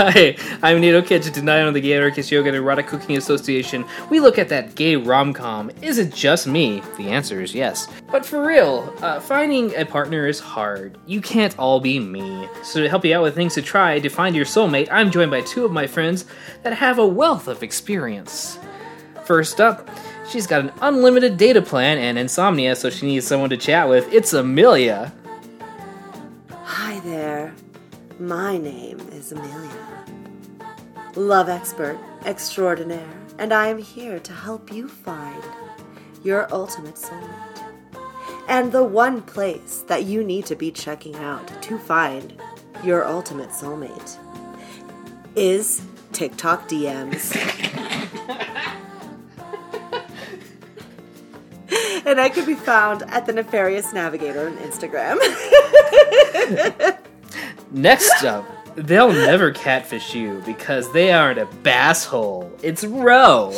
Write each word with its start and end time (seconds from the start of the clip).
Hi, 0.00 0.36
I'm 0.62 0.80
Nato 0.80 1.02
Kitchen. 1.02 1.32
Tonight 1.32 1.62
on 1.62 1.72
the 1.72 1.80
Gay 1.80 1.94
Anarchist 1.94 2.30
Yoga 2.30 2.50
and 2.50 2.56
Erotic 2.56 2.86
Cooking 2.86 3.16
Association, 3.16 3.84
we 4.10 4.20
look 4.20 4.38
at 4.38 4.48
that 4.48 4.76
gay 4.76 4.94
rom 4.94 5.32
com. 5.32 5.72
Is 5.82 5.98
it 5.98 6.14
just 6.14 6.46
me? 6.46 6.84
The 6.96 7.08
answer 7.08 7.40
is 7.40 7.52
yes. 7.52 7.88
But 8.08 8.24
for 8.24 8.46
real, 8.46 8.94
uh, 9.02 9.18
finding 9.18 9.74
a 9.74 9.84
partner 9.84 10.28
is 10.28 10.38
hard. 10.38 10.96
You 11.06 11.20
can't 11.20 11.58
all 11.58 11.80
be 11.80 11.98
me. 11.98 12.48
So, 12.62 12.80
to 12.80 12.88
help 12.88 13.04
you 13.04 13.16
out 13.16 13.24
with 13.24 13.34
things 13.34 13.54
to 13.54 13.62
try 13.62 13.98
to 13.98 14.08
find 14.08 14.36
your 14.36 14.44
soulmate, 14.44 14.86
I'm 14.88 15.10
joined 15.10 15.32
by 15.32 15.40
two 15.40 15.64
of 15.64 15.72
my 15.72 15.88
friends 15.88 16.26
that 16.62 16.74
have 16.74 17.00
a 17.00 17.06
wealth 17.06 17.48
of 17.48 17.64
experience. 17.64 18.56
First 19.24 19.60
up, 19.60 19.90
she's 20.28 20.46
got 20.46 20.60
an 20.60 20.72
unlimited 20.80 21.36
data 21.36 21.60
plan 21.60 21.98
and 21.98 22.16
insomnia, 22.16 22.76
so 22.76 22.88
she 22.88 23.04
needs 23.04 23.26
someone 23.26 23.50
to 23.50 23.56
chat 23.56 23.88
with. 23.88 24.12
It's 24.12 24.32
Amelia. 24.32 25.12
Hi 26.52 27.00
there. 27.00 27.52
My 28.20 28.58
name 28.58 28.98
is 29.12 29.30
Amelia. 29.30 29.87
Love 31.18 31.48
expert 31.48 31.98
extraordinaire, 32.24 33.18
and 33.40 33.52
I 33.52 33.66
am 33.66 33.78
here 33.78 34.20
to 34.20 34.32
help 34.32 34.72
you 34.72 34.86
find 34.86 35.42
your 36.22 36.46
ultimate 36.54 36.94
soulmate. 36.94 37.64
And 38.48 38.70
the 38.70 38.84
one 38.84 39.22
place 39.22 39.82
that 39.88 40.04
you 40.04 40.22
need 40.22 40.46
to 40.46 40.54
be 40.54 40.70
checking 40.70 41.16
out 41.16 41.60
to 41.62 41.76
find 41.76 42.40
your 42.84 43.04
ultimate 43.04 43.48
soulmate 43.48 44.16
is 45.34 45.82
TikTok 46.12 46.68
DMs. 46.68 47.34
and 52.06 52.20
I 52.20 52.28
could 52.28 52.46
be 52.46 52.54
found 52.54 53.02
at 53.08 53.26
the 53.26 53.32
Nefarious 53.32 53.92
Navigator 53.92 54.46
on 54.46 54.56
Instagram. 54.58 55.18
Next 57.72 58.22
up, 58.22 58.57
they'll 58.78 59.12
never 59.12 59.50
catfish 59.50 60.14
you 60.14 60.42
because 60.46 60.92
they 60.92 61.12
aren't 61.12 61.38
a 61.38 61.46
basshole. 61.46 62.50
It's 62.62 62.84
Row. 62.84 63.52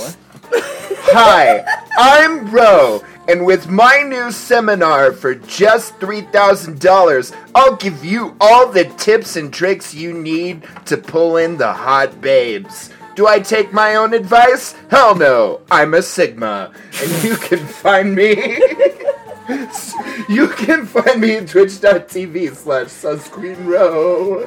Hi, 0.52 1.64
I'm 1.98 2.50
Row, 2.50 3.02
and 3.28 3.44
with 3.44 3.68
my 3.68 4.02
new 4.02 4.30
seminar 4.30 5.12
for 5.12 5.34
just 5.34 5.98
$3,000, 5.98 7.36
I'll 7.54 7.76
give 7.76 8.04
you 8.04 8.36
all 8.40 8.68
the 8.68 8.84
tips 8.96 9.36
and 9.36 9.52
tricks 9.52 9.94
you 9.94 10.12
need 10.12 10.66
to 10.86 10.96
pull 10.96 11.36
in 11.36 11.56
the 11.56 11.72
hot 11.72 12.20
babes. 12.20 12.90
Do 13.14 13.26
I 13.26 13.40
take 13.40 13.72
my 13.72 13.96
own 13.96 14.14
advice? 14.14 14.74
Hell 14.90 15.14
no, 15.14 15.60
I'm 15.70 15.94
a 15.94 16.02
Sigma, 16.02 16.72
and 17.02 17.24
you 17.24 17.36
can 17.36 17.58
find 17.66 18.14
me. 18.14 18.60
you 20.28 20.48
can 20.48 20.86
find 20.86 21.20
me 21.20 21.36
at 21.36 21.48
twitch.tv 21.48 22.54
slash 22.54 22.86
susqueenrow. 22.86 24.46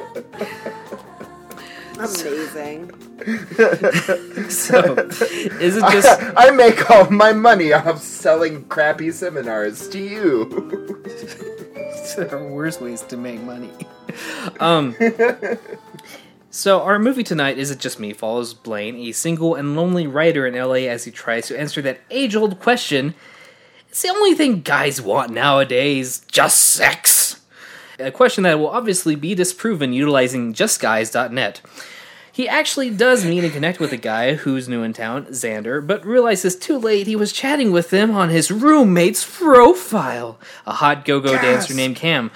Amazing. 1.98 2.90
So, 4.50 4.96
is 5.60 5.76
it 5.76 5.84
just 5.92 6.20
I 6.36 6.50
make 6.50 6.90
all 6.90 7.08
my 7.10 7.32
money 7.32 7.72
off 7.72 8.02
selling 8.02 8.64
crappy 8.64 9.10
seminars 9.12 9.88
to 9.90 9.98
you. 9.98 11.02
there 12.16 12.34
are 12.34 12.48
worse 12.48 12.80
ways 12.80 13.02
to 13.02 13.16
make 13.16 13.40
money? 13.40 13.70
Um. 14.60 14.94
So 16.50 16.82
our 16.82 16.98
movie 16.98 17.24
tonight 17.24 17.58
is 17.58 17.70
it 17.70 17.80
just 17.80 17.98
me 17.98 18.12
follows 18.12 18.54
Blaine, 18.54 18.96
a 18.96 19.12
single 19.12 19.54
and 19.54 19.74
lonely 19.74 20.06
writer 20.06 20.46
in 20.46 20.54
LA, 20.54 20.88
as 20.88 21.04
he 21.04 21.10
tries 21.10 21.48
to 21.48 21.58
answer 21.58 21.80
that 21.82 22.00
age-old 22.10 22.60
question: 22.60 23.14
It's 23.94 24.02
the 24.02 24.08
only 24.08 24.34
thing 24.34 24.62
guys 24.62 25.00
want 25.00 25.30
nowadays, 25.30 26.26
just 26.26 26.60
sex. 26.60 27.40
A 28.00 28.10
question 28.10 28.42
that 28.42 28.58
will 28.58 28.70
obviously 28.70 29.14
be 29.14 29.36
disproven 29.36 29.92
utilizing 29.92 30.52
justguys.net. 30.52 31.60
He 32.32 32.48
actually 32.48 32.90
does 32.90 33.24
meet 33.24 33.44
and 33.44 33.52
connect 33.52 33.78
with 33.78 33.92
a 33.92 33.96
guy 33.96 34.34
who's 34.34 34.68
new 34.68 34.82
in 34.82 34.94
town, 34.94 35.26
Xander, 35.26 35.86
but 35.86 36.04
realizes 36.04 36.56
too 36.56 36.76
late 36.76 37.06
he 37.06 37.14
was 37.14 37.32
chatting 37.32 37.70
with 37.70 37.90
them 37.90 38.10
on 38.10 38.30
his 38.30 38.50
roommate's 38.50 39.24
profile, 39.38 40.40
a 40.66 40.72
hot 40.72 41.04
go-go 41.04 41.40
dancer 41.40 41.72
named 41.72 41.94
Cam. 41.94 42.32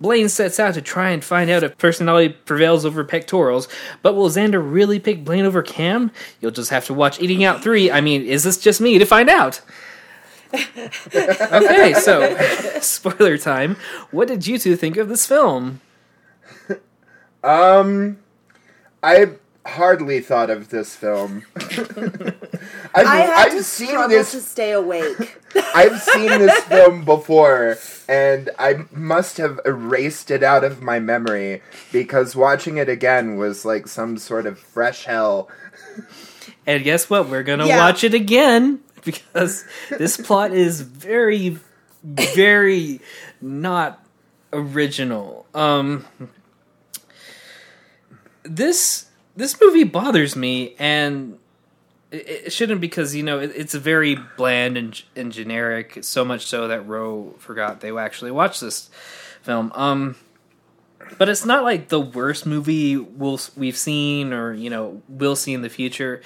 Blaine 0.00 0.28
sets 0.28 0.60
out 0.60 0.74
to 0.74 0.80
try 0.80 1.10
and 1.10 1.24
find 1.24 1.50
out 1.50 1.64
if 1.64 1.76
personality 1.76 2.28
prevails 2.44 2.86
over 2.86 3.02
pectorals, 3.02 3.66
but 4.02 4.14
will 4.14 4.30
Xander 4.30 4.62
really 4.64 5.00
pick 5.00 5.24
Blaine 5.24 5.44
over 5.44 5.60
Cam? 5.60 6.12
You'll 6.40 6.52
just 6.52 6.70
have 6.70 6.84
to 6.84 6.94
watch 6.94 7.20
Eating 7.20 7.42
Out 7.42 7.64
3. 7.64 7.90
I 7.90 8.00
mean, 8.00 8.22
is 8.22 8.44
this 8.44 8.58
just 8.58 8.80
me 8.80 9.00
to 9.00 9.04
find 9.04 9.28
out? 9.28 9.60
okay, 11.14 11.92
so 11.94 12.36
spoiler 12.80 13.38
time. 13.38 13.76
What 14.10 14.28
did 14.28 14.46
you 14.46 14.58
two 14.58 14.76
think 14.76 14.96
of 14.96 15.08
this 15.08 15.26
film? 15.26 15.80
Um, 17.42 18.18
I 19.02 19.32
hardly 19.64 20.20
thought 20.20 20.50
of 20.50 20.68
this 20.70 20.94
film. 20.96 21.44
I've, 21.56 23.06
I 23.06 23.16
had 23.20 23.46
I've 23.48 23.52
to 23.52 23.62
seen 23.62 23.88
struggle 23.88 24.08
this. 24.08 24.32
to 24.32 24.40
stay 24.40 24.72
awake. 24.72 25.38
I've 25.74 26.00
seen 26.02 26.26
this 26.28 26.60
film 26.64 27.04
before, 27.04 27.78
and 28.08 28.50
I 28.58 28.84
must 28.92 29.36
have 29.38 29.60
erased 29.64 30.30
it 30.30 30.42
out 30.42 30.64
of 30.64 30.82
my 30.82 30.98
memory 31.00 31.62
because 31.92 32.36
watching 32.36 32.76
it 32.76 32.88
again 32.88 33.36
was 33.36 33.64
like 33.64 33.88
some 33.88 34.18
sort 34.18 34.46
of 34.46 34.58
fresh 34.58 35.04
hell. 35.04 35.48
And 36.66 36.84
guess 36.84 37.08
what? 37.08 37.28
We're 37.28 37.42
gonna 37.42 37.66
Yeah. 37.66 37.78
watch 37.78 38.04
it 38.04 38.12
again 38.14 38.80
because 39.04 39.64
this 39.90 40.16
plot 40.16 40.52
is 40.52 40.80
very, 40.80 41.58
very 42.02 43.00
not 43.40 44.04
original. 44.52 45.46
Um, 45.54 46.04
this 48.42 49.06
this 49.36 49.60
movie 49.60 49.84
bothers 49.84 50.36
me, 50.36 50.74
and 50.78 51.38
it, 52.10 52.28
it 52.28 52.52
shouldn't 52.52 52.80
because 52.80 53.14
you 53.14 53.22
know 53.22 53.38
it, 53.38 53.52
it's 53.54 53.74
very 53.74 54.18
bland 54.36 54.76
and, 54.76 55.02
and 55.16 55.32
generic. 55.32 55.98
So 56.02 56.24
much 56.24 56.46
so 56.46 56.68
that 56.68 56.86
Row 56.86 57.34
forgot 57.38 57.80
they 57.80 57.96
actually 57.96 58.30
watched 58.30 58.60
this 58.60 58.90
film. 59.42 59.72
Um, 59.74 60.16
but 61.18 61.28
it's 61.28 61.44
not 61.44 61.64
like 61.64 61.88
the 61.88 62.00
worst 62.00 62.46
movie 62.46 62.96
we'll 62.96 63.40
we've 63.56 63.76
seen 63.76 64.32
or 64.32 64.52
you 64.52 64.70
know 64.70 65.02
we'll 65.08 65.36
see 65.36 65.54
in 65.54 65.62
the 65.62 65.70
future. 65.70 66.22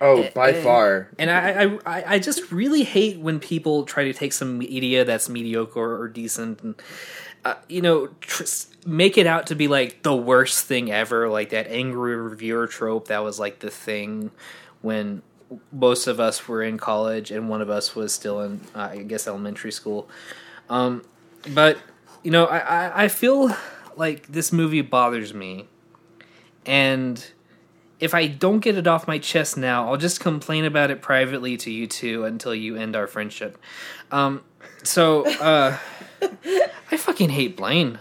Oh, 0.00 0.28
by 0.34 0.50
And- 0.50 0.62
far. 0.64 1.08
And 1.18 1.30
I, 1.30 1.64
I, 1.64 1.78
I, 1.98 2.04
I 2.14 2.18
just 2.18 2.52
really 2.52 2.84
hate 2.84 3.18
when 3.18 3.40
people 3.40 3.84
try 3.84 4.04
to 4.04 4.12
take 4.12 4.32
some 4.32 4.58
media 4.58 5.04
that's 5.04 5.28
mediocre 5.28 6.00
or 6.00 6.08
decent 6.08 6.62
and, 6.62 6.74
uh, 7.44 7.54
you 7.68 7.82
know, 7.82 8.08
tr- 8.20 8.44
make 8.86 9.18
it 9.18 9.26
out 9.26 9.46
to 9.48 9.54
be 9.54 9.66
like 9.68 10.02
the 10.02 10.14
worst 10.14 10.66
thing 10.66 10.90
ever, 10.90 11.28
like 11.28 11.50
that 11.50 11.66
angry 11.68 12.16
reviewer 12.16 12.66
trope 12.66 13.08
that 13.08 13.24
was 13.24 13.38
like 13.40 13.58
the 13.60 13.70
thing 13.70 14.30
when 14.82 15.22
most 15.72 16.06
of 16.06 16.20
us 16.20 16.46
were 16.46 16.62
in 16.62 16.78
college 16.78 17.30
and 17.30 17.48
one 17.48 17.60
of 17.62 17.70
us 17.70 17.96
was 17.96 18.12
still 18.12 18.40
in, 18.42 18.60
uh, 18.74 18.90
I 18.92 18.98
guess, 19.02 19.26
elementary 19.26 19.72
school. 19.72 20.08
Um, 20.68 21.02
but 21.54 21.78
you 22.22 22.30
know, 22.30 22.44
I, 22.46 22.58
I, 22.58 23.04
I 23.04 23.08
feel 23.08 23.54
like 23.96 24.26
this 24.28 24.52
movie 24.52 24.82
bothers 24.82 25.32
me, 25.32 25.66
and 26.66 27.24
if 28.00 28.14
I 28.14 28.26
don't 28.26 28.60
get 28.60 28.76
it 28.76 28.86
off 28.86 29.08
my 29.08 29.18
chest 29.18 29.56
now, 29.56 29.88
I'll 29.88 29.96
just 29.96 30.20
complain 30.20 30.64
about 30.64 30.90
it 30.90 31.02
privately 31.02 31.56
to 31.58 31.70
you 31.70 31.86
two 31.86 32.24
until 32.24 32.54
you 32.54 32.76
end 32.76 32.94
our 32.94 33.06
friendship. 33.06 33.58
Um, 34.10 34.42
so 34.82 35.26
uh, 35.40 35.76
I 36.22 36.96
fucking 36.96 37.30
hate 37.30 37.56
Blaine. 37.56 37.98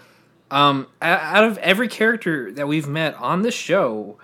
Um, 0.49 0.87
out 1.01 1.43
of 1.43 1.57
every 1.57 1.87
character 1.87 2.51
that 2.53 2.67
we've 2.67 2.87
met 2.87 3.15
on 3.15 3.41
this 3.41 3.55
show, 3.55 4.17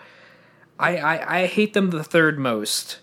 I 0.79 0.97
I, 0.97 1.41
I 1.41 1.45
hate 1.47 1.73
them 1.73 1.89
the 1.89 2.03
third 2.03 2.39
most. 2.39 2.99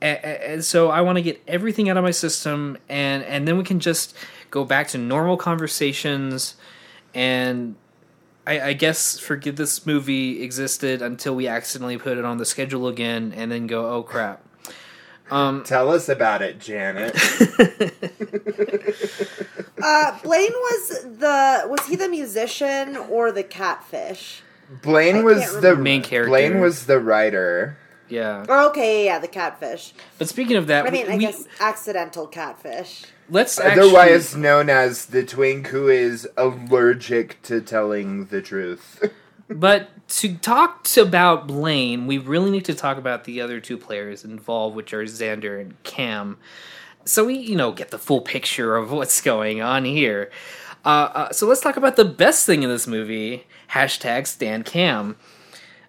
And 0.00 0.64
so 0.64 0.90
I 0.90 1.00
want 1.00 1.16
to 1.16 1.22
get 1.22 1.42
everything 1.48 1.88
out 1.88 1.96
of 1.96 2.04
my 2.04 2.12
system, 2.12 2.78
and 2.88 3.24
and 3.24 3.48
then 3.48 3.58
we 3.58 3.64
can 3.64 3.80
just 3.80 4.16
go 4.50 4.64
back 4.64 4.88
to 4.88 4.98
normal 4.98 5.36
conversations 5.36 6.54
and 7.14 7.74
I, 8.48 8.68
I 8.68 8.72
guess 8.72 9.18
forget 9.18 9.56
this 9.56 9.84
movie 9.86 10.42
existed 10.42 11.02
until 11.02 11.34
we 11.36 11.46
accidentally 11.46 11.98
put 11.98 12.16
it 12.18 12.24
on 12.24 12.38
the 12.38 12.44
schedule 12.46 12.88
again, 12.88 13.32
and 13.36 13.52
then 13.52 13.66
go, 13.66 13.90
oh 13.92 14.02
crap. 14.02 14.42
Tell 15.28 15.90
us 15.92 16.08
about 16.08 16.40
it, 16.42 16.58
Janet. 16.58 17.14
Uh, 19.80 20.18
Blaine 20.24 20.50
was 20.52 20.88
the 21.20 21.62
was 21.66 21.86
he 21.86 21.94
the 21.94 22.08
musician 22.08 22.96
or 22.96 23.30
the 23.30 23.44
catfish? 23.44 24.42
Blaine 24.82 25.22
was 25.22 25.60
the. 25.60 25.76
Main 25.76 26.02
character. 26.02 26.28
Blaine 26.30 26.60
was 26.60 26.86
the 26.86 26.98
writer. 26.98 27.78
Yeah, 28.08 28.44
Oh, 28.48 28.70
okay, 28.70 29.04
yeah, 29.04 29.18
the 29.20 29.28
catfish. 29.28 29.92
but 30.18 30.28
speaking 30.28 30.56
of 30.56 30.66
that, 30.66 30.84
I 30.86 30.90
mean, 30.90 31.06
we, 31.06 31.12
I 31.12 31.16
we- 31.16 31.22
guess 31.26 31.44
accidental 31.60 32.26
catfish. 32.26 33.04
Let's 33.28 33.58
actually, 33.58 33.82
Otherwise 33.82 34.36
known 34.36 34.70
as 34.70 35.06
the 35.06 35.24
twink 35.24 35.68
who 35.68 35.88
is 35.88 36.28
allergic 36.36 37.40
to 37.42 37.60
telling 37.60 38.26
the 38.26 38.42
truth. 38.42 39.02
But 39.48 39.88
to 40.08 40.34
talk 40.36 40.86
about 40.98 41.46
Blaine, 41.46 42.06
we 42.06 42.18
really 42.18 42.50
need 42.50 42.66
to 42.66 42.74
talk 42.74 42.98
about 42.98 43.24
the 43.24 43.40
other 43.40 43.60
two 43.60 43.78
players 43.78 44.24
involved, 44.24 44.76
which 44.76 44.92
are 44.92 45.04
Xander 45.04 45.58
and 45.60 45.82
Cam. 45.84 46.36
So 47.04 47.24
we, 47.24 47.38
you 47.38 47.56
know, 47.56 47.72
get 47.72 47.90
the 47.90 47.98
full 47.98 48.20
picture 48.20 48.76
of 48.76 48.92
what's 48.92 49.22
going 49.22 49.62
on 49.62 49.86
here. 49.86 50.30
Uh, 50.84 50.88
uh, 51.14 51.32
so 51.32 51.46
let's 51.46 51.62
talk 51.62 51.78
about 51.78 51.96
the 51.96 52.04
best 52.04 52.44
thing 52.44 52.62
in 52.62 52.68
this 52.68 52.86
movie. 52.86 53.46
Hashtag 53.70 54.26
Stan 54.26 54.62
Cam. 54.64 55.16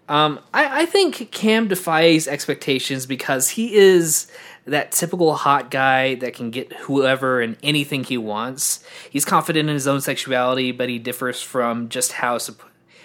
Um, 0.08 0.40
I, 0.54 0.84
I 0.84 0.86
think 0.86 1.32
Cam 1.32 1.68
defies 1.68 2.28
expectations 2.28 3.06
because 3.06 3.50
he 3.50 3.76
is 3.76 4.32
that 4.70 4.92
typical 4.92 5.36
hot 5.36 5.72
guy 5.72 6.16
that 6.16 6.34
can 6.34 6.52
get 6.52 6.74
whoever 6.74 7.42
and 7.42 7.58
anything 7.64 8.04
he 8.04 8.18
wants. 8.18 8.84
He's 9.10 9.26
confident 9.26 9.70
in 9.70 9.74
his 9.74 9.88
own 9.88 10.02
sexuality, 10.02 10.72
but 10.72 10.90
he 10.90 11.00
differs 11.00 11.42
from 11.42 11.90
just 11.90 12.14
how. 12.14 12.40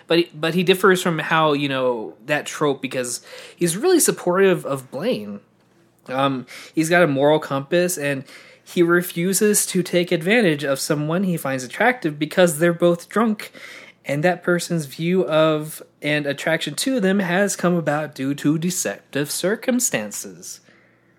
But 0.06 0.19
he, 0.19 0.31
but 0.34 0.55
he 0.55 0.62
differs 0.62 1.02
from 1.02 1.19
how 1.19 1.52
you 1.52 1.69
know 1.69 2.14
that 2.26 2.46
trope 2.46 2.82
because 2.82 3.25
he's 3.56 3.76
really 3.76 4.00
supportive 4.00 4.64
of 4.66 4.90
Blaine. 4.90 5.40
Um, 6.08 6.46
he's 6.75 6.90
got 6.90 7.02
a 7.02 7.06
moral 7.06 7.38
compass 7.38 7.96
and 7.96 8.25
he 8.62 8.82
refuses 8.82 9.67
to 9.67 9.82
take 9.82 10.12
advantage 10.12 10.64
of 10.64 10.81
someone 10.81 11.25
he 11.25 11.37
finds 11.37 11.64
attractive 11.64 12.19
because 12.19 12.58
they're 12.58 12.72
both 12.72 13.08
drunk 13.08 13.52
and 14.05 14.22
that 14.22 14.43
person's 14.43 14.87
view 14.87 15.26
of 15.26 15.82
and 16.02 16.26
attraction 16.26 16.75
to 16.75 17.00
them 17.00 17.20
has 17.20 17.56
come 17.56 17.75
about 17.75 18.14
due 18.14 18.34
to 18.34 18.58
deceptive 18.58 19.31
circumstances. 19.31 20.60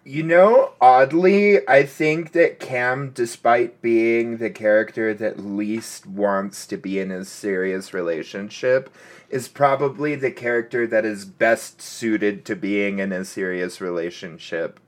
You 0.07 0.21
know, 0.21 0.73
oddly, 0.79 1.67
I 1.67 1.83
think 1.83 2.33
that 2.33 2.59
Cam, 2.59 3.09
despite 3.09 3.81
being 3.81 4.37
the 4.37 4.51
character 4.51 5.15
that 5.15 5.39
least 5.39 6.05
wants 6.05 6.67
to 6.67 6.77
be 6.77 6.99
in 6.99 7.09
a 7.09 7.25
serious 7.25 7.91
relationship, 7.91 8.93
is 9.31 9.47
probably 9.47 10.13
the 10.13 10.29
character 10.29 10.85
that 10.85 11.05
is 11.05 11.25
best 11.25 11.81
suited 11.81 12.45
to 12.45 12.55
being 12.55 12.99
in 12.99 13.11
a 13.11 13.25
serious 13.25 13.81
relationship. 13.81 14.79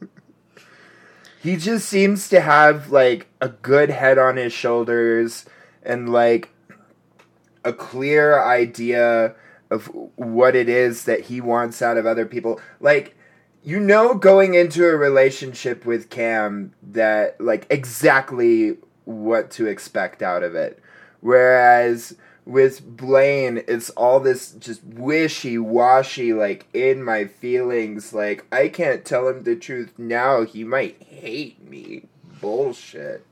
he 1.42 1.56
just 1.56 1.88
seems 1.88 2.28
to 2.28 2.40
have, 2.40 2.92
like, 2.92 3.26
a 3.40 3.48
good 3.48 3.90
head 3.90 4.18
on 4.18 4.36
his 4.36 4.52
shoulders 4.52 5.46
and, 5.82 6.12
like, 6.12 6.50
a 7.64 7.72
clear 7.72 8.40
idea 8.40 9.34
of 9.68 9.86
what 10.14 10.54
it 10.54 10.68
is 10.68 11.06
that 11.06 11.22
he 11.22 11.40
wants 11.40 11.82
out 11.82 11.96
of 11.96 12.06
other 12.06 12.24
people. 12.24 12.60
Like, 12.78 13.16
you 13.62 13.78
know 13.80 14.14
going 14.14 14.54
into 14.54 14.84
a 14.86 14.96
relationship 14.96 15.84
with 15.84 16.10
Cam 16.10 16.72
that 16.82 17.40
like 17.40 17.66
exactly 17.70 18.76
what 19.04 19.50
to 19.52 19.66
expect 19.66 20.22
out 20.22 20.42
of 20.42 20.54
it. 20.54 20.78
Whereas 21.20 22.16
with 22.46 22.96
Blaine, 22.96 23.62
it's 23.68 23.90
all 23.90 24.18
this 24.20 24.52
just 24.52 24.82
wishy 24.84 25.58
washy, 25.58 26.32
like 26.32 26.66
in 26.72 27.02
my 27.04 27.26
feelings, 27.26 28.12
like 28.12 28.46
I 28.50 28.68
can't 28.68 29.04
tell 29.04 29.28
him 29.28 29.42
the 29.44 29.56
truth 29.56 29.92
now, 29.98 30.44
he 30.44 30.64
might 30.64 31.02
hate 31.02 31.62
me. 31.68 32.06
Bullshit. 32.40 33.26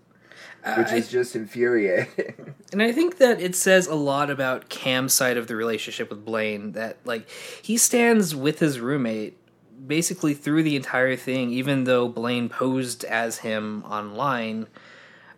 Uh, 0.64 0.74
Which 0.74 0.88
I- 0.88 0.96
is 0.96 1.08
just 1.08 1.34
infuriating. 1.36 2.54
And 2.72 2.82
I 2.82 2.92
think 2.92 3.16
that 3.16 3.40
it 3.40 3.56
says 3.56 3.86
a 3.86 3.94
lot 3.94 4.28
about 4.28 4.68
Cam's 4.68 5.14
side 5.14 5.38
of 5.38 5.46
the 5.46 5.56
relationship 5.56 6.10
with 6.10 6.22
Blaine 6.26 6.72
that 6.72 6.98
like 7.06 7.26
he 7.62 7.78
stands 7.78 8.34
with 8.36 8.58
his 8.58 8.78
roommate 8.78 9.38
basically 9.86 10.34
through 10.34 10.62
the 10.62 10.76
entire 10.76 11.16
thing, 11.16 11.50
even 11.50 11.84
though 11.84 12.08
Blaine 12.08 12.48
posed 12.48 13.04
as 13.04 13.38
him 13.38 13.84
online 13.84 14.66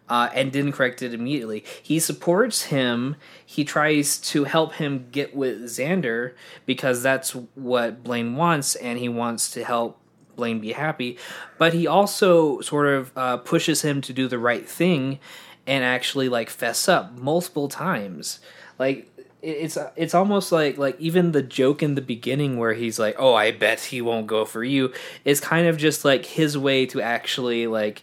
uh, 0.09 0.29
and 0.35 0.51
didn't 0.51 0.73
correct 0.73 1.03
it 1.03 1.15
immediately. 1.15 1.65
He 1.83 2.01
supports 2.01 2.65
him. 2.65 3.17
He 3.47 3.65
tries 3.65 4.19
to 4.19 4.45
help 4.45 4.75
him 4.75 5.07
get 5.13 5.35
with 5.35 5.63
Xander 5.63 6.33
because 6.67 7.03
that's 7.03 7.31
what 7.55 8.03
Blaine 8.03 8.35
wants, 8.35 8.75
and 8.75 8.99
he 8.99 9.09
wants 9.09 9.51
to 9.53 9.65
help 9.65 9.99
Blaine 10.35 10.59
be 10.59 10.73
happy. 10.73 11.17
But 11.59 11.75
he 11.75 11.87
also 11.87 12.61
sort 12.61 12.89
of 12.89 13.13
uh, 13.17 13.37
pushes 13.39 13.83
him 13.83 14.01
to 14.03 14.13
do 14.13 14.27
the 14.27 14.39
right 14.39 14.69
thing 14.69 15.21
and 15.67 15.85
actually 15.85 16.29
like 16.29 16.51
fess 16.51 16.89
up 16.89 17.17
multiple 17.17 17.69
times. 17.69 18.41
Like 18.79 19.10
it's 19.43 19.79
it's 19.97 20.15
almost 20.15 20.53
like 20.53 20.79
like 20.79 21.01
even 21.01 21.33
the 21.33 21.43
joke 21.43 21.83
in 21.83 21.95
the 21.95 22.03
beginning 22.03 22.59
where 22.59 22.75
he's 22.75 22.99
like, 22.99 23.17
"Oh, 23.19 23.35
I 23.35 23.51
bet 23.53 23.81
he 23.81 24.01
won't 24.01 24.27
go 24.27 24.45
for 24.45 24.63
you," 24.63 24.93
is 25.25 25.41
kind 25.41 25.67
of 25.67 25.77
just 25.77 26.05
like 26.05 26.27
his 26.27 26.57
way 26.57 26.87
to 26.87 27.01
actually 27.01 27.67
like 27.67 28.03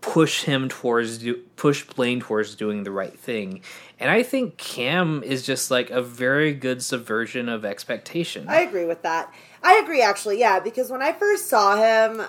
push 0.00 0.44
him 0.44 0.68
towards 0.68 1.18
do, 1.18 1.36
push 1.56 1.84
Blaine 1.84 2.20
towards 2.20 2.54
doing 2.54 2.84
the 2.84 2.90
right 2.90 3.18
thing. 3.18 3.62
And 3.98 4.10
I 4.10 4.22
think 4.22 4.56
Cam 4.56 5.22
is 5.22 5.44
just 5.44 5.70
like 5.70 5.90
a 5.90 6.02
very 6.02 6.52
good 6.52 6.82
subversion 6.82 7.48
of 7.48 7.64
expectation. 7.64 8.46
I 8.48 8.60
agree 8.60 8.84
with 8.84 9.02
that. 9.02 9.32
I 9.62 9.80
agree, 9.82 10.02
actually, 10.02 10.38
yeah, 10.38 10.60
because 10.60 10.90
when 10.90 11.00
I 11.00 11.12
first 11.12 11.48
saw 11.48 11.76
him, 11.76 12.22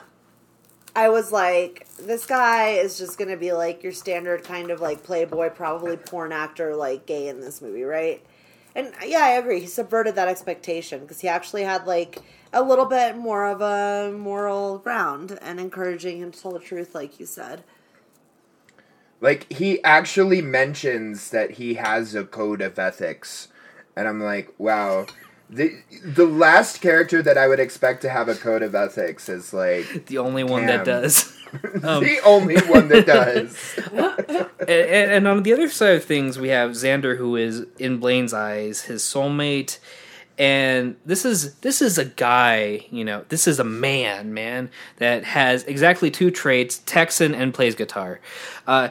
I 0.95 1.09
was 1.09 1.31
like, 1.31 1.87
this 1.97 2.25
guy 2.25 2.69
is 2.69 2.97
just 2.97 3.17
to 3.19 3.35
be 3.35 3.51
like 3.51 3.83
your 3.83 3.91
standard 3.91 4.45
kind 4.45 4.71
of 4.71 4.79
like 4.79 5.03
playboy, 5.03 5.49
probably 5.49 5.97
porn 5.97 6.31
actor, 6.31 6.73
like 6.73 7.05
gay 7.05 7.27
in 7.27 7.41
this 7.41 7.61
movie, 7.61 7.83
right? 7.83 8.25
And 8.75 8.93
yeah, 9.05 9.23
I 9.23 9.31
agree. 9.31 9.59
He 9.59 9.67
subverted 9.67 10.15
that 10.15 10.29
expectation 10.29 11.01
because 11.01 11.19
he 11.19 11.27
actually 11.27 11.63
had 11.63 11.85
like 11.85 12.21
a 12.53 12.63
little 12.63 12.85
bit 12.85 13.17
more 13.17 13.45
of 13.45 13.61
a 13.61 14.15
moral 14.17 14.77
ground 14.77 15.37
and 15.41 15.59
encouraging 15.59 16.19
him 16.19 16.31
to 16.31 16.41
tell 16.41 16.51
the 16.51 16.59
truth, 16.59 16.95
like 16.95 17.19
you 17.19 17.25
said. 17.25 17.63
Like 19.19 19.51
he 19.51 19.83
actually 19.83 20.41
mentions 20.41 21.31
that 21.31 21.51
he 21.51 21.75
has 21.75 22.15
a 22.15 22.23
code 22.23 22.61
of 22.61 22.79
ethics, 22.79 23.49
and 23.95 24.07
I'm 24.07 24.21
like, 24.21 24.53
wow. 24.57 25.07
The 25.49 25.77
the 26.03 26.25
last 26.25 26.81
character 26.81 27.21
that 27.21 27.37
I 27.37 27.47
would 27.47 27.59
expect 27.59 28.01
to 28.01 28.09
have 28.09 28.29
a 28.29 28.35
code 28.35 28.63
of 28.63 28.73
ethics 28.73 29.29
is 29.29 29.53
like 29.53 30.07
the 30.07 30.17
only 30.17 30.43
one 30.43 30.65
that 30.65 30.85
does. 30.85 31.31
Um, 31.83 32.03
the 32.03 32.19
only 32.25 32.57
one 32.63 32.89
that 32.89 33.05
does. 33.05 33.79
and, 34.59 34.69
and 34.69 35.27
on 35.27 35.43
the 35.43 35.53
other 35.53 35.69
side 35.69 35.95
of 35.95 36.03
things, 36.03 36.37
we 36.37 36.49
have 36.49 36.71
Xander, 36.71 37.15
who 37.15 37.37
is 37.37 37.65
in 37.79 37.97
Blaine's 37.99 38.33
eyes 38.33 38.81
his 38.81 39.03
soulmate, 39.03 39.77
and 40.37 40.97
this 41.05 41.23
is 41.23 41.55
this 41.55 41.81
is 41.81 41.97
a 41.97 42.05
guy, 42.05 42.85
you 42.91 43.05
know, 43.05 43.23
this 43.29 43.47
is 43.47 43.59
a 43.59 43.63
man, 43.63 44.33
man 44.33 44.69
that 44.97 45.23
has 45.23 45.63
exactly 45.63 46.11
two 46.11 46.29
traits: 46.29 46.81
Texan 46.85 47.33
and 47.33 47.53
plays 47.53 47.73
guitar. 47.73 48.19
Uh, 48.67 48.89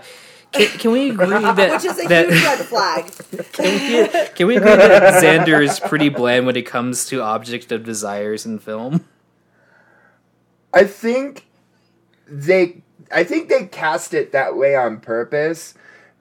can, 0.54 0.78
can 0.78 0.92
we 0.92 1.10
agree 1.10 1.26
that 1.28 1.72
Which 1.72 1.84
is 1.84 1.98
a 1.98 2.08
that, 2.08 2.30
huge 2.30 2.42
red 2.42 2.58
flag. 2.60 3.06
can, 3.52 4.02
we, 4.02 4.28
can 4.34 4.46
we 4.46 4.56
agree 4.56 4.76
that 4.76 5.22
Xander 5.22 5.62
is 5.62 5.80
pretty 5.80 6.08
bland 6.08 6.46
when 6.46 6.56
it 6.56 6.66
comes 6.66 7.06
to 7.06 7.22
object 7.22 7.72
of 7.72 7.84
desires 7.84 8.46
in 8.46 8.58
film? 8.58 9.04
I 10.72 10.84
think 10.84 11.46
they 12.26 12.82
I 13.12 13.24
think 13.24 13.48
they 13.48 13.66
cast 13.66 14.14
it 14.14 14.32
that 14.32 14.56
way 14.56 14.74
on 14.74 15.00
purpose 15.00 15.74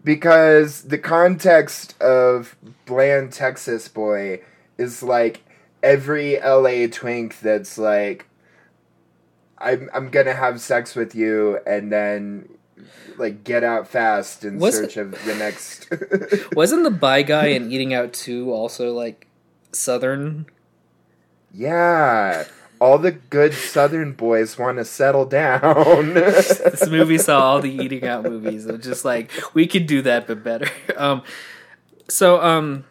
because 0.03 0.83
the 0.83 0.97
context 0.97 1.99
of 2.01 2.55
Bland 2.85 3.31
Texas 3.31 3.87
Boy 3.87 4.41
is 4.77 5.01
like 5.01 5.43
every 5.81 6.39
LA 6.39 6.87
twink 6.91 7.39
that's 7.39 7.77
like 7.77 8.27
I'm 9.57 9.89
I'm 9.93 10.09
gonna 10.09 10.35
have 10.35 10.61
sex 10.61 10.95
with 10.95 11.15
you 11.15 11.59
and 11.65 11.91
then 11.91 12.49
like 13.17 13.43
get 13.43 13.63
out 13.63 13.87
fast 13.87 14.43
in 14.43 14.59
Was 14.59 14.75
search 14.75 14.97
of 14.97 15.11
the 15.25 15.35
next 15.35 15.87
Wasn't 16.55 16.83
the 16.83 16.91
bi 16.91 17.21
guy 17.23 17.47
in 17.47 17.71
Eating 17.71 17.93
Out 17.93 18.13
Two 18.13 18.51
also 18.51 18.93
like 18.93 19.27
Southern? 19.71 20.45
Yeah. 21.53 22.45
All 22.79 22.97
the 22.97 23.11
good 23.11 23.53
southern 23.53 24.11
boys 24.13 24.57
want 24.57 24.77
to 24.77 24.83
settle 24.83 25.25
down. 25.25 26.13
this 26.15 26.89
movie 26.89 27.17
saw 27.17 27.39
all 27.39 27.61
the 27.61 27.71
eating 27.71 28.05
out 28.05 28.23
movies. 28.23 28.65
It's 28.65 28.85
just 28.85 29.05
like 29.05 29.31
we 29.53 29.67
could 29.67 29.87
do 29.87 30.01
that 30.01 30.27
but 30.27 30.43
better. 30.43 30.67
Um, 30.97 31.23
so 32.09 32.41
um, 32.41 32.83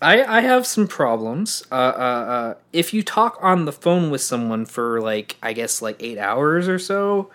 I 0.00 0.24
I 0.38 0.40
have 0.40 0.66
some 0.66 0.88
problems. 0.88 1.62
Uh, 1.70 1.74
uh, 1.74 1.78
uh, 1.78 2.54
if 2.72 2.92
you 2.92 3.04
talk 3.04 3.38
on 3.40 3.66
the 3.66 3.72
phone 3.72 4.10
with 4.10 4.20
someone 4.20 4.66
for 4.66 5.00
like 5.00 5.36
I 5.42 5.52
guess 5.52 5.80
like 5.80 6.02
eight 6.02 6.18
hours 6.18 6.68
or 6.68 6.80
so, 6.80 7.30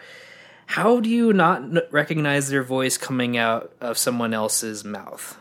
how 0.67 0.99
do 0.99 1.09
you 1.09 1.33
not 1.33 1.91
recognize 1.91 2.49
their 2.49 2.61
voice 2.61 2.97
coming 2.97 3.37
out 3.37 3.71
of 3.81 3.97
someone 3.97 4.33
else's 4.33 4.83
mouth? 4.83 5.37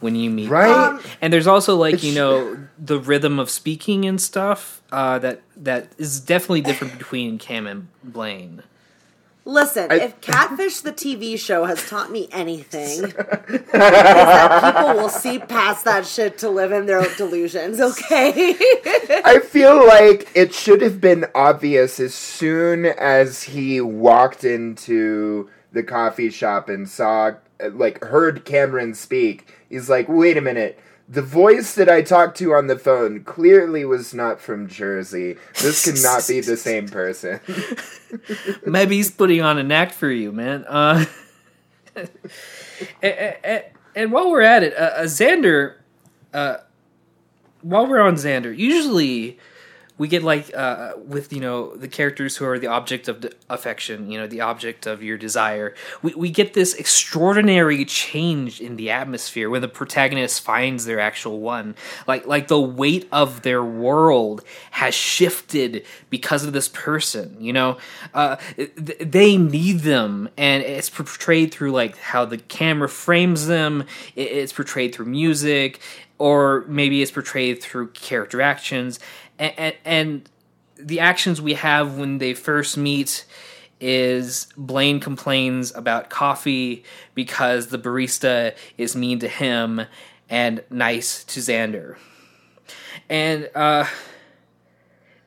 When 0.00 0.16
you 0.16 0.30
meet, 0.30 0.48
Right. 0.48 0.70
Um, 0.70 1.02
and 1.20 1.30
there's 1.30 1.46
also 1.46 1.76
like 1.76 2.02
you 2.02 2.14
know 2.14 2.56
the 2.78 2.98
rhythm 2.98 3.38
of 3.38 3.50
speaking 3.50 4.06
and 4.06 4.18
stuff 4.18 4.80
uh, 4.90 5.18
that 5.18 5.42
that 5.58 5.92
is 5.98 6.20
definitely 6.20 6.62
different 6.62 6.96
between 6.96 7.38
Cam 7.38 7.66
and 7.66 7.88
Blaine. 8.02 8.62
Listen, 9.44 9.90
I- 9.90 9.96
if 9.96 10.20
Catfish 10.20 10.80
the 10.80 10.92
TV 10.92 11.38
show 11.38 11.64
has 11.64 11.88
taught 11.88 12.10
me 12.10 12.28
anything, 12.30 13.04
is 13.04 13.12
that 13.72 14.74
people 14.74 14.94
will 15.02 15.08
see 15.08 15.38
past 15.38 15.84
that 15.86 16.06
shit 16.06 16.38
to 16.38 16.50
live 16.50 16.72
in 16.72 16.86
their 16.86 17.02
delusions, 17.16 17.80
okay? 17.80 18.54
I 19.24 19.40
feel 19.44 19.84
like 19.86 20.28
it 20.34 20.52
should 20.54 20.82
have 20.82 21.00
been 21.00 21.26
obvious 21.34 21.98
as 22.00 22.14
soon 22.14 22.84
as 22.86 23.42
he 23.44 23.80
walked 23.80 24.44
into 24.44 25.48
the 25.72 25.82
coffee 25.82 26.30
shop 26.30 26.68
and 26.68 26.88
saw, 26.88 27.32
like, 27.72 28.02
heard 28.04 28.44
Cameron 28.44 28.94
speak. 28.94 29.52
He's 29.68 29.88
like, 29.88 30.08
wait 30.08 30.36
a 30.36 30.40
minute. 30.40 30.78
The 31.10 31.22
voice 31.22 31.74
that 31.74 31.88
I 31.88 32.02
talked 32.02 32.38
to 32.38 32.54
on 32.54 32.68
the 32.68 32.78
phone 32.78 33.24
clearly 33.24 33.84
was 33.84 34.14
not 34.14 34.40
from 34.40 34.68
Jersey. 34.68 35.36
This 35.60 35.84
cannot 35.84 36.24
be 36.28 36.40
the 36.40 36.56
same 36.56 36.86
person. 36.86 37.40
Maybe 38.64 38.94
he's 38.94 39.10
putting 39.10 39.40
on 39.40 39.58
an 39.58 39.72
act 39.72 39.92
for 39.92 40.08
you, 40.08 40.30
man. 40.30 40.64
Uh, 40.68 41.04
and, 41.96 42.08
and, 43.02 43.64
and 43.96 44.12
while 44.12 44.30
we're 44.30 44.42
at 44.42 44.62
it, 44.62 44.72
uh, 44.74 44.92
uh, 44.98 45.02
Xander, 45.02 45.78
uh, 46.32 46.58
while 47.62 47.88
we're 47.88 48.00
on 48.00 48.14
Xander, 48.14 48.56
usually 48.56 49.36
we 50.00 50.08
get 50.08 50.22
like 50.22 50.50
uh, 50.56 50.94
with 50.96 51.30
you 51.30 51.40
know 51.40 51.76
the 51.76 51.86
characters 51.86 52.38
who 52.38 52.46
are 52.46 52.58
the 52.58 52.68
object 52.68 53.06
of 53.06 53.22
affection, 53.50 54.10
you 54.10 54.18
know, 54.18 54.26
the 54.26 54.40
object 54.40 54.86
of 54.86 55.02
your 55.02 55.18
desire. 55.18 55.74
We 56.00 56.14
we 56.14 56.30
get 56.30 56.54
this 56.54 56.72
extraordinary 56.72 57.84
change 57.84 58.62
in 58.62 58.76
the 58.76 58.88
atmosphere 58.88 59.50
when 59.50 59.60
the 59.60 59.68
protagonist 59.68 60.40
finds 60.42 60.86
their 60.86 61.00
actual 61.00 61.40
one. 61.40 61.74
Like 62.06 62.26
like 62.26 62.48
the 62.48 62.58
weight 62.58 63.08
of 63.12 63.42
their 63.42 63.62
world 63.62 64.42
has 64.70 64.94
shifted 64.94 65.84
because 66.08 66.46
of 66.46 66.54
this 66.54 66.68
person. 66.68 67.36
You 67.38 67.52
know, 67.52 67.76
uh, 68.14 68.36
th- 68.56 68.72
they 69.00 69.36
need 69.36 69.80
them, 69.80 70.30
and 70.38 70.62
it's 70.62 70.88
portrayed 70.88 71.52
through 71.52 71.72
like 71.72 71.98
how 71.98 72.24
the 72.24 72.38
camera 72.38 72.88
frames 72.88 73.48
them. 73.48 73.84
It's 74.16 74.54
portrayed 74.54 74.94
through 74.94 75.06
music 75.06 75.78
or 76.20 76.66
maybe 76.68 77.00
it's 77.00 77.10
portrayed 77.10 77.62
through 77.62 77.88
character 77.88 78.42
actions 78.42 79.00
and, 79.38 79.54
and, 79.56 79.76
and 79.86 80.30
the 80.76 81.00
actions 81.00 81.40
we 81.40 81.54
have 81.54 81.96
when 81.96 82.18
they 82.18 82.34
first 82.34 82.76
meet 82.76 83.24
is 83.80 84.46
Blaine 84.54 85.00
complains 85.00 85.74
about 85.74 86.10
coffee 86.10 86.84
because 87.14 87.68
the 87.68 87.78
barista 87.78 88.54
is 88.76 88.94
mean 88.94 89.18
to 89.20 89.28
him 89.28 89.80
and 90.28 90.62
nice 90.68 91.24
to 91.24 91.40
Xander. 91.40 91.96
And 93.08 93.48
uh 93.54 93.86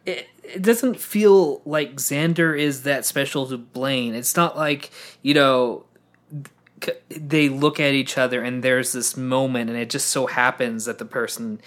it, 0.05 0.27
it 0.43 0.61
doesn't 0.61 0.99
feel 0.99 1.61
like 1.65 1.95
Xander 1.95 2.57
is 2.57 2.83
that 2.83 3.05
special 3.05 3.47
to 3.47 3.57
Blaine. 3.57 4.13
It's 4.13 4.35
not 4.35 4.55
like, 4.55 4.91
you 5.23 5.33
know, 5.33 5.85
they 7.09 7.49
look 7.49 7.79
at 7.79 7.93
each 7.93 8.17
other 8.17 8.41
and 8.41 8.63
there's 8.63 8.91
this 8.91 9.15
moment 9.17 9.69
and 9.69 9.77
it 9.77 9.89
just 9.89 10.09
so 10.09 10.27
happens 10.27 10.85
that 10.85 10.97
the 10.97 11.05
person 11.05 11.59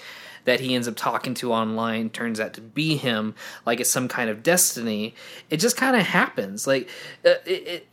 that 0.45 0.61
he 0.61 0.75
ends 0.75 0.89
up 0.89 0.97
talking 0.97 1.35
to 1.35 1.53
online 1.53 2.09
turns 2.09 2.41
out 2.41 2.55
to 2.55 2.61
be 2.61 2.97
him 2.97 3.35
like 3.65 3.81
it's 3.81 3.91
some 3.91 4.09
kind 4.09 4.31
of 4.31 4.43
destiny. 4.43 5.15
It 5.51 5.59
just 5.59 5.77
kind 5.77 5.97
of 5.97 6.03
happens. 6.03 6.67
Like 6.67 6.89
uh, 7.25 7.35
it, 7.45 7.67
it 7.67 7.87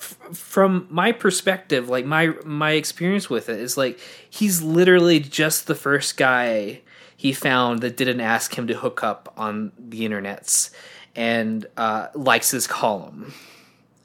f- 0.00 0.16
from 0.32 0.86
my 0.90 1.12
perspective 1.12 1.88
like 1.88 2.04
my 2.04 2.28
my 2.44 2.72
experience 2.72 3.30
with 3.30 3.48
it 3.48 3.60
is 3.60 3.76
like 3.76 3.98
he's 4.28 4.62
literally 4.62 5.20
just 5.20 5.66
the 5.66 5.74
first 5.74 6.16
guy 6.16 6.80
he 7.16 7.32
found 7.32 7.82
that 7.82 7.96
didn't 7.96 8.20
ask 8.20 8.56
him 8.56 8.66
to 8.66 8.74
hook 8.74 9.04
up 9.04 9.32
on 9.36 9.72
the 9.78 10.08
internets 10.08 10.70
and 11.14 11.66
uh, 11.76 12.08
likes 12.14 12.50
his 12.50 12.66
column 12.66 13.32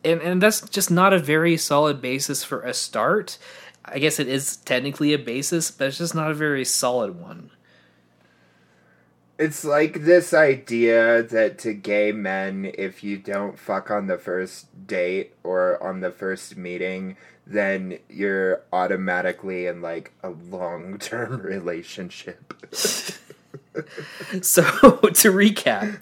and 0.05 0.21
and 0.21 0.41
that's 0.41 0.61
just 0.69 0.91
not 0.91 1.13
a 1.13 1.19
very 1.19 1.57
solid 1.57 2.01
basis 2.01 2.43
for 2.43 2.61
a 2.61 2.73
start. 2.73 3.37
I 3.83 3.99
guess 3.99 4.19
it 4.19 4.27
is 4.27 4.57
technically 4.57 5.13
a 5.13 5.19
basis, 5.19 5.69
but 5.71 5.87
it's 5.87 5.97
just 5.97 6.15
not 6.15 6.31
a 6.31 6.35
very 6.35 6.65
solid 6.65 7.19
one. 7.19 7.51
It's 9.37 9.65
like 9.65 10.05
this 10.05 10.33
idea 10.33 11.21
that 11.21 11.59
to 11.59 11.73
gay 11.73 12.11
men, 12.13 12.71
if 12.73 13.03
you 13.03 13.17
don't 13.17 13.59
fuck 13.59 13.91
on 13.91 14.07
the 14.07 14.17
first 14.17 14.87
date 14.87 15.33
or 15.43 15.81
on 15.83 15.99
the 15.99 16.09
first 16.09 16.55
meeting, 16.55 17.17
then 17.45 17.99
you're 18.09 18.63
automatically 18.71 19.67
in 19.67 19.81
like 19.81 20.13
a 20.23 20.29
long 20.29 20.97
term 20.97 21.41
relationship. 21.43 22.53
So 24.41 24.63
to 25.01 25.31
recap, 25.31 26.01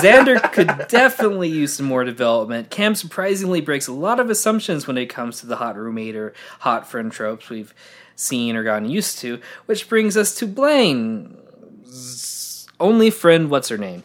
Xander 0.00 0.52
could 0.52 0.88
definitely 0.88 1.48
use 1.48 1.74
some 1.74 1.86
more 1.86 2.04
development. 2.04 2.70
Cam 2.70 2.94
surprisingly 2.94 3.60
breaks 3.60 3.86
a 3.88 3.92
lot 3.92 4.20
of 4.20 4.30
assumptions 4.30 4.86
when 4.86 4.96
it 4.98 5.06
comes 5.06 5.40
to 5.40 5.46
the 5.46 5.56
hot 5.56 5.76
roommate 5.76 6.16
or 6.16 6.32
hot 6.60 6.86
friend 6.88 7.10
tropes 7.12 7.50
we've 7.50 7.74
seen 8.16 8.56
or 8.56 8.62
gotten 8.64 8.88
used 8.88 9.18
to, 9.18 9.40
which 9.66 9.88
brings 9.88 10.16
us 10.16 10.34
to 10.36 10.46
Blaine's 10.46 11.42
only 12.80 13.10
friend. 13.10 13.50
What's 13.50 13.68
her 13.68 13.78
name? 13.78 14.02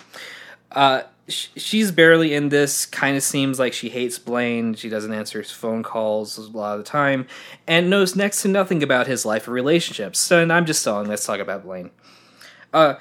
Uh, 0.71 1.03
sh- 1.27 1.47
she's 1.55 1.91
barely 1.91 2.33
in 2.33 2.49
this. 2.49 2.85
Kind 2.85 3.17
of 3.17 3.23
seems 3.23 3.59
like 3.59 3.73
she 3.73 3.89
hates 3.89 4.19
Blaine. 4.19 4.73
She 4.75 4.89
doesn't 4.89 5.13
answer 5.13 5.41
his 5.41 5.51
phone 5.51 5.83
calls 5.83 6.37
a 6.37 6.41
lot 6.41 6.77
of 6.77 6.85
the 6.85 6.89
time, 6.89 7.27
and 7.65 7.89
knows 7.89 8.15
next 8.15 8.41
to 8.43 8.47
nothing 8.47 8.83
about 8.83 9.07
his 9.07 9.25
life 9.25 9.47
or 9.47 9.51
relationships. 9.51 10.19
So, 10.19 10.41
and 10.41 10.51
I'm 10.51 10.65
just 10.65 10.81
stalling. 10.81 11.07
Let's 11.07 11.25
talk 11.25 11.39
about 11.39 11.63
Blaine. 11.63 11.91
Uh, 12.73 12.95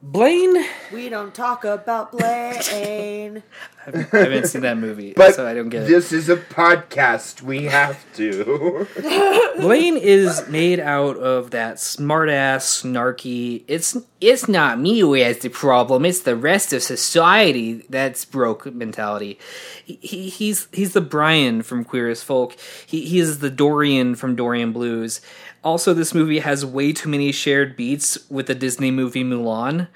Blaine. 0.00 0.64
We 0.92 1.08
don't 1.08 1.34
talk 1.34 1.64
about 1.64 2.12
Blaine. 2.12 3.42
I 3.88 3.90
haven't 4.12 4.46
seen 4.48 4.60
that 4.62 4.76
movie, 4.76 5.14
But 5.16 5.34
so 5.34 5.46
I 5.46 5.54
don't 5.54 5.70
get 5.70 5.84
it. 5.84 5.86
this 5.88 6.12
is 6.12 6.28
a 6.28 6.36
podcast. 6.36 7.40
We 7.40 7.64
have 7.64 8.04
to. 8.16 8.86
Blaine 9.60 9.96
is 9.96 10.46
made 10.48 10.78
out 10.78 11.16
of 11.16 11.52
that 11.52 11.76
smartass, 11.76 12.82
snarky. 12.84 13.64
It's 13.66 13.96
it's 14.20 14.46
not 14.46 14.78
me 14.78 14.98
who 15.00 15.14
has 15.14 15.38
the 15.38 15.48
problem. 15.48 16.04
It's 16.04 16.20
the 16.20 16.36
rest 16.36 16.72
of 16.74 16.82
society 16.82 17.84
that's 17.88 18.26
broke 18.26 18.66
mentality. 18.72 19.38
He, 19.84 19.98
he 20.02 20.28
he's 20.28 20.68
he's 20.72 20.92
the 20.92 21.00
Brian 21.00 21.62
from 21.62 21.82
Queer 21.84 22.10
as 22.10 22.22
Folk. 22.22 22.56
He 22.86 23.06
he 23.06 23.18
is 23.18 23.38
the 23.38 23.50
Dorian 23.50 24.14
from 24.16 24.36
Dorian 24.36 24.72
Blues. 24.72 25.22
Also, 25.64 25.92
this 25.92 26.14
movie 26.14 26.38
has 26.38 26.64
way 26.64 26.92
too 26.92 27.08
many 27.08 27.32
shared 27.32 27.76
beats 27.76 28.18
with 28.30 28.46
the 28.46 28.54
Disney 28.54 28.90
movie 28.90 29.24
Mulan. 29.24 29.88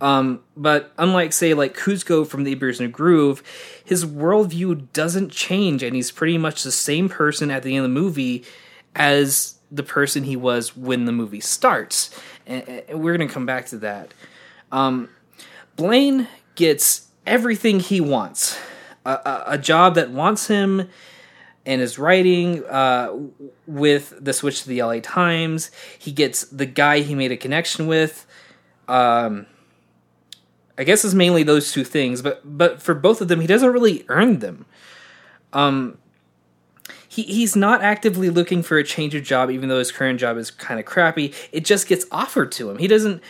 Um, 0.00 0.40
but 0.56 0.92
unlike, 0.98 1.32
say, 1.32 1.54
like 1.54 1.74
Kuzco 1.74 2.26
from 2.26 2.44
The 2.44 2.52
in 2.52 2.84
a 2.84 2.88
Groove, 2.88 3.42
his 3.84 4.04
worldview 4.04 4.92
doesn't 4.92 5.32
change, 5.32 5.82
and 5.82 5.96
he's 5.96 6.10
pretty 6.10 6.36
much 6.36 6.62
the 6.62 6.72
same 6.72 7.08
person 7.08 7.50
at 7.50 7.62
the 7.62 7.76
end 7.76 7.86
of 7.86 7.90
the 7.90 8.00
movie 8.00 8.44
as 8.94 9.58
the 9.70 9.82
person 9.82 10.24
he 10.24 10.36
was 10.36 10.76
when 10.76 11.06
the 11.06 11.12
movie 11.12 11.40
starts. 11.40 12.10
And, 12.46 12.68
and 12.68 13.02
we're 13.02 13.16
going 13.16 13.26
to 13.26 13.32
come 13.32 13.46
back 13.46 13.66
to 13.66 13.78
that. 13.78 14.12
Um, 14.70 15.08
Blaine 15.76 16.28
gets 16.54 17.08
everything 17.26 17.80
he 17.80 18.00
wants 18.00 18.58
a, 19.04 19.10
a, 19.12 19.44
a 19.48 19.58
job 19.58 19.94
that 19.94 20.10
wants 20.10 20.48
him 20.48 20.88
and 21.66 21.80
his 21.80 21.98
writing 21.98 22.64
uh, 22.66 23.14
with 23.66 24.14
the 24.18 24.32
switch 24.32 24.62
to 24.62 24.68
the 24.68 24.82
LA 24.82 25.00
Times. 25.00 25.70
He 25.98 26.12
gets 26.12 26.44
the 26.44 26.66
guy 26.66 27.00
he 27.00 27.14
made 27.14 27.32
a 27.32 27.36
connection 27.36 27.86
with. 27.86 28.26
Um, 28.88 29.46
I 30.78 30.84
guess 30.84 31.04
it's 31.04 31.14
mainly 31.14 31.42
those 31.42 31.72
two 31.72 31.84
things, 31.84 32.22
but 32.22 32.40
but 32.44 32.80
for 32.80 32.94
both 32.94 33.20
of 33.20 33.28
them, 33.28 33.40
he 33.40 33.46
doesn't 33.46 33.70
really 33.70 34.04
earn 34.08 34.38
them. 34.38 34.66
Um, 35.52 35.98
he 37.08 37.22
he's 37.22 37.56
not 37.56 37.82
actively 37.82 38.30
looking 38.30 38.62
for 38.62 38.78
a 38.78 38.84
change 38.84 39.14
of 39.14 39.24
job, 39.24 39.50
even 39.50 39.68
though 39.68 39.78
his 39.78 39.90
current 39.90 40.20
job 40.20 40.36
is 40.36 40.50
kind 40.50 40.78
of 40.78 40.86
crappy. 40.86 41.34
It 41.50 41.64
just 41.64 41.88
gets 41.88 42.04
offered 42.12 42.52
to 42.52 42.70
him. 42.70 42.78
He 42.78 42.86
doesn't 42.86 43.22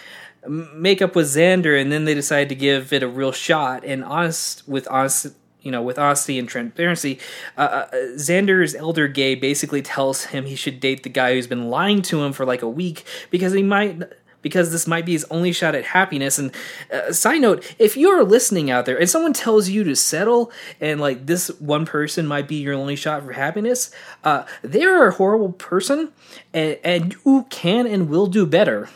make 0.48 1.00
up 1.00 1.14
with 1.14 1.26
Xander, 1.26 1.80
and 1.80 1.90
then 1.90 2.04
they 2.04 2.14
decide 2.14 2.48
to 2.48 2.54
give 2.54 2.92
it 2.92 3.02
a 3.02 3.08
real 3.08 3.32
shot. 3.32 3.84
And 3.84 4.04
honest 4.04 4.66
with 4.68 4.86
honest, 4.88 5.28
you 5.66 5.72
know, 5.72 5.82
with 5.82 5.98
honesty 5.98 6.38
and 6.38 6.48
transparency, 6.48 7.18
uh, 7.58 7.60
uh, 7.60 7.90
Xander's 8.14 8.76
elder 8.76 9.08
gay 9.08 9.34
basically 9.34 9.82
tells 9.82 10.26
him 10.26 10.46
he 10.46 10.54
should 10.54 10.78
date 10.78 11.02
the 11.02 11.08
guy 11.08 11.34
who's 11.34 11.48
been 11.48 11.68
lying 11.68 12.02
to 12.02 12.22
him 12.22 12.32
for 12.32 12.46
like 12.46 12.62
a 12.62 12.68
week 12.68 13.04
because 13.30 13.52
he 13.52 13.64
might 13.64 14.00
because 14.42 14.70
this 14.70 14.86
might 14.86 15.04
be 15.04 15.10
his 15.10 15.24
only 15.28 15.50
shot 15.50 15.74
at 15.74 15.84
happiness. 15.84 16.38
And 16.38 16.52
uh, 16.92 17.12
side 17.12 17.40
note, 17.40 17.74
if 17.80 17.96
you're 17.96 18.22
listening 18.22 18.70
out 18.70 18.86
there 18.86 18.96
and 18.96 19.10
someone 19.10 19.32
tells 19.32 19.68
you 19.68 19.82
to 19.82 19.96
settle 19.96 20.52
and 20.80 21.00
like 21.00 21.26
this 21.26 21.48
one 21.58 21.84
person 21.84 22.28
might 22.28 22.46
be 22.46 22.54
your 22.54 22.74
only 22.74 22.94
shot 22.94 23.24
for 23.24 23.32
happiness, 23.32 23.90
uh, 24.22 24.44
they're 24.62 25.08
a 25.08 25.12
horrible 25.12 25.50
person 25.50 26.12
and, 26.54 26.78
and 26.84 27.16
you 27.24 27.44
can 27.50 27.88
and 27.88 28.08
will 28.08 28.28
do 28.28 28.46
better. 28.46 28.88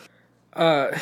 Uh, 0.52 0.96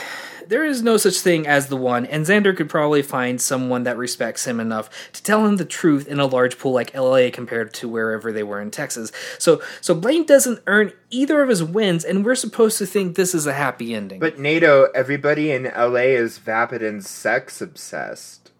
there 0.49 0.65
is 0.65 0.83
no 0.83 0.97
such 0.97 1.19
thing 1.19 1.47
as 1.47 1.69
the 1.69 1.77
one, 1.77 2.07
and 2.07 2.25
Xander 2.25 2.57
could 2.57 2.69
probably 2.71 3.03
find 3.03 3.41
someone 3.41 3.85
that 3.85 3.97
respects 3.97 4.47
him 4.47 4.61
enough 4.61 5.13
to 5.13 5.23
tell 5.23 5.47
him 5.47 5.57
the 5.57 5.65
truth 5.65 6.09
in 6.09 6.19
a 6.19 6.27
large 6.27 6.59
pool 6.59 6.73
like 6.73 6.95
LA 6.95 7.29
compared 7.33 7.73
to 7.75 7.89
wherever 7.89 8.33
they 8.33 8.43
were 8.43 8.61
in 8.61 8.71
Texas. 8.71 9.13
So, 9.39 9.63
so 9.81 9.95
Blaine 9.95 10.25
doesn't 10.25 10.61
earn 10.67 10.93
either 11.11 11.43
of 11.43 11.49
his 11.49 11.63
wins, 11.63 12.05
and 12.05 12.25
we're 12.25 12.35
supposed 12.35 12.79
to 12.79 12.87
think 12.87 13.15
this 13.17 13.35
is 13.35 13.47
a 13.47 13.53
happy 13.53 13.95
ending. 13.95 14.21
But 14.21 14.39
Nato, 14.39 14.85
everybody 14.95 15.51
in 15.53 15.65
LA 15.65 16.09
is 16.17 16.39
vapid 16.39 16.83
and 16.83 17.05
sex 17.05 17.61
obsessed. 17.61 18.51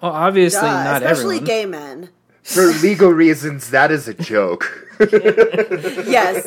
well, 0.00 0.12
obviously 0.12 0.60
Duh, 0.60 0.84
not 0.84 1.02
especially 1.02 1.36
everyone. 1.36 1.44
gay 1.44 1.66
men. 1.66 2.08
For 2.42 2.66
legal 2.82 3.10
reasons, 3.10 3.70
that 3.70 3.90
is 3.90 4.08
a 4.08 4.14
joke. 4.14 4.88
Yes. 5.02 6.44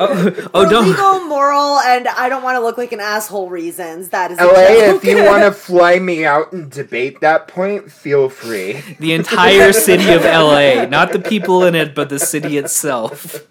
oh, 0.00 0.32
oh 0.54 0.64
For 0.64 0.70
don't. 0.70 0.88
legal, 0.88 1.20
moral, 1.26 1.78
and 1.80 2.08
I 2.08 2.28
don't 2.30 2.42
want 2.42 2.56
to 2.56 2.60
look 2.60 2.78
like 2.78 2.92
an 2.92 3.00
asshole 3.00 3.50
reasons. 3.50 4.08
That 4.10 4.30
is 4.30 4.38
a 4.38 4.44
LA, 4.46 4.52
joke. 4.54 5.04
if 5.04 5.04
you 5.04 5.24
want 5.24 5.42
to 5.42 5.52
fly 5.66 5.98
me 5.98 6.24
out 6.24 6.52
and 6.52 6.70
debate 6.70 7.20
that 7.20 7.48
point, 7.48 7.90
feel 7.92 8.30
free. 8.30 8.80
The 8.98 9.12
entire 9.12 9.72
city 9.74 10.10
of 10.12 10.22
LA, 10.24 10.86
not 10.86 11.12
the 11.12 11.18
people 11.18 11.64
in 11.64 11.74
it, 11.74 11.94
but 11.94 12.08
the 12.08 12.18
city 12.18 12.56
itself. 12.56 13.46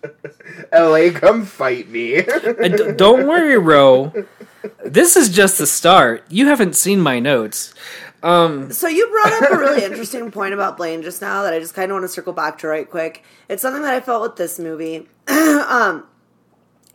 LA, 0.73 1.11
come 1.13 1.45
fight 1.45 1.89
me. 1.89 2.15
And 2.17 2.77
d- 2.77 2.91
don't 2.95 3.27
worry, 3.27 3.57
Row. 3.59 4.11
This 4.83 5.15
is 5.15 5.29
just 5.29 5.57
the 5.59 5.67
start. 5.67 6.23
You 6.29 6.47
haven't 6.47 6.75
seen 6.75 6.99
my 6.99 7.19
notes. 7.19 7.73
So 8.71 8.87
you 8.87 9.07
brought 9.09 9.43
up 9.43 9.51
a 9.51 9.57
really 9.57 9.83
interesting 9.85 10.31
point 10.31 10.53
about 10.53 10.77
Blaine 10.77 11.01
just 11.01 11.21
now 11.21 11.43
that 11.43 11.53
I 11.53 11.59
just 11.59 11.73
kind 11.73 11.91
of 11.91 11.95
want 11.95 12.03
to 12.03 12.09
circle 12.09 12.33
back 12.33 12.57
to 12.59 12.67
right 12.67 12.89
quick. 12.89 13.23
It's 13.47 13.61
something 13.61 13.81
that 13.81 13.93
I 13.93 13.99
felt 13.99 14.21
with 14.21 14.35
this 14.35 14.59
movie. 14.59 15.07
um, 15.27 16.05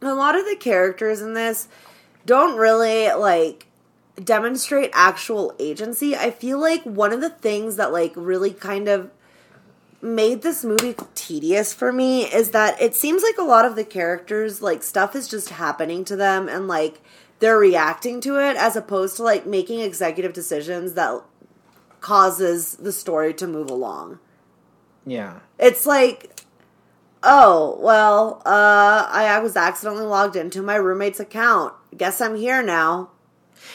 a 0.03 0.15
lot 0.15 0.37
of 0.37 0.45
the 0.45 0.57
characters 0.57 1.21
in 1.21 1.35
this, 1.35 1.69
don't 2.27 2.57
really 2.57 3.13
like 3.13 3.67
demonstrate 4.23 4.91
actual 4.93 5.55
agency. 5.59 6.17
I 6.17 6.31
feel 6.31 6.59
like 6.59 6.83
one 6.85 7.13
of 7.13 7.21
the 7.21 7.31
things 7.31 7.77
that 7.77 7.93
like 7.93 8.13
really 8.15 8.53
kind 8.53 8.89
of 8.89 9.11
made 10.01 10.43
this 10.43 10.63
movie 10.63 10.95
tedious 11.15 11.73
for 11.73 11.91
me 11.91 12.25
is 12.25 12.51
that 12.51 12.81
it 12.81 12.95
seems 12.95 13.23
like 13.23 13.39
a 13.39 13.43
lot 13.43 13.65
of 13.65 13.75
the 13.75 13.85
characters 13.85 14.61
like 14.61 14.83
stuff 14.83 15.17
is 15.17 15.27
just 15.27 15.49
happening 15.49 16.05
to 16.05 16.15
them 16.15 16.47
and 16.47 16.69
like 16.69 17.01
they're 17.39 17.59
reacting 17.59 18.21
to 18.23 18.39
it 18.39 18.57
as 18.57 18.77
opposed 18.77 19.17
to 19.17 19.23
like 19.23 19.47
making 19.47 19.81
executive 19.81 20.33
decisions 20.33 20.95
that 20.95 21.23
causes 22.01 22.77
the 22.77 22.93
story 22.93 23.33
to 23.35 23.47
move 23.47 23.71
along. 23.71 24.19
Yeah. 25.07 25.41
It's 25.59 25.87
like 25.87 26.31
oh, 27.27 27.79
well, 27.81 28.43
uh 28.45 29.09
I, 29.11 29.27
I 29.29 29.39
was 29.41 29.57
accidentally 29.57 30.07
logged 30.07 30.37
into 30.37 30.63
my 30.63 30.77
roommate's 30.77 31.21
account. 31.21 31.75
Guess 31.97 32.21
I'm 32.21 32.37
here 32.37 32.63
now. 32.63 33.11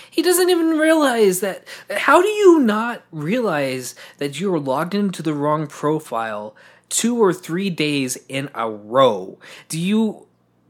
He 0.10 0.22
doesn't 0.22 0.50
even 0.50 0.78
realize 0.78 1.40
that. 1.40 1.68
How 1.90 2.22
do 2.22 2.28
you 2.28 2.60
not 2.60 3.04
realize 3.12 3.96
that 4.18 4.40
you 4.40 4.52
were 4.52 4.60
logged 4.60 4.94
into 4.94 5.24
the 5.24 5.34
wrong 5.34 5.68
profile 5.68 6.56
two 6.90 7.22
or 7.22 7.34
three 7.34 7.70
days 7.70 8.18
in 8.28 8.50
a 8.54 8.70
row? 8.70 9.40
Do 9.68 9.80
you 9.80 10.28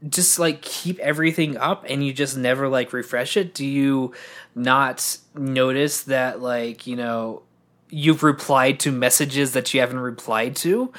just 0.08 0.38
like 0.38 0.62
keep 0.62 0.98
everything 1.00 1.56
up 1.56 1.84
and 1.88 2.04
you 2.04 2.12
just 2.12 2.36
never 2.36 2.68
like 2.68 2.92
refresh 2.92 3.36
it? 3.36 3.54
Do 3.54 3.66
you 3.66 4.12
not 4.54 5.18
notice 5.34 6.02
that 6.04 6.40
like, 6.40 6.86
you 6.86 6.96
know, 6.96 7.42
you've 7.90 8.22
replied 8.22 8.80
to 8.80 8.92
messages 8.92 9.52
that 9.52 9.72
you 9.74 9.80
haven't 9.80 10.00
replied 10.00 10.56
to? 10.56 10.92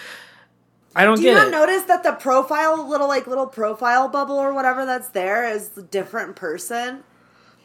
I 0.96 1.06
don't 1.06 1.18
Do 1.18 1.24
get 1.24 1.30
you 1.30 1.36
not 1.36 1.48
it. 1.48 1.52
notice 1.52 1.84
that 1.84 2.04
the 2.04 2.12
profile 2.14 2.88
little 2.88 3.08
like 3.08 3.28
little 3.28 3.48
profile 3.48 4.10
bubble 4.10 4.36
or 4.36 4.54
whatever 4.54 4.86
that's 4.86 5.10
there 5.10 5.48
is 5.50 5.78
a 5.78 5.84
different 5.84 6.36
person? 6.36 7.04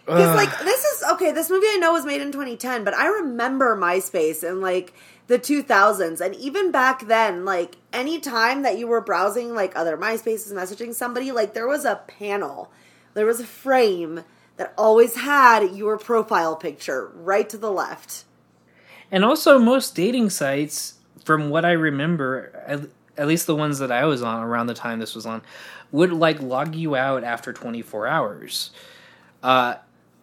Because 0.06 0.36
like 0.36 0.56
this 0.60 0.84
is 0.84 1.02
okay. 1.14 1.32
This 1.32 1.50
movie 1.50 1.66
I 1.68 1.78
know 1.78 1.92
was 1.92 2.06
made 2.06 2.20
in 2.22 2.30
2010, 2.30 2.84
but 2.84 2.94
I 2.94 3.08
remember 3.08 3.76
MySpace 3.76 4.48
and 4.48 4.60
like 4.60 4.94
the 5.26 5.38
2000s, 5.38 6.20
and 6.20 6.34
even 6.36 6.70
back 6.70 7.06
then, 7.06 7.44
like 7.44 7.76
any 7.92 8.20
time 8.20 8.62
that 8.62 8.78
you 8.78 8.86
were 8.86 9.00
browsing 9.00 9.54
like 9.54 9.74
other 9.74 9.96
MySpaces, 9.96 10.52
messaging 10.52 10.94
somebody, 10.94 11.32
like 11.32 11.54
there 11.54 11.66
was 11.66 11.84
a 11.84 12.02
panel, 12.06 12.70
there 13.14 13.26
was 13.26 13.40
a 13.40 13.46
frame 13.46 14.22
that 14.56 14.72
always 14.78 15.16
had 15.16 15.74
your 15.74 15.98
profile 15.98 16.56
picture 16.56 17.10
right 17.14 17.48
to 17.48 17.58
the 17.58 17.70
left. 17.70 18.24
And 19.10 19.24
also, 19.24 19.58
most 19.58 19.94
dating 19.94 20.30
sites, 20.30 20.94
from 21.24 21.50
what 21.50 21.64
I 21.64 21.72
remember, 21.72 22.52
at, 22.66 22.80
at 23.16 23.28
least 23.28 23.46
the 23.46 23.56
ones 23.56 23.78
that 23.78 23.92
I 23.92 24.04
was 24.04 24.22
on 24.22 24.42
around 24.42 24.66
the 24.66 24.74
time 24.74 24.98
this 24.98 25.14
was 25.14 25.26
on, 25.26 25.42
would 25.92 26.12
like 26.12 26.40
log 26.40 26.74
you 26.74 26.96
out 26.96 27.24
after 27.24 27.52
24 27.52 28.06
hours. 28.06 28.70
Uh, 29.42 29.76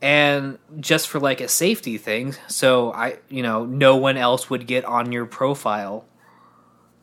and 0.04 0.60
just 0.82 1.08
for 1.08 1.18
like 1.18 1.40
a 1.40 1.48
safety 1.48 1.98
thing, 1.98 2.36
so 2.50 2.92
I, 2.92 3.20
you 3.30 3.42
know, 3.42 3.66
no 3.66 3.96
one 3.96 4.18
else 4.18 4.50
would 4.50 4.68
get 4.68 4.84
on 4.84 5.14
your 5.14 5.26
profile. 5.26 6.04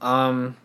Um, 0.02 0.59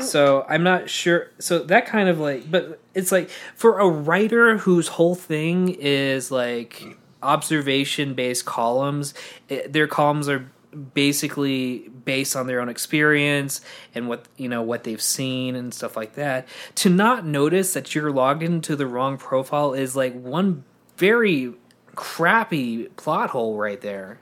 so 0.00 0.44
I'm 0.48 0.64
not 0.64 0.90
sure. 0.90 1.30
So 1.38 1.60
that 1.60 1.86
kind 1.86 2.08
of 2.08 2.18
like, 2.18 2.50
but 2.50 2.80
it's 2.92 3.12
like 3.12 3.30
for 3.54 3.78
a 3.78 3.88
writer 3.88 4.58
whose 4.58 4.88
whole 4.88 5.14
thing 5.14 5.68
is 5.68 6.32
like 6.32 6.82
observation 7.22 8.14
based 8.14 8.44
columns, 8.44 9.14
it, 9.48 9.72
their 9.72 9.86
columns 9.86 10.28
are 10.28 10.50
basically 10.92 11.88
based 12.04 12.34
on 12.34 12.48
their 12.48 12.60
own 12.60 12.68
experience 12.68 13.60
and 13.94 14.08
what 14.08 14.26
you 14.36 14.48
know 14.48 14.60
what 14.60 14.82
they've 14.82 15.00
seen 15.00 15.54
and 15.54 15.72
stuff 15.72 15.96
like 15.96 16.14
that 16.16 16.48
to 16.74 16.90
not 16.90 17.24
notice 17.24 17.74
that 17.74 17.94
you're 17.94 18.10
logged 18.10 18.42
into 18.42 18.74
the 18.74 18.84
wrong 18.84 19.16
profile 19.16 19.72
is 19.72 19.94
like 19.94 20.12
one 20.20 20.64
very 20.96 21.54
crappy 21.94 22.84
plot 22.96 23.30
hole 23.30 23.56
right 23.56 23.80
there 23.80 24.18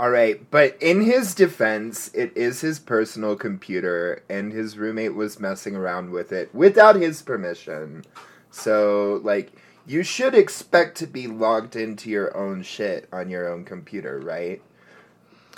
All 0.00 0.10
right, 0.10 0.48
but 0.52 0.80
in 0.80 1.00
his 1.00 1.34
defense, 1.34 2.08
it 2.14 2.36
is 2.36 2.60
his 2.60 2.78
personal 2.78 3.34
computer, 3.34 4.22
and 4.30 4.52
his 4.52 4.78
roommate 4.78 5.16
was 5.16 5.40
messing 5.40 5.74
around 5.74 6.10
with 6.12 6.30
it 6.30 6.54
without 6.54 6.94
his 6.96 7.22
permission. 7.22 8.04
So, 8.52 9.20
like, 9.24 9.52
you 9.88 10.04
should 10.04 10.36
expect 10.36 10.98
to 10.98 11.08
be 11.08 11.26
logged 11.26 11.74
into 11.74 12.10
your 12.10 12.36
own 12.36 12.62
shit 12.62 13.08
on 13.12 13.28
your 13.28 13.48
own 13.52 13.64
computer, 13.64 14.20
right? 14.20 14.62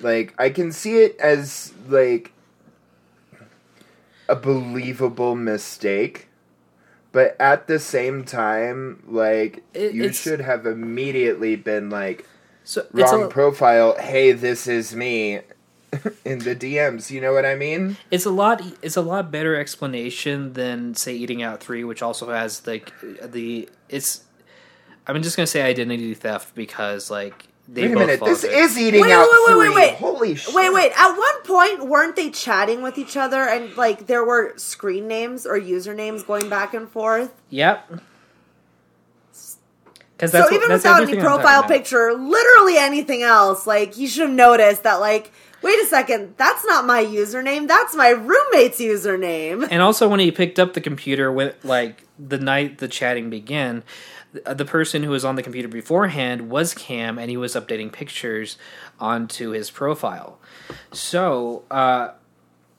Like, 0.01 0.35
I 0.39 0.49
can 0.49 0.73
see 0.73 1.01
it 1.01 1.19
as, 1.21 1.75
like, 1.89 2.33
a 4.27 4.37
believable 4.37 5.37
mistake. 5.37 6.30
But 7.13 7.37
at 7.41 7.67
the 7.67 7.79
same 7.79 8.25
time, 8.25 9.03
like, 9.09 9.63
It- 9.75 9.95
you 9.95 10.13
should 10.13 10.41
have 10.41 10.67
immediately 10.67 11.57
been 11.57 11.91
like, 11.91 12.25
so 12.65 12.87
wrong 12.93 13.25
a, 13.25 13.29
profile. 13.29 13.97
Hey, 13.99 14.31
this 14.33 14.69
is 14.69 14.95
me 14.95 15.41
in 16.25 16.39
the 16.41 16.55
DMs. 16.55 17.11
You 17.11 17.21
know 17.21 17.33
what 17.33 17.45
I 17.45 17.57
mean? 17.57 17.97
it's 18.13 18.25
a 18.27 18.31
lot 18.31 18.63
it's 18.81 18.97
a 18.97 19.01
lot 19.03 19.33
better 19.33 19.57
explanation 19.57 20.53
than 20.53 20.95
say 20.95 21.13
eating 21.15 21.43
out 21.43 21.61
3 21.61 21.83
which 21.83 22.01
also 22.01 22.31
has 22.31 22.65
like 22.67 22.93
the 23.25 23.69
it's 23.89 24.23
i'm 25.09 25.21
just 25.23 25.37
going 25.37 25.45
to 25.47 25.51
say 25.51 25.63
identity 25.63 26.15
theft 26.15 26.55
because 26.55 27.11
like 27.11 27.49
they 27.73 27.83
Wait 27.83 27.93
a 27.93 27.99
minute. 27.99 28.21
This 28.25 28.43
into- 28.43 28.57
is 28.57 28.77
eating 28.77 29.01
Wait, 29.03 29.13
out 29.13 29.29
wait, 29.31 29.41
wait, 29.47 29.57
wait, 29.59 29.67
three. 29.67 29.75
wait. 29.77 29.95
Holy 29.95 30.35
shit! 30.35 30.55
Wait, 30.55 30.73
wait. 30.73 30.93
At 30.97 31.17
one 31.17 31.43
point, 31.45 31.87
weren't 31.89 32.17
they 32.17 32.31
chatting 32.31 32.83
with 32.83 32.99
each 32.99 33.17
other 33.17 33.43
and 33.43 33.77
like 33.77 34.09
there 34.09 34.25
were 34.25 34.55
screen 34.57 35.07
names 35.07 35.47
or 35.47 35.59
usernames 35.59 36.27
going 36.27 36.49
back 36.49 36.75
and 36.75 36.89
forth? 36.89 37.33
Yep. 37.51 38.01
Because 40.17 40.33
so 40.33 40.53
even 40.53 40.71
without 40.71 41.03
any 41.03 41.17
profile 41.19 41.63
picture, 41.63 42.13
literally 42.13 42.77
anything 42.77 43.23
else, 43.23 43.67
like 43.67 43.97
you 43.97 44.07
should 44.07 44.29
have 44.29 44.37
noticed 44.37 44.83
that. 44.83 44.97
Like, 44.97 45.33
wait 45.63 45.79
a 45.81 45.87
second, 45.87 46.35
that's 46.37 46.65
not 46.65 46.87
my 46.87 47.05
username. 47.05 47.69
That's 47.69 47.95
my 47.95 48.11
roommate's 48.11 48.81
username. 48.81 49.67
And 49.71 49.83
also, 49.83 50.09
when 50.09 50.21
he 50.21 50.31
picked 50.31 50.59
up 50.59 50.75
the 50.75 50.81
computer, 50.81 51.31
with 51.31 51.63
like 51.65 52.07
the 52.19 52.39
night 52.39 52.79
the 52.79 52.89
chatting 52.89 53.31
began, 53.31 53.83
the, 54.33 54.65
person 54.65 55.03
who 55.03 55.11
was 55.11 55.25
on 55.25 55.37
the 55.37 55.43
computer 55.43 55.69
beforehand 55.69 56.51
was 56.51 56.75
Cam, 56.75 57.19
and 57.19 57.31
he 57.31 57.37
was 57.37 57.55
updating 57.55 57.91
pictures 57.93 58.57
onto 58.99 59.51
his 59.51 59.71
profile. 59.71 60.39
So, 60.93 61.65
uh, 61.71 62.13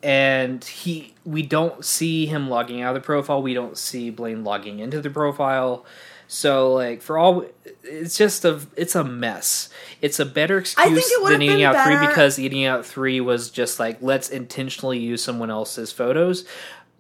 and 0.02 0.64
he, 0.64 1.14
we 1.26 1.42
don't 1.42 1.84
see 1.84 2.26
him 2.26 2.50
logging 2.50 2.82
out 2.82 2.96
of 2.96 3.02
the 3.02 3.06
profile. 3.06 3.42
We 3.42 3.54
don't 3.54 3.78
see 3.78 4.10
Blaine 4.10 4.44
logging 4.44 4.80
into 4.80 5.02
the 5.02 5.10
profile. 5.10 5.86
So, 6.34 6.72
like 6.74 7.02
for 7.02 7.18
all, 7.18 7.44
it's 7.84 8.18
just 8.18 8.46
a, 8.46 8.62
it's 8.78 8.96
a 8.96 9.04
mess. 9.04 9.68
It's 10.02 10.18
a 10.18 10.26
better 10.26 10.60
excuse 10.60 10.88
think 10.94 11.06
it 11.12 11.22
would've 11.24 11.40
than 11.40 11.42
eating 11.42 11.64
out 11.64 11.76
three 11.86 11.96
because 12.08 12.40
eating 12.40 12.64
out 12.64 12.86
three 12.86 13.20
was 13.20 13.50
just 13.52 13.82
like 13.82 13.98
let's 14.02 14.30
intentionally 14.30 14.98
use 14.98 15.22
someone 15.22 15.52
else's 15.52 15.92
photos 15.92 16.46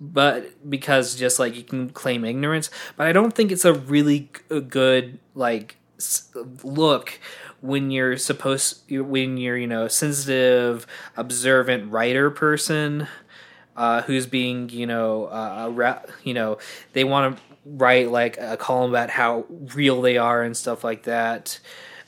but 0.02 0.70
because 0.70 1.15
just 1.15 1.39
like 1.39 1.56
you 1.56 1.63
can 1.63 1.89
claim 1.91 2.26
ignorance 2.26 2.70
but 2.98 3.06
i 3.08 3.12
don't 3.13 3.36
think 3.36 3.52
it's 3.52 3.63
a 3.65 3.74
really 3.74 4.30
g- 4.50 4.60
good 4.62 5.20
like 5.36 5.78
s- 6.00 6.28
look 6.63 7.20
when 7.62 7.91
you're 7.91 8.17
supposed 8.17 8.82
when 8.89 9.38
you're 9.38 9.56
you 9.58 9.67
know 9.67 9.88
sensitive 9.88 10.86
observant 11.15 11.91
writer 11.91 12.32
person 12.32 13.08
uh, 13.78 14.02
who's 14.02 14.26
being 14.26 14.67
you 14.70 14.88
know 14.88 15.26
uh, 15.26 15.65
a 15.67 15.70
ra- 15.70 16.02
you 16.24 16.34
know 16.34 16.58
they 16.94 17.04
want 17.04 17.38
to 17.38 17.44
write 17.65 18.10
like 18.12 18.38
a 18.39 18.58
column 18.58 18.89
about 18.91 19.10
how 19.10 19.45
real 19.50 20.02
they 20.02 20.17
are 20.17 20.41
and 20.43 20.56
stuff 20.58 20.84
like 20.84 21.04
that 21.04 21.60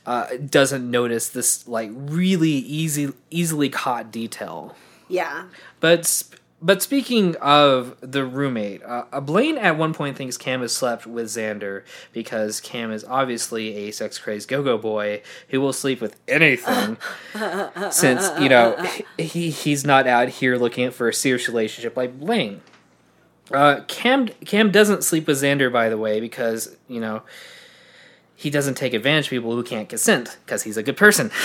uh, 0.06 0.26
doesn't 0.50 0.90
notice 0.90 1.28
this 1.28 1.66
like 1.68 1.90
really 1.94 2.50
easy 2.50 3.12
easily 3.30 3.68
caught 3.68 4.10
detail 4.10 4.74
Yeah. 5.08 5.44
but 5.80 6.04
sp- 6.06 6.36
but 6.62 6.82
speaking 6.82 7.36
of 7.42 7.94
the 8.00 8.24
roommate, 8.24 8.82
uh, 8.84 9.04
uh, 9.12 9.20
Blaine 9.20 9.58
at 9.58 9.76
one 9.76 9.92
point 9.92 10.16
thinks 10.16 10.38
Cam 10.38 10.62
has 10.62 10.74
slept 10.74 11.06
with 11.06 11.26
Xander 11.26 11.82
because 12.12 12.58
Cam 12.62 12.90
is 12.90 13.04
obviously 13.04 13.76
a 13.88 13.90
sex 13.90 14.18
crazed 14.18 14.48
go 14.48 14.62
go 14.62 14.78
boy 14.78 15.20
who 15.50 15.60
will 15.60 15.74
sleep 15.74 16.00
with 16.00 16.16
anything. 16.26 16.96
since 17.90 18.30
you 18.40 18.48
know 18.48 18.82
he 19.18 19.50
he's 19.50 19.84
not 19.84 20.06
out 20.06 20.28
here 20.28 20.56
looking 20.56 20.90
for 20.90 21.08
a 21.08 21.12
serious 21.14 21.48
relationship 21.48 21.98
like 21.98 22.18
Blaine. 22.18 22.62
Uh, 23.50 23.80
Cam 23.88 24.28
Cam 24.46 24.70
doesn't 24.70 25.04
sleep 25.04 25.26
with 25.26 25.36
Xander, 25.38 25.72
by 25.72 25.88
the 25.88 25.98
way, 25.98 26.20
because 26.20 26.76
you 26.88 27.00
know 27.00 27.22
he 28.34 28.50
doesn't 28.50 28.74
take 28.74 28.94
advantage 28.94 29.26
of 29.26 29.30
people 29.30 29.54
who 29.54 29.62
can't 29.62 29.88
consent 29.88 30.38
because 30.44 30.62
he's 30.62 30.76
a 30.76 30.82
good 30.82 30.96
person. 30.96 31.30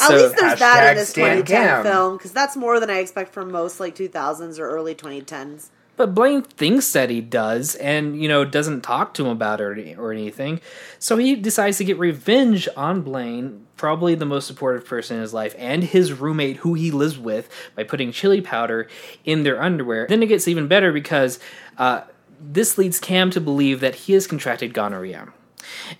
At 0.00 0.10
least 0.10 0.36
there's 0.36 0.58
that 0.58 0.90
in 0.90 0.96
this 0.96 1.12
2010 1.12 1.44
Cam. 1.46 1.82
film 1.82 2.16
because 2.16 2.32
that's 2.32 2.56
more 2.56 2.80
than 2.80 2.90
I 2.90 2.98
expect 2.98 3.32
from 3.32 3.50
most 3.50 3.80
like 3.80 3.94
2000s 3.94 4.58
or 4.58 4.68
early 4.68 4.94
2010s. 4.94 5.68
But 5.98 6.14
Blaine 6.14 6.42
thinks 6.42 6.92
that 6.92 7.10
he 7.10 7.20
does, 7.20 7.74
and 7.74 8.22
you 8.22 8.28
know 8.28 8.44
doesn't 8.44 8.82
talk 8.82 9.14
to 9.14 9.26
him 9.26 9.32
about 9.32 9.60
it 9.60 9.64
or, 9.64 10.00
or 10.00 10.12
anything. 10.12 10.60
So 11.00 11.16
he 11.16 11.34
decides 11.34 11.76
to 11.78 11.84
get 11.84 11.98
revenge 11.98 12.68
on 12.76 13.02
Blaine, 13.02 13.66
probably 13.76 14.14
the 14.14 14.24
most 14.24 14.46
supportive 14.46 14.86
person 14.86 15.16
in 15.16 15.22
his 15.22 15.34
life, 15.34 15.56
and 15.58 15.82
his 15.82 16.12
roommate, 16.12 16.58
who 16.58 16.74
he 16.74 16.92
lives 16.92 17.18
with, 17.18 17.50
by 17.74 17.82
putting 17.82 18.12
chili 18.12 18.40
powder 18.40 18.88
in 19.24 19.42
their 19.42 19.60
underwear. 19.60 20.06
Then 20.08 20.22
it 20.22 20.28
gets 20.28 20.46
even 20.46 20.68
better 20.68 20.92
because 20.92 21.40
uh, 21.78 22.02
this 22.40 22.78
leads 22.78 23.00
Cam 23.00 23.30
to 23.30 23.40
believe 23.40 23.80
that 23.80 23.96
he 23.96 24.12
has 24.12 24.28
contracted 24.28 24.72
gonorrhea. 24.72 25.32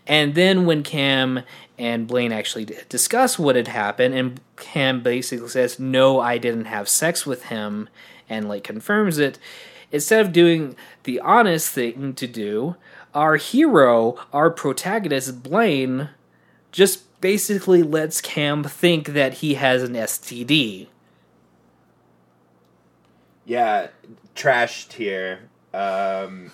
And 0.07 0.37
then 0.37 0.65
when 0.65 0.85
Cam 0.85 1.43
and 1.77 2.07
Blaine 2.07 2.33
actually 2.33 2.67
discuss 2.89 3.37
what 3.37 3.57
had 3.57 3.67
happened, 3.67 4.15
and 4.15 4.41
Cam 4.57 5.03
basically 5.03 5.49
says, 5.49 5.81
"No, 5.81 6.21
I 6.21 6.39
didn't 6.39 6.67
have 6.67 6.89
sex 6.89 7.27
with 7.27 7.47
him," 7.47 7.89
and 8.29 8.49
like 8.49 8.63
confirms 8.63 9.19
it. 9.19 9.41
Instead 9.91 10.25
of 10.25 10.33
doing 10.33 10.77
the 11.05 11.19
honest 11.21 11.71
thing 11.71 12.15
to 12.15 12.27
do, 12.27 12.77
our 13.15 13.37
hero, 13.37 14.17
our 14.33 14.51
protagonist 14.51 15.43
Blaine, 15.43 16.11
just 16.73 17.21
basically 17.21 17.83
lets 17.83 18.21
Cam 18.21 18.63
think 18.65 19.09
that 19.09 19.35
he 19.35 19.55
has 19.55 19.83
an 19.83 19.95
STD. 19.95 20.89
Yeah, 23.45 23.89
trashed 24.35 24.93
here. 24.93 25.49
Um, 25.73 26.53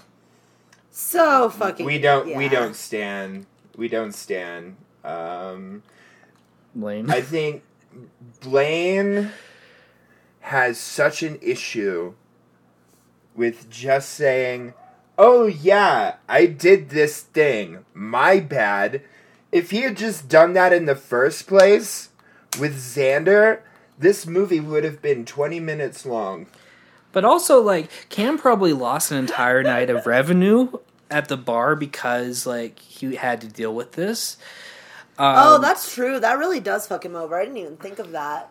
So 0.91 1.51
fucking. 1.51 1.85
we 1.85 1.99
don't 1.99 2.37
we 2.37 2.49
don't 2.49 2.77
stand 2.77 3.47
we 3.77 3.89
don't 3.89 4.13
stand. 4.15 4.77
Um, 5.03 5.83
Blaine. 6.75 7.11
I 7.11 7.21
think 7.21 7.63
Blaine 8.41 9.31
has 10.41 10.79
such 10.79 11.23
an 11.23 11.39
issue 11.43 12.15
with 13.35 13.69
just 13.71 14.11
saying, 14.11 14.75
"Oh 15.19 15.47
yeah, 15.47 16.17
I 16.29 16.47
did 16.47 16.91
this 16.91 17.21
thing. 17.21 17.85
My 17.95 18.41
bad." 18.41 19.03
If 19.53 19.71
he 19.71 19.83
had 19.83 19.97
just 19.97 20.29
done 20.29 20.53
that 20.55 20.73
in 20.73 20.87
the 20.87 20.97
first 20.97 21.47
place 21.47 22.09
with 22.59 22.77
Xander, 22.77 23.61
this 23.97 24.27
movie 24.27 24.59
would 24.59 24.83
have 24.83 25.01
been 25.01 25.25
20 25.25 25.61
minutes 25.61 26.05
long. 26.05 26.47
But 27.13 27.25
also, 27.25 27.63
like, 27.63 27.89
Cam 28.09 28.37
probably 28.37 28.73
lost 28.73 29.13
an 29.13 29.19
entire 29.19 29.63
night 29.75 29.91
of 29.91 30.07
revenue 30.07 30.73
at 31.09 31.29
the 31.29 31.37
bar 31.37 31.77
because, 31.77 32.45
like, 32.47 32.81
he 32.81 33.15
had 33.15 33.41
to 33.43 33.47
deal 33.47 33.73
with 33.73 33.93
this. 33.93 34.37
Um, 35.17 35.35
Oh, 35.39 35.59
that's 35.59 35.95
true. 35.95 36.19
That 36.19 36.39
really 36.39 36.59
does 36.59 36.89
fuck 36.89 37.05
him 37.05 37.15
over. 37.15 37.37
I 37.39 37.45
didn't 37.45 37.59
even 37.59 37.77
think 37.77 38.01
of 38.01 38.11
that. 38.11 38.51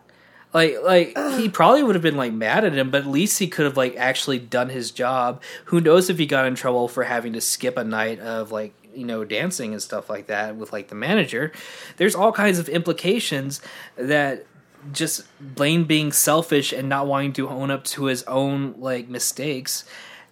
Like, 0.54 0.82
like 0.84 1.18
he 1.38 1.50
probably 1.50 1.84
would 1.84 1.96
have 1.96 2.02
been 2.02 2.18
like 2.18 2.34
mad 2.34 2.64
at 2.64 2.74
him, 2.74 2.92
but 2.92 3.02
at 3.02 3.08
least 3.08 3.40
he 3.40 3.48
could 3.48 3.66
have 3.66 3.78
like 3.78 3.96
actually 3.96 4.40
done 4.40 4.70
his 4.70 4.92
job. 4.92 5.42
Who 5.66 5.82
knows 5.82 6.10
if 6.10 6.18
he 6.18 6.26
got 6.26 6.46
in 6.46 6.56
trouble 6.56 6.88
for 6.88 7.04
having 7.04 7.34
to 7.34 7.42
skip 7.42 7.78
a 7.78 7.84
night 7.84 8.20
of 8.20 8.52
like 8.52 8.74
you 8.94 9.06
know 9.06 9.26
dancing 9.26 9.74
and 9.74 9.82
stuff 9.82 10.10
like 10.10 10.28
that 10.28 10.56
with 10.56 10.72
like 10.72 10.88
the 10.88 10.96
manager. 10.96 11.52
There's 11.98 12.16
all 12.16 12.32
kinds 12.32 12.60
of 12.60 12.70
implications 12.70 13.62
that 13.96 14.46
just 14.92 15.24
Blaine 15.40 15.86
being 15.86 16.12
selfish 16.12 16.74
and 16.74 16.90
not 16.90 17.08
wanting 17.08 17.34
to 17.34 17.50
own 17.50 17.72
up 17.72 17.84
to 17.86 18.06
his 18.06 18.24
own 18.24 18.76
like 18.78 19.08
mistakes 19.08 19.86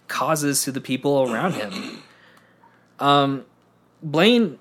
causes 0.08 0.64
to 0.64 0.72
the 0.72 0.82
people 0.82 1.32
around 1.32 1.54
him. 1.54 2.04
Um, 3.00 3.46
Blaine 4.04 4.60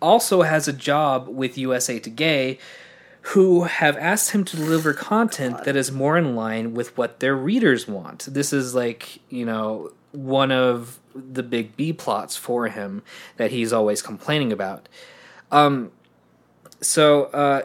also 0.00 0.42
has 0.42 0.68
a 0.68 0.72
job 0.72 1.28
with 1.28 1.58
USA 1.58 1.98
Today 1.98 2.58
who 3.30 3.64
have 3.64 3.96
asked 3.96 4.30
him 4.30 4.44
to 4.44 4.56
deliver 4.56 4.92
content 4.92 5.64
that 5.64 5.74
is 5.74 5.90
more 5.90 6.16
in 6.16 6.36
line 6.36 6.74
with 6.74 6.96
what 6.96 7.18
their 7.18 7.34
readers 7.34 7.88
want. 7.88 8.20
This 8.30 8.52
is 8.52 8.72
like, 8.72 9.18
you 9.28 9.44
know, 9.44 9.90
one 10.12 10.52
of 10.52 11.00
the 11.12 11.42
big 11.42 11.76
B 11.76 11.92
plots 11.92 12.36
for 12.36 12.68
him 12.68 13.02
that 13.36 13.50
he's 13.50 13.72
always 13.72 14.00
complaining 14.00 14.52
about. 14.52 14.88
Um 15.50 15.90
so 16.80 17.24
uh 17.24 17.62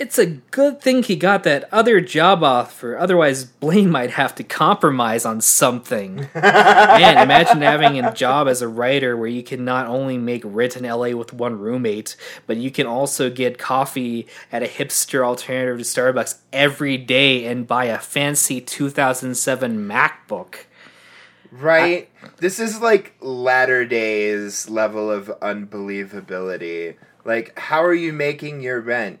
it's 0.00 0.18
a 0.18 0.24
good 0.24 0.80
thing 0.80 1.02
he 1.02 1.14
got 1.14 1.44
that 1.44 1.68
other 1.70 2.00
job 2.00 2.42
offer. 2.42 2.96
Otherwise, 2.96 3.44
Blaine 3.44 3.90
might 3.90 4.12
have 4.12 4.34
to 4.36 4.42
compromise 4.42 5.26
on 5.26 5.42
something. 5.42 6.26
Man, 6.34 7.18
imagine 7.18 7.60
having 7.60 8.02
a 8.02 8.14
job 8.14 8.48
as 8.48 8.62
a 8.62 8.68
writer 8.68 9.14
where 9.14 9.28
you 9.28 9.42
can 9.42 9.62
not 9.62 9.86
only 9.88 10.16
make 10.16 10.40
rent 10.42 10.74
in 10.74 10.84
LA 10.84 11.10
with 11.10 11.34
one 11.34 11.58
roommate, 11.58 12.16
but 12.46 12.56
you 12.56 12.70
can 12.70 12.86
also 12.86 13.28
get 13.28 13.58
coffee 13.58 14.26
at 14.50 14.62
a 14.62 14.66
hipster 14.66 15.22
alternative 15.22 15.76
to 15.76 15.84
Starbucks 15.84 16.38
every 16.50 16.96
day 16.96 17.44
and 17.44 17.66
buy 17.66 17.84
a 17.84 17.98
fancy 17.98 18.58
2007 18.58 19.86
MacBook. 19.86 20.64
Right? 21.52 22.08
this 22.38 22.58
is 22.58 22.80
like 22.80 23.14
latter 23.20 23.84
days 23.84 24.70
level 24.70 25.10
of 25.10 25.26
unbelievability. 25.42 26.94
Like, 27.26 27.58
how 27.58 27.84
are 27.84 27.92
you 27.92 28.14
making 28.14 28.62
your 28.62 28.80
rent? 28.80 29.20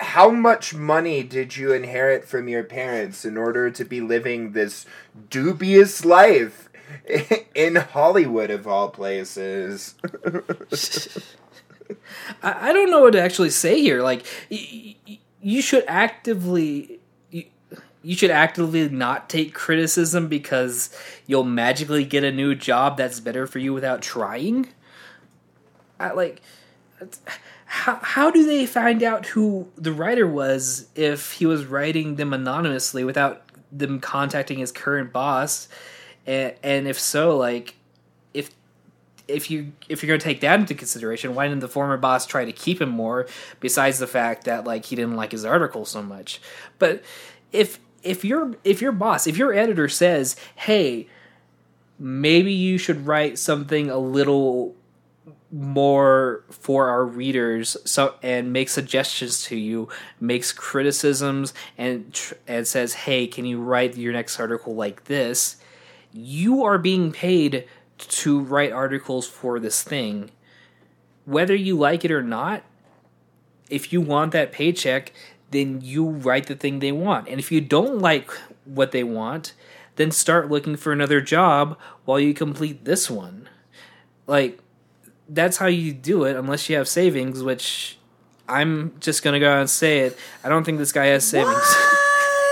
How 0.00 0.30
much 0.30 0.74
money 0.74 1.22
did 1.22 1.56
you 1.56 1.72
inherit 1.72 2.24
from 2.26 2.48
your 2.48 2.62
parents 2.62 3.24
in 3.24 3.36
order 3.36 3.70
to 3.70 3.84
be 3.84 4.00
living 4.00 4.52
this 4.52 4.86
dubious 5.30 6.04
life 6.04 6.68
in 7.54 7.76
Hollywood, 7.76 8.50
of 8.50 8.68
all 8.68 8.90
places? 8.90 9.94
I, 12.42 12.72
don't 12.72 12.90
know 12.90 13.00
what 13.00 13.12
to 13.12 13.22
actually 13.22 13.50
say 13.50 13.80
here. 13.80 14.02
Like, 14.02 14.26
you 14.48 15.62
should 15.62 15.84
actively. 15.88 17.00
You, 18.04 18.16
should 18.16 18.32
actively 18.32 18.88
not 18.88 19.30
take 19.30 19.54
criticism 19.54 20.26
because 20.26 20.90
you'll 21.28 21.44
magically 21.44 22.04
get 22.04 22.24
a 22.24 22.32
new 22.32 22.56
job 22.56 22.96
that's 22.96 23.20
better 23.20 23.46
for 23.46 23.60
you 23.60 23.72
without 23.72 24.02
trying. 24.02 24.68
I, 26.00 26.10
like, 26.10 26.42
how 27.72 27.98
how 28.02 28.30
do 28.30 28.44
they 28.44 28.66
find 28.66 29.02
out 29.02 29.24
who 29.24 29.66
the 29.76 29.94
writer 29.94 30.26
was 30.26 30.88
if 30.94 31.32
he 31.32 31.46
was 31.46 31.64
writing 31.64 32.16
them 32.16 32.34
anonymously 32.34 33.02
without 33.02 33.44
them 33.72 33.98
contacting 33.98 34.58
his 34.58 34.70
current 34.70 35.10
boss? 35.10 35.68
And, 36.26 36.54
and 36.62 36.86
if 36.86 37.00
so, 37.00 37.34
like, 37.34 37.76
if 38.34 38.50
if 39.26 39.50
you 39.50 39.72
if 39.88 40.02
you're 40.02 40.08
going 40.08 40.20
to 40.20 40.24
take 40.24 40.42
that 40.42 40.60
into 40.60 40.74
consideration, 40.74 41.34
why 41.34 41.48
didn't 41.48 41.60
the 41.60 41.68
former 41.68 41.96
boss 41.96 42.26
try 42.26 42.44
to 42.44 42.52
keep 42.52 42.78
him 42.78 42.90
more? 42.90 43.26
Besides 43.58 43.98
the 43.98 44.06
fact 44.06 44.44
that 44.44 44.64
like 44.64 44.84
he 44.84 44.94
didn't 44.94 45.16
like 45.16 45.32
his 45.32 45.46
article 45.46 45.86
so 45.86 46.02
much, 46.02 46.42
but 46.78 47.02
if 47.52 47.80
if 48.02 48.22
your 48.22 48.54
if 48.64 48.82
your 48.82 48.92
boss 48.92 49.26
if 49.26 49.38
your 49.38 49.54
editor 49.54 49.88
says, 49.88 50.36
"Hey, 50.56 51.08
maybe 51.98 52.52
you 52.52 52.76
should 52.76 53.06
write 53.06 53.38
something 53.38 53.88
a 53.88 53.96
little 53.96 54.76
more 55.52 56.44
for 56.48 56.88
our 56.88 57.04
readers 57.04 57.76
so 57.84 58.14
and 58.22 58.54
make 58.54 58.70
suggestions 58.70 59.44
to 59.44 59.56
you 59.56 59.86
makes 60.18 60.50
criticisms 60.50 61.52
and 61.76 62.14
tr- 62.14 62.34
and 62.48 62.66
says 62.66 62.94
hey 62.94 63.26
can 63.26 63.44
you 63.44 63.60
write 63.60 63.96
your 63.96 64.14
next 64.14 64.40
article 64.40 64.74
like 64.74 65.04
this? 65.04 65.56
You 66.10 66.64
are 66.64 66.78
being 66.78 67.12
paid 67.12 67.68
to 67.98 68.40
write 68.40 68.72
articles 68.72 69.28
for 69.28 69.60
this 69.60 69.82
thing. 69.82 70.30
Whether 71.26 71.54
you 71.54 71.76
like 71.76 72.02
it 72.04 72.10
or 72.10 72.22
not 72.22 72.62
if 73.68 73.92
you 73.92 74.00
want 74.00 74.32
that 74.32 74.52
paycheck 74.52 75.12
then 75.50 75.82
you 75.82 76.08
write 76.08 76.46
the 76.46 76.56
thing 76.56 76.78
they 76.78 76.92
want. 76.92 77.28
And 77.28 77.38
if 77.38 77.52
you 77.52 77.60
don't 77.60 77.98
like 77.98 78.30
what 78.64 78.92
they 78.92 79.04
want 79.04 79.52
then 79.96 80.10
start 80.10 80.50
looking 80.50 80.76
for 80.76 80.92
another 80.92 81.20
job 81.20 81.78
while 82.06 82.18
you 82.18 82.32
complete 82.32 82.86
this 82.86 83.10
one. 83.10 83.50
Like 84.26 84.61
that's 85.28 85.56
how 85.56 85.66
you 85.66 85.92
do 85.92 86.24
it 86.24 86.36
unless 86.36 86.68
you 86.68 86.76
have 86.76 86.88
savings 86.88 87.42
which 87.42 87.98
i'm 88.48 88.92
just 89.00 89.22
gonna 89.22 89.40
go 89.40 89.50
out 89.50 89.60
and 89.60 89.70
say 89.70 90.00
it 90.00 90.16
i 90.44 90.48
don't 90.48 90.64
think 90.64 90.78
this 90.78 90.92
guy 90.92 91.06
has 91.06 91.24
savings 91.24 91.56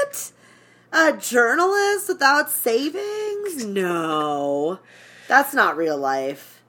What? 0.00 0.32
A 0.92 1.16
journalist 1.16 2.08
without 2.08 2.50
savings? 2.50 3.64
No. 3.64 4.80
That's 5.28 5.54
not 5.54 5.76
real 5.76 5.96
life. 5.96 6.62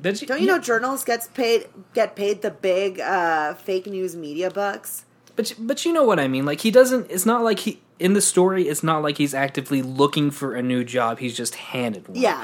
Don't 0.00 0.20
you, 0.22 0.26
Don't 0.26 0.40
you 0.40 0.46
know 0.46 0.58
journalists 0.58 1.04
gets 1.04 1.28
paid 1.28 1.66
get 1.92 2.16
paid 2.16 2.40
the 2.40 2.50
big 2.50 2.98
uh, 2.98 3.52
fake 3.54 3.86
news 3.86 4.16
media 4.16 4.50
bucks? 4.50 5.04
But 5.36 5.54
but 5.58 5.84
you 5.84 5.92
know 5.92 6.04
what 6.04 6.18
I 6.18 6.26
mean. 6.28 6.46
Like 6.46 6.62
he 6.62 6.70
doesn't. 6.70 7.10
It's 7.10 7.26
not 7.26 7.42
like 7.42 7.58
he 7.58 7.82
in 7.98 8.14
the 8.14 8.22
story. 8.22 8.66
It's 8.66 8.82
not 8.82 9.02
like 9.02 9.18
he's 9.18 9.34
actively 9.34 9.82
looking 9.82 10.30
for 10.30 10.54
a 10.54 10.62
new 10.62 10.84
job. 10.84 11.18
He's 11.18 11.36
just 11.36 11.56
handed 11.56 12.08
one. 12.08 12.16
Yeah. 12.18 12.42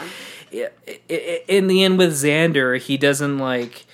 In 1.09 1.67
the 1.67 1.85
end, 1.85 1.99
with 1.99 2.13
Xander, 2.13 2.81
he 2.81 2.97
doesn't 2.97 3.39
like 3.39 3.87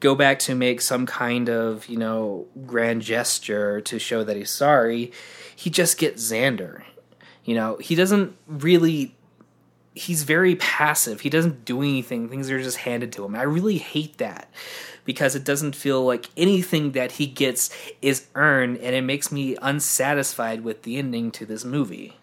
go 0.00 0.14
back 0.14 0.38
to 0.38 0.54
make 0.54 0.80
some 0.80 1.06
kind 1.06 1.48
of 1.48 1.86
you 1.86 1.96
know 1.96 2.46
grand 2.66 3.02
gesture 3.02 3.80
to 3.80 3.98
show 3.98 4.24
that 4.24 4.36
he's 4.36 4.50
sorry. 4.50 5.12
He 5.54 5.70
just 5.70 5.98
gets 5.98 6.22
Xander. 6.30 6.82
You 7.44 7.54
know, 7.54 7.76
he 7.76 7.94
doesn't 7.94 8.36
really. 8.46 9.14
He's 9.94 10.24
very 10.24 10.56
passive. 10.56 11.22
He 11.22 11.30
doesn't 11.30 11.64
do 11.64 11.80
anything. 11.80 12.28
Things 12.28 12.50
are 12.50 12.62
just 12.62 12.78
handed 12.78 13.12
to 13.12 13.24
him. 13.24 13.34
I 13.34 13.44
really 13.44 13.78
hate 13.78 14.18
that 14.18 14.50
because 15.06 15.34
it 15.34 15.44
doesn't 15.44 15.74
feel 15.74 16.04
like 16.04 16.28
anything 16.36 16.92
that 16.92 17.12
he 17.12 17.26
gets 17.26 17.70
is 18.02 18.26
earned, 18.34 18.76
and 18.78 18.94
it 18.94 19.02
makes 19.02 19.32
me 19.32 19.56
unsatisfied 19.62 20.62
with 20.64 20.82
the 20.82 20.98
ending 20.98 21.30
to 21.30 21.46
this 21.46 21.64
movie. 21.64 22.16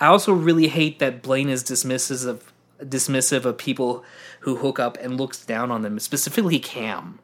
I 0.00 0.06
also 0.06 0.32
really 0.32 0.68
hate 0.68 0.98
that 0.98 1.22
Blaine 1.22 1.48
is 1.48 1.64
dismissive 1.64 2.26
of 2.26 2.52
dismissive 2.80 3.44
of 3.44 3.56
people 3.56 4.04
who 4.40 4.56
hook 4.56 4.78
up 4.78 4.98
and 5.00 5.16
looks 5.18 5.44
down 5.44 5.70
on 5.70 5.82
them, 5.82 5.98
specifically 5.98 6.58
Cam. 6.58 7.18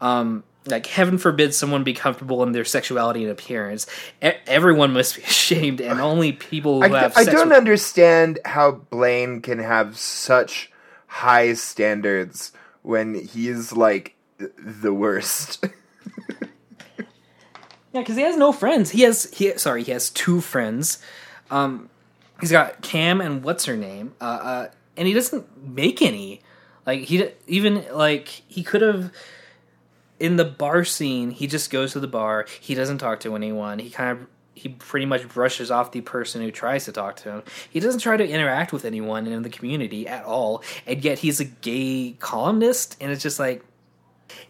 Um, 0.00 0.42
like 0.66 0.86
heaven 0.86 1.18
forbid 1.18 1.54
someone 1.54 1.84
be 1.84 1.92
comfortable 1.92 2.42
in 2.42 2.52
their 2.52 2.64
sexuality 2.64 3.22
and 3.22 3.30
appearance. 3.32 3.86
E- 4.22 4.32
everyone 4.46 4.92
must 4.92 5.16
be 5.16 5.22
ashamed, 5.28 5.80
and 5.80 6.00
only 6.00 6.32
people 6.32 6.82
who 6.82 6.94
I, 6.94 7.00
have. 7.00 7.16
I 7.16 7.24
don't 7.24 7.48
with- 7.48 7.58
understand 7.58 8.38
how 8.44 8.72
Blaine 8.72 9.42
can 9.42 9.58
have 9.58 9.98
such 9.98 10.70
high 11.06 11.54
standards 11.54 12.52
when 12.82 13.14
he's 13.14 13.72
like 13.72 14.14
the 14.38 14.92
worst. 14.94 15.66
Yeah, 17.92 18.02
because 18.02 18.16
he 18.16 18.22
has 18.22 18.36
no 18.36 18.52
friends. 18.52 18.90
He 18.90 19.02
has 19.02 19.28
he 19.32 19.56
sorry, 19.58 19.82
he 19.82 19.90
has 19.92 20.10
two 20.10 20.40
friends. 20.40 21.02
Um, 21.50 21.90
he's 22.40 22.50
got 22.50 22.80
Cam 22.82 23.20
and 23.20 23.42
what's 23.42 23.64
her 23.64 23.76
name, 23.76 24.14
uh, 24.20 24.24
uh, 24.24 24.70
and 24.96 25.06
he 25.08 25.14
doesn't 25.14 25.74
make 25.74 26.02
any. 26.02 26.42
Like 26.86 27.00
he 27.00 27.28
even 27.46 27.84
like 27.92 28.28
he 28.28 28.62
could 28.62 28.82
have 28.82 29.12
in 30.18 30.36
the 30.36 30.44
bar 30.44 30.84
scene. 30.84 31.30
He 31.30 31.46
just 31.46 31.70
goes 31.70 31.92
to 31.92 32.00
the 32.00 32.08
bar. 32.08 32.46
He 32.60 32.74
doesn't 32.74 32.98
talk 32.98 33.20
to 33.20 33.34
anyone. 33.34 33.78
He 33.78 33.90
kind 33.90 34.18
of 34.18 34.26
he 34.54 34.68
pretty 34.68 35.06
much 35.06 35.26
brushes 35.28 35.70
off 35.70 35.92
the 35.92 36.02
person 36.02 36.42
who 36.42 36.50
tries 36.50 36.84
to 36.84 36.92
talk 36.92 37.16
to 37.16 37.30
him. 37.30 37.42
He 37.70 37.80
doesn't 37.80 38.00
try 38.00 38.16
to 38.16 38.28
interact 38.28 38.72
with 38.72 38.84
anyone 38.84 39.26
in 39.26 39.42
the 39.42 39.48
community 39.48 40.06
at 40.06 40.24
all, 40.24 40.62
and 40.86 41.02
yet 41.02 41.18
he's 41.18 41.40
a 41.40 41.44
gay 41.44 42.16
columnist, 42.18 42.96
and 43.00 43.10
it's 43.10 43.22
just 43.22 43.38
like 43.38 43.64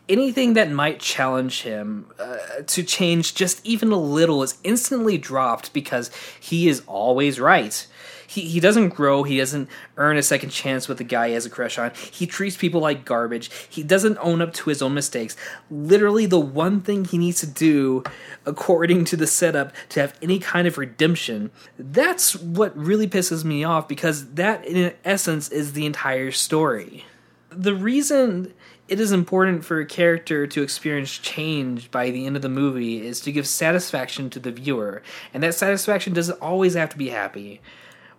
anything 0.08 0.54
that 0.54 0.70
might 0.70 0.98
challenge 0.98 1.62
him 1.62 2.06
uh, 2.18 2.36
to 2.66 2.82
change 2.82 3.34
just 3.34 3.64
even 3.64 3.92
a 3.92 3.96
little 3.96 4.42
is 4.42 4.58
instantly 4.64 5.16
dropped 5.16 5.72
because 5.72 6.10
he 6.38 6.68
is 6.68 6.82
always 6.86 7.38
right. 7.38 7.86
He, 8.26 8.42
he 8.42 8.60
doesn't 8.60 8.90
grow. 8.90 9.24
He 9.24 9.38
doesn't 9.38 9.68
earn 9.96 10.16
a 10.16 10.22
second 10.22 10.50
chance 10.50 10.86
with 10.86 10.98
the 10.98 11.04
guy 11.04 11.28
he 11.28 11.34
has 11.34 11.46
a 11.46 11.50
crush 11.50 11.78
on. 11.78 11.90
He 12.12 12.28
treats 12.28 12.56
people 12.56 12.80
like 12.80 13.04
garbage. 13.04 13.50
He 13.68 13.82
doesn't 13.82 14.18
own 14.18 14.40
up 14.40 14.52
to 14.54 14.68
his 14.68 14.82
own 14.82 14.94
mistakes. 14.94 15.36
Literally, 15.68 16.26
the 16.26 16.38
one 16.38 16.80
thing 16.80 17.04
he 17.04 17.18
needs 17.18 17.40
to 17.40 17.46
do, 17.48 18.04
according 18.46 19.04
to 19.06 19.16
the 19.16 19.26
setup, 19.26 19.72
to 19.90 20.00
have 20.00 20.16
any 20.22 20.38
kind 20.38 20.68
of 20.68 20.78
redemption, 20.78 21.50
that's 21.76 22.36
what 22.36 22.76
really 22.76 23.08
pisses 23.08 23.44
me 23.44 23.64
off 23.64 23.88
because 23.88 24.34
that, 24.34 24.64
in 24.64 24.94
essence, 25.04 25.48
is 25.48 25.72
the 25.72 25.86
entire 25.86 26.30
story 26.30 27.04
the 27.52 27.74
reason 27.74 28.54
it 28.90 28.98
is 28.98 29.12
important 29.12 29.64
for 29.64 29.79
a 29.79 29.87
character 29.87 30.48
to 30.48 30.62
experience 30.62 31.16
change 31.16 31.92
by 31.92 32.11
the 32.11 32.26
end 32.26 32.35
of 32.35 32.42
the 32.42 32.48
movie 32.48 33.07
is 33.07 33.20
to 33.20 33.31
give 33.31 33.46
satisfaction 33.46 34.29
to 34.31 34.40
the 34.40 34.50
viewer, 34.50 35.00
and 35.33 35.44
that 35.44 35.55
satisfaction 35.55 36.12
doesn't 36.12 36.42
always 36.42 36.74
have 36.74 36.90
to 36.90 36.98
be 36.98 37.11
happy. 37.11 37.61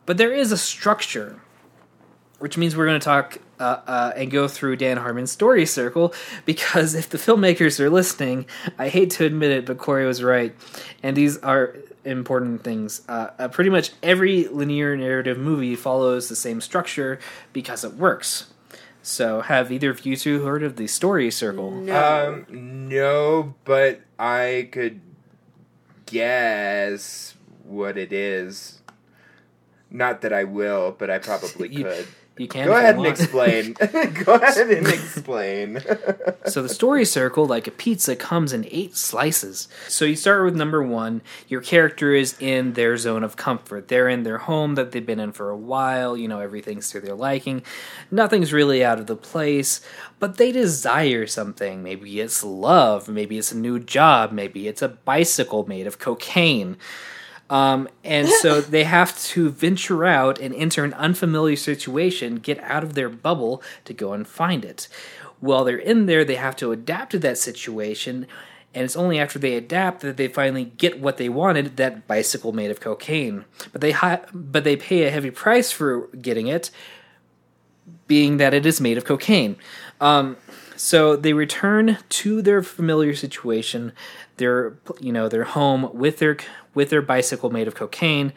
But 0.06 0.18
there 0.18 0.32
is 0.32 0.54
a 0.54 0.58
structure, 0.58 1.42
which 2.40 2.58
means 2.58 2.78
we're 2.78 2.86
going 2.86 3.02
to 3.02 3.04
talk 3.04 3.40
uh, 3.60 3.82
uh, 3.86 4.14
and 4.16 4.32
go 4.32 4.48
through 4.48 4.78
Dan 4.78 4.96
Harmon's 4.96 5.32
story 5.32 5.66
circle 5.66 6.14
because 6.46 6.96
if 6.96 7.10
the 7.10 7.18
filmmakers 7.18 7.78
are 7.82 7.90
listening, 7.90 8.46
I 8.80 8.88
hate 8.88 9.10
to 9.12 9.26
admit 9.26 9.52
it, 9.52 9.66
but 9.66 9.78
Corey 9.78 10.06
was 10.06 10.24
right, 10.24 10.56
and 11.04 11.18
these 11.18 11.38
are 11.40 11.76
important 12.06 12.64
things. 12.64 13.02
Uh, 13.10 13.32
uh, 13.38 13.48
pretty 13.50 13.70
much 13.70 13.92
every 14.02 14.48
linear 14.48 14.96
narrative 14.96 15.38
movie 15.38 15.76
follows 15.76 16.30
the 16.30 16.36
same 16.38 16.62
structure 16.62 17.20
because 17.52 17.84
it 17.84 17.96
works. 17.96 18.51
So, 19.04 19.42
have 19.42 19.72
either 19.72 19.90
of 19.90 20.06
you 20.06 20.16
two 20.16 20.44
heard 20.46 20.62
of 20.64 20.76
the 20.76 20.86
story 20.88 21.32
circle? 21.32 21.72
No. 21.72 22.44
Um, 22.50 22.88
no, 22.88 23.56
but 23.66 24.02
I 24.20 24.70
could 24.72 25.02
guess 26.06 27.36
what 27.64 27.98
it 27.98 28.14
is. 28.14 28.82
Not 29.90 30.22
that 30.22 30.32
I 30.32 30.44
will, 30.44 30.96
but 30.98 31.10
I 31.10 31.18
probably 31.20 31.70
You- 31.74 31.84
could. 31.86 32.08
You 32.42 32.48
can 32.48 32.66
Go 32.66 32.74
ahead 32.74 32.96
and 32.96 33.06
explain. 33.06 33.74
Go 34.26 34.34
ahead 34.34 34.72
and 34.72 34.88
explain. 34.88 35.80
So 36.48 36.64
the 36.64 36.70
story 36.70 37.06
circle, 37.06 37.46
like 37.46 37.68
a 37.68 37.72
pizza, 37.72 38.16
comes 38.16 38.52
in 38.52 38.68
eight 38.72 38.98
slices. 38.98 39.68
So 39.88 40.06
you 40.06 40.16
start 40.16 40.44
with 40.44 40.56
number 40.56 40.82
one. 40.82 41.22
Your 41.48 41.62
character 41.62 42.16
is 42.16 42.36
in 42.40 42.74
their 42.74 42.98
zone 42.98 43.24
of 43.24 43.36
comfort. 43.36 43.90
They're 43.90 44.10
in 44.10 44.24
their 44.24 44.40
home 44.40 44.74
that 44.74 44.92
they've 44.92 45.06
been 45.06 45.20
in 45.20 45.34
for 45.34 45.52
a 45.52 45.56
while. 45.56 46.18
You 46.18 46.28
know, 46.28 46.40
everything's 46.40 46.90
to 46.90 47.00
their 47.00 47.14
liking. 47.14 47.62
Nothing's 48.10 48.52
really 48.52 48.84
out 48.84 48.98
of 48.98 49.06
the 49.06 49.16
place, 49.16 49.80
but 50.18 50.38
they 50.38 50.52
desire 50.52 51.28
something. 51.28 51.84
Maybe 51.84 52.20
it's 52.20 52.44
love. 52.44 53.08
Maybe 53.08 53.38
it's 53.38 53.52
a 53.52 53.58
new 53.58 53.78
job. 53.78 54.32
Maybe 54.32 54.68
it's 54.68 54.82
a 54.82 54.90
bicycle 54.90 55.68
made 55.68 55.86
of 55.86 56.00
cocaine. 56.00 56.78
Um, 57.52 57.90
and 58.04 58.30
so 58.30 58.62
they 58.62 58.86
have 58.86 59.16
to 59.26 59.50
venture 59.50 60.06
out 60.06 60.40
and 60.40 60.56
enter 60.56 60.84
an 60.84 60.94
unfamiliar 60.94 61.58
situation, 61.58 62.38
get 62.38 62.58
out 62.62 62.84
of 62.84 62.96
their 62.96 63.10
bubble 63.10 63.62
to 63.86 63.94
go 63.94 64.14
and 64.14 64.28
find 64.28 64.66
it. 64.66 64.88
While 65.42 65.66
they're 65.66 65.78
in 65.78 66.06
there, 66.06 66.24
they 66.24 66.36
have 66.36 66.56
to 66.58 66.72
adapt 66.72 67.12
to 67.12 67.20
that 67.20 67.38
situation, 67.38 68.26
and 68.74 68.86
it's 68.86 68.96
only 68.96 69.20
after 69.20 69.38
they 69.38 69.56
adapt 69.56 70.02
that 70.02 70.16
they 70.16 70.28
finally 70.28 70.66
get 70.66 71.00
what 71.00 71.18
they 71.18 71.30
wanted 71.30 71.78
that 71.78 72.08
bicycle 72.08 72.54
made 72.54 72.72
of 72.72 72.80
cocaine. 72.80 73.46
But 73.72 73.82
they 73.82 73.92
hi- 73.92 74.22
but 74.34 74.64
they 74.64 74.76
pay 74.78 75.04
a 75.04 75.12
heavy 75.12 75.32
price 75.32 75.72
for 75.72 76.08
getting 76.08 76.48
it, 76.48 76.70
being 78.08 78.38
that 78.38 78.54
it 78.54 78.66
is 78.66 78.80
made 78.80 78.98
of 78.98 79.04
cocaine. 79.04 79.58
Um, 80.00 80.38
so 80.78 81.16
they 81.16 81.34
return 81.34 81.98
to 82.10 82.42
their 82.42 82.64
familiar 82.64 83.16
situation, 83.16 83.94
their 84.38 84.78
you 85.00 85.12
know 85.12 85.28
their 85.28 85.44
home 85.44 85.90
with 85.94 86.20
their 86.20 86.38
with 86.74 86.90
their 86.90 87.02
bicycle 87.02 87.50
made 87.50 87.68
of 87.68 87.76
cocaine, 87.76 88.34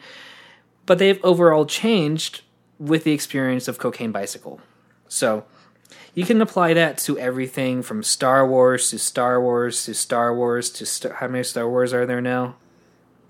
but 0.85 0.99
they've 0.99 1.23
overall 1.23 1.65
changed 1.65 2.41
with 2.79 3.03
the 3.03 3.11
experience 3.13 3.67
of 3.67 3.77
cocaine 3.77 4.11
bicycle. 4.11 4.59
So 5.07 5.45
you 6.13 6.25
can 6.25 6.41
apply 6.41 6.73
that 6.73 6.97
to 6.99 7.17
everything 7.17 7.81
from 7.81 8.03
Star 8.03 8.45
Wars 8.47 8.89
to 8.89 8.99
Star 8.99 9.41
Wars 9.41 9.85
to 9.85 9.93
Star 9.93 10.35
Wars 10.35 10.69
to 10.71 10.85
Star- 10.85 11.13
how 11.13 11.27
many 11.27 11.43
Star 11.43 11.67
Wars 11.69 11.93
are 11.93 12.05
there 12.05 12.21
now? 12.21 12.55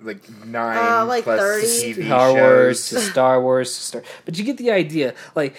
like 0.02 0.30
nine 0.46 0.78
Uh, 0.78 1.06
like 1.06 1.24
plus 1.24 1.40
30. 1.40 1.66
TV 1.94 2.06
Star 2.06 2.34
Wars 2.34 2.90
to. 2.90 3.00
Star 3.00 3.42
Wars 3.42 3.74
to 3.76 3.82
Star. 3.82 4.04
But 4.26 4.38
you 4.38 4.44
get 4.44 4.58
the 4.58 4.70
idea. 4.70 5.14
Like 5.36 5.56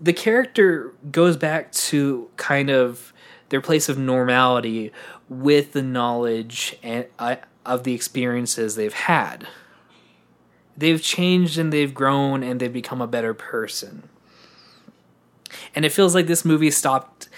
the 0.00 0.12
character 0.12 0.92
goes 1.10 1.36
back 1.36 1.70
to 1.72 2.28
kind 2.36 2.70
of 2.70 3.12
their 3.50 3.60
place 3.60 3.88
of 3.90 3.98
normality 3.98 4.90
with 5.28 5.72
the 5.72 5.82
knowledge 5.82 6.76
and 6.82 7.06
uh, 7.18 7.36
of 7.64 7.84
the 7.84 7.94
experiences 7.94 8.74
they've 8.76 8.92
had. 8.92 9.46
They've 10.76 11.00
changed 11.00 11.58
and 11.58 11.72
they've 11.72 11.94
grown 11.94 12.42
and 12.42 12.60
they've 12.60 12.72
become 12.72 13.00
a 13.00 13.06
better 13.06 13.32
person. 13.34 14.08
And 15.74 15.84
it 15.84 15.92
feels 15.92 16.14
like 16.14 16.26
this 16.26 16.44
movie 16.44 16.70
stopped 16.70 17.28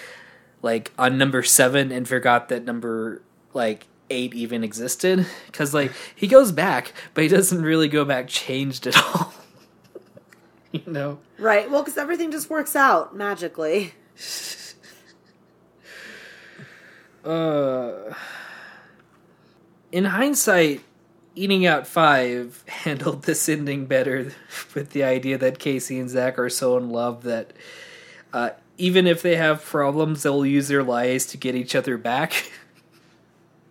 like 0.62 0.92
on 0.98 1.18
number 1.18 1.42
7 1.42 1.92
and 1.92 2.08
forgot 2.08 2.48
that 2.48 2.64
number 2.64 3.22
like 3.52 3.86
8 4.08 4.34
even 4.34 4.64
existed 4.64 5.26
cuz 5.52 5.74
like 5.74 5.92
he 6.14 6.26
goes 6.26 6.50
back 6.50 6.92
but 7.12 7.22
he 7.22 7.28
doesn't 7.28 7.62
really 7.62 7.88
go 7.88 8.04
back 8.04 8.26
changed 8.28 8.86
at 8.86 8.96
all. 9.14 9.34
you 10.72 10.82
know. 10.86 11.18
Right. 11.38 11.70
Well, 11.70 11.82
because 11.82 11.98
everything 11.98 12.30
just 12.30 12.48
works 12.50 12.74
out 12.74 13.14
magically. 13.14 13.92
Uh, 17.24 18.14
in 19.96 20.04
hindsight, 20.04 20.82
Eating 21.34 21.64
Out 21.64 21.86
5 21.86 22.64
handled 22.68 23.22
this 23.22 23.48
ending 23.48 23.86
better 23.86 24.30
with 24.74 24.90
the 24.90 25.02
idea 25.02 25.38
that 25.38 25.58
Casey 25.58 25.98
and 25.98 26.10
Zach 26.10 26.38
are 26.38 26.50
so 26.50 26.76
in 26.76 26.90
love 26.90 27.22
that 27.22 27.54
uh, 28.30 28.50
even 28.76 29.06
if 29.06 29.22
they 29.22 29.36
have 29.36 29.64
problems, 29.64 30.22
they'll 30.22 30.44
use 30.44 30.68
their 30.68 30.82
lies 30.82 31.24
to 31.26 31.38
get 31.38 31.54
each 31.54 31.74
other 31.74 31.96
back. 31.96 32.52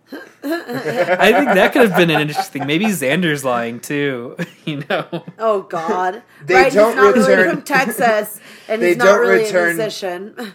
I 0.42 1.32
think 1.32 1.54
that 1.54 1.72
could 1.72 1.88
have 1.88 1.96
been 1.96 2.10
an 2.10 2.20
interesting. 2.20 2.66
Maybe 2.66 2.86
Xander's 2.86 3.44
lying 3.44 3.78
too. 3.80 4.36
You 4.64 4.84
know. 4.88 5.24
Oh 5.38 5.62
God! 5.62 6.22
They 6.44 6.54
right, 6.54 6.72
don't 6.72 6.88
he's 6.94 6.96
not 6.96 7.14
really 7.14 7.36
return- 7.36 7.50
from 7.56 7.62
Texas, 7.62 8.40
and 8.68 8.82
They 8.82 8.88
he's 8.88 8.96
not 8.96 9.04
don't 9.04 9.20
really 9.20 9.44
return- 9.44 9.70
a 9.70 9.74
musician. 9.74 10.54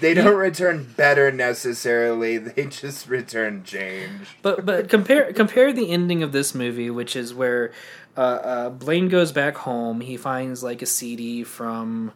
They 0.00 0.14
don't 0.14 0.36
return 0.36 0.92
better 0.96 1.30
necessarily. 1.30 2.38
They 2.38 2.66
just 2.66 3.08
return 3.08 3.64
change. 3.64 4.36
But 4.42 4.66
but 4.66 4.88
compare 4.88 5.32
compare 5.32 5.72
the 5.72 5.90
ending 5.90 6.22
of 6.22 6.32
this 6.32 6.54
movie, 6.54 6.90
which 6.90 7.14
is 7.16 7.32
where 7.32 7.72
uh, 8.16 8.20
uh, 8.20 8.70
Blaine 8.70 9.08
goes 9.08 9.32
back 9.32 9.56
home. 9.56 10.00
He 10.00 10.16
finds 10.16 10.62
like 10.62 10.82
a 10.82 10.86
CD 10.86 11.44
from 11.44 12.12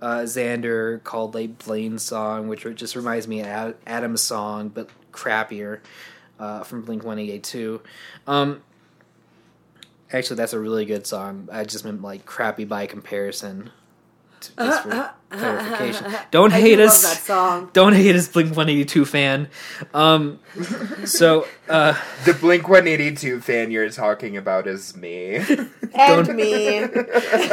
uh, 0.00 0.20
Xander 0.20 1.02
called 1.04 1.34
like 1.34 1.58
Blaine's 1.58 2.02
song, 2.02 2.48
which 2.48 2.66
just 2.74 2.96
reminds 2.96 3.28
me 3.28 3.42
of 3.42 3.74
Adam's 3.86 4.20
song, 4.20 4.68
but 4.68 4.88
crappier 5.12 5.80
uh, 6.38 6.62
from 6.64 6.82
Blink 6.82 7.04
One 7.04 7.18
Eight 7.18 7.30
Eight 7.30 7.44
Two. 7.44 7.82
Um, 8.26 8.62
actually, 10.12 10.36
that's 10.36 10.52
a 10.52 10.60
really 10.60 10.84
good 10.84 11.06
song. 11.06 11.48
I 11.52 11.64
just 11.64 11.84
meant 11.84 12.02
like 12.02 12.26
crappy 12.26 12.64
by 12.64 12.86
comparison. 12.86 13.70
To, 14.40 14.52
just 14.56 14.82
for 14.82 15.10
clarification. 15.38 16.12
Don't 16.30 16.52
I 16.52 16.60
hate 16.60 16.76
do 16.76 16.84
us. 16.84 17.02
Love 17.04 17.12
that 17.14 17.22
song. 17.22 17.70
Don't 17.72 17.92
hate 17.94 18.16
us, 18.16 18.28
Blink 18.28 18.56
One 18.56 18.68
Eighty 18.68 18.84
Two 18.84 19.04
fan. 19.04 19.48
Um, 19.94 20.38
so 21.04 21.46
uh, 21.68 21.94
The 22.24 22.32
Blink 22.34 22.66
182 22.68 23.40
fan 23.42 23.70
you're 23.70 23.90
talking 23.90 24.36
about 24.36 24.66
is 24.66 24.96
me. 24.96 25.40
And 25.98 26.26
Don't- 26.26 26.36
me. 26.36 26.80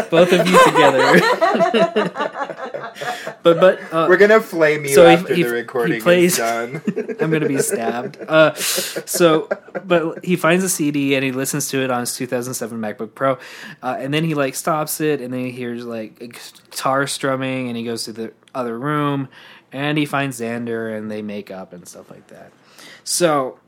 both 0.09 0.33
of 0.33 0.45
you 0.45 0.63
together. 0.65 1.19
but 3.43 3.59
but 3.59 3.79
uh, 3.93 4.05
We're 4.09 4.17
gonna 4.17 4.41
flame 4.41 4.83
you 4.83 4.93
So 4.93 5.05
after 5.05 5.33
he- 5.33 5.43
the 5.43 5.49
recording 5.49 6.01
plays- 6.01 6.33
is 6.33 6.37
done. 6.39 6.81
I'm 7.21 7.31
gonna 7.31 7.47
be 7.47 7.57
stabbed. 7.59 8.17
Uh, 8.19 8.53
so, 8.55 9.47
but 9.85 10.23
he 10.25 10.35
finds 10.35 10.63
a 10.63 10.69
CD 10.69 11.15
and 11.15 11.23
he 11.23 11.31
listens 11.31 11.69
to 11.69 11.81
it 11.83 11.91
on 11.91 12.01
his 12.01 12.15
2007 12.17 12.77
MacBook 12.79 13.15
Pro, 13.15 13.33
uh, 13.81 13.95
and 13.99 14.13
then 14.13 14.23
he 14.25 14.33
like 14.33 14.55
stops 14.55 14.99
it 15.01 15.21
and 15.21 15.33
then 15.33 15.41
he 15.45 15.51
hears 15.51 15.85
like 15.85 16.19
guitar 16.19 17.07
strumming 17.07 17.69
and 17.73 17.77
he 17.79 17.83
goes 17.83 18.03
to 18.03 18.13
the 18.13 18.31
other 18.53 18.77
room 18.77 19.27
and 19.71 19.97
he 19.97 20.05
finds 20.05 20.39
Xander 20.39 20.95
and 20.95 21.09
they 21.09 21.23
make 21.23 21.49
up 21.49 21.73
and 21.73 21.87
stuff 21.87 22.11
like 22.11 22.27
that. 22.27 22.53
So 23.03 23.59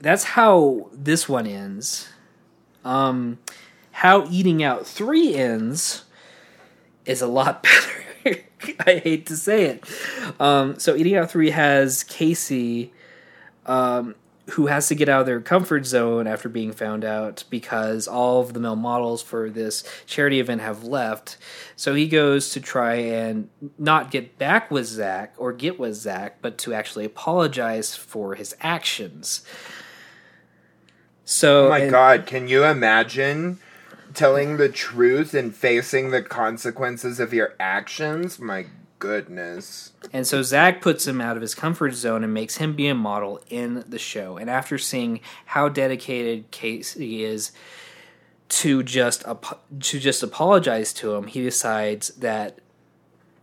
that's 0.00 0.24
how 0.24 0.88
this 0.94 1.28
one 1.28 1.46
ends. 1.46 2.08
Um, 2.86 3.38
how 3.90 4.26
eating 4.30 4.62
out 4.62 4.86
three 4.86 5.34
ends 5.34 6.04
is 7.04 7.20
a 7.20 7.26
lot 7.26 7.62
better. 8.24 8.44
I 8.86 8.98
hate 8.98 9.26
to 9.26 9.36
say 9.36 9.64
it. 9.64 9.84
Um, 10.40 10.78
so 10.78 10.96
eating 10.96 11.16
out 11.16 11.30
three 11.30 11.50
has 11.50 12.04
Casey, 12.04 12.94
um, 13.66 14.14
who 14.50 14.66
has 14.66 14.88
to 14.88 14.94
get 14.96 15.08
out 15.08 15.20
of 15.20 15.26
their 15.26 15.40
comfort 15.40 15.86
zone 15.86 16.26
after 16.26 16.48
being 16.48 16.72
found 16.72 17.04
out 17.04 17.44
because 17.48 18.08
all 18.08 18.40
of 18.40 18.52
the 18.54 18.60
male 18.60 18.74
models 18.74 19.22
for 19.22 19.48
this 19.48 19.84
charity 20.04 20.40
event 20.40 20.60
have 20.60 20.82
left. 20.82 21.36
So 21.76 21.94
he 21.94 22.08
goes 22.08 22.50
to 22.50 22.60
try 22.60 22.94
and 22.94 23.48
not 23.78 24.10
get 24.10 24.38
back 24.38 24.70
with 24.70 24.86
Zach 24.86 25.32
or 25.36 25.52
get 25.52 25.78
with 25.78 25.94
Zach, 25.94 26.38
but 26.42 26.58
to 26.58 26.74
actually 26.74 27.04
apologize 27.04 27.94
for 27.94 28.34
his 28.34 28.56
actions. 28.60 29.44
So 31.24 31.66
Oh 31.66 31.70
my 31.70 31.78
and- 31.78 31.90
god, 31.90 32.26
can 32.26 32.48
you 32.48 32.64
imagine 32.64 33.58
telling 34.12 34.56
the 34.56 34.68
truth 34.68 35.34
and 35.34 35.54
facing 35.54 36.10
the 36.10 36.20
consequences 36.22 37.20
of 37.20 37.32
your 37.32 37.54
actions? 37.60 38.38
My 38.38 38.66
goodness. 39.02 39.92
And 40.12 40.24
so 40.24 40.42
Zach 40.42 40.80
puts 40.80 41.08
him 41.08 41.20
out 41.20 41.34
of 41.34 41.42
his 41.42 41.56
comfort 41.56 41.94
zone 41.94 42.22
and 42.22 42.32
makes 42.32 42.58
him 42.58 42.76
be 42.76 42.86
a 42.86 42.94
model 42.94 43.40
in 43.50 43.82
the 43.88 43.98
show. 43.98 44.36
And 44.36 44.48
after 44.48 44.78
seeing 44.78 45.18
how 45.46 45.68
dedicated 45.68 46.52
Casey 46.52 47.24
is 47.24 47.50
to 48.50 48.84
just 48.84 49.24
to 49.24 49.98
just 49.98 50.22
apologize 50.22 50.92
to 50.94 51.14
him, 51.14 51.26
he 51.26 51.42
decides 51.42 52.10
that 52.10 52.60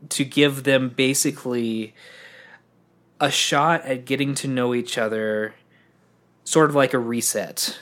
to 0.07 0.23
give 0.23 0.63
them 0.63 0.87
basically 0.87 1.93
a 3.19 3.29
shot 3.29 3.83
at 3.83 4.05
getting 4.05 4.33
to 4.35 4.47
know 4.47 4.73
each 4.73 4.97
other, 4.97 5.55
sort 6.45 6.69
of 6.69 6.75
like 6.75 6.93
a 6.93 6.99
reset. 6.99 7.77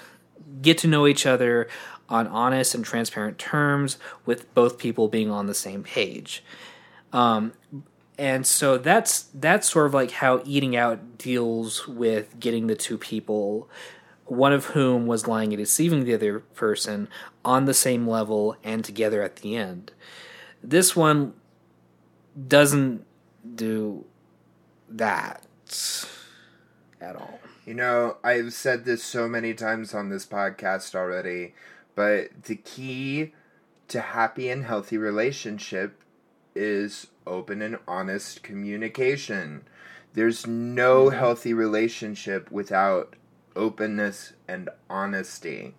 Get 0.64 0.80
to 0.80 0.88
know 0.88 1.06
each 1.06 1.28
other 1.28 1.68
on 2.10 2.26
honest 2.26 2.74
and 2.74 2.84
transparent 2.84 3.38
terms, 3.38 4.00
with 4.26 4.52
both 4.56 4.80
people 4.80 5.08
being 5.08 5.30
on 5.30 5.46
the 5.46 5.54
same 5.54 5.84
page. 5.84 6.44
Um, 7.14 7.54
and 8.18 8.46
so 8.46 8.78
that's 8.78 9.24
that's 9.34 9.70
sort 9.70 9.86
of 9.86 9.94
like 9.94 10.12
how 10.12 10.42
eating 10.46 10.76
out 10.76 11.18
deals 11.18 11.88
with 11.88 12.40
getting 12.40 12.68
the 12.68 12.76
two 12.76 12.98
people 12.98 13.70
one 14.28 14.54
of 14.54 14.66
whom 14.66 15.08
was 15.08 15.28
lying 15.28 15.54
and 15.54 15.58
deceiving 15.58 16.04
the 16.04 16.14
other 16.14 16.40
person 16.40 17.08
on 17.46 17.66
the 17.66 17.74
same 17.74 18.08
level 18.08 18.56
and 18.64 18.84
together 18.84 19.22
at 19.22 19.38
the 19.38 19.56
end. 19.56 19.92
This 20.62 20.96
one 20.96 21.34
doesn't 22.48 23.06
do 23.56 24.06
that 24.90 25.46
at 27.00 27.16
all. 27.16 27.40
You 27.66 27.74
know, 27.74 28.18
I've 28.24 28.54
said 28.54 28.86
this 28.86 29.04
so 29.04 29.28
many 29.28 29.54
times 29.54 29.94
on 29.94 30.10
this 30.10 30.26
podcast 30.26 30.96
already, 30.96 31.54
but 31.96 32.44
the 32.44 32.56
key 32.56 33.34
to 33.90 34.02
happy 34.02 34.50
and 34.50 34.66
healthy 34.66 34.98
relationship 34.98 36.02
is 36.56 37.08
open 37.28 37.62
and 37.62 37.78
honest 37.88 38.44
communication. 38.44 39.64
There's 40.14 40.48
no 40.48 41.06
mm-hmm. 41.06 41.18
healthy 41.20 41.54
relationship 41.54 42.52
without 42.52 43.16
openness 43.56 44.34
and 44.48 44.70
honesty. 44.90 45.76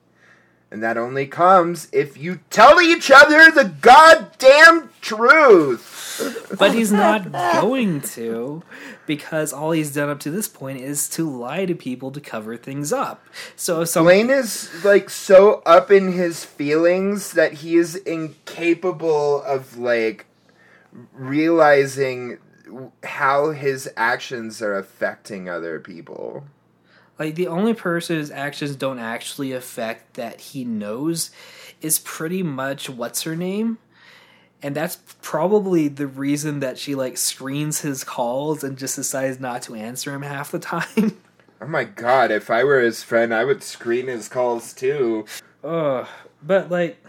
And 0.70 0.82
that 0.82 0.98
only 0.98 1.26
comes 1.26 1.88
if 1.92 2.18
you 2.18 2.40
tell 2.50 2.80
each 2.80 3.10
other 3.10 3.50
the 3.50 3.72
goddamn 3.80 4.90
truth. 5.00 6.54
but 6.58 6.74
he's 6.74 6.92
not 6.92 7.32
going 7.32 8.00
to 8.00 8.62
because 9.06 9.52
all 9.52 9.70
he's 9.70 9.94
done 9.94 10.10
up 10.10 10.20
to 10.20 10.30
this 10.30 10.48
point 10.48 10.80
is 10.80 11.08
to 11.08 11.28
lie 11.28 11.64
to 11.64 11.74
people 11.74 12.10
to 12.10 12.20
cover 12.20 12.56
things 12.56 12.92
up 12.92 13.24
so 13.56 13.82
if 13.82 13.94
Blaine 13.94 14.28
is 14.28 14.84
like 14.84 15.08
so 15.08 15.62
up 15.64 15.90
in 15.90 16.12
his 16.12 16.44
feelings 16.44 17.32
that 17.32 17.54
he 17.54 17.76
is 17.76 17.94
incapable 17.94 19.42
of 19.42 19.78
like 19.78 20.26
realizing 21.12 22.38
how 23.02 23.50
his 23.50 23.90
actions 23.96 24.60
are 24.60 24.76
affecting 24.76 25.48
other 25.48 25.80
people. 25.80 26.44
Like 27.18 27.34
the 27.34 27.48
only 27.48 27.74
person 27.74 28.16
whose 28.16 28.30
actions 28.30 28.76
don't 28.76 28.98
actually 28.98 29.52
affect 29.52 30.14
that 30.14 30.40
he 30.40 30.64
knows 30.64 31.30
is 31.80 31.98
pretty 31.98 32.42
much 32.42 32.88
what's 32.88 33.22
her 33.22 33.34
name. 33.34 33.78
And 34.62 34.74
that's 34.74 34.98
probably 35.22 35.88
the 35.88 36.06
reason 36.06 36.60
that 36.60 36.78
she 36.78 36.94
like 36.94 37.16
screens 37.16 37.80
his 37.80 38.04
calls 38.04 38.64
and 38.64 38.76
just 38.76 38.96
decides 38.96 39.38
not 39.40 39.62
to 39.62 39.74
answer 39.74 40.12
him 40.12 40.22
half 40.22 40.50
the 40.50 40.58
time. 40.58 41.20
Oh 41.60 41.66
my 41.66 41.82
god, 41.82 42.30
if 42.30 42.50
I 42.50 42.62
were 42.62 42.80
his 42.80 43.02
friend, 43.02 43.34
I 43.34 43.44
would 43.44 43.64
screen 43.64 44.06
his 44.06 44.28
calls 44.28 44.72
too. 44.72 45.26
Ugh. 45.64 46.06
But 46.40 46.70
like 46.70 47.04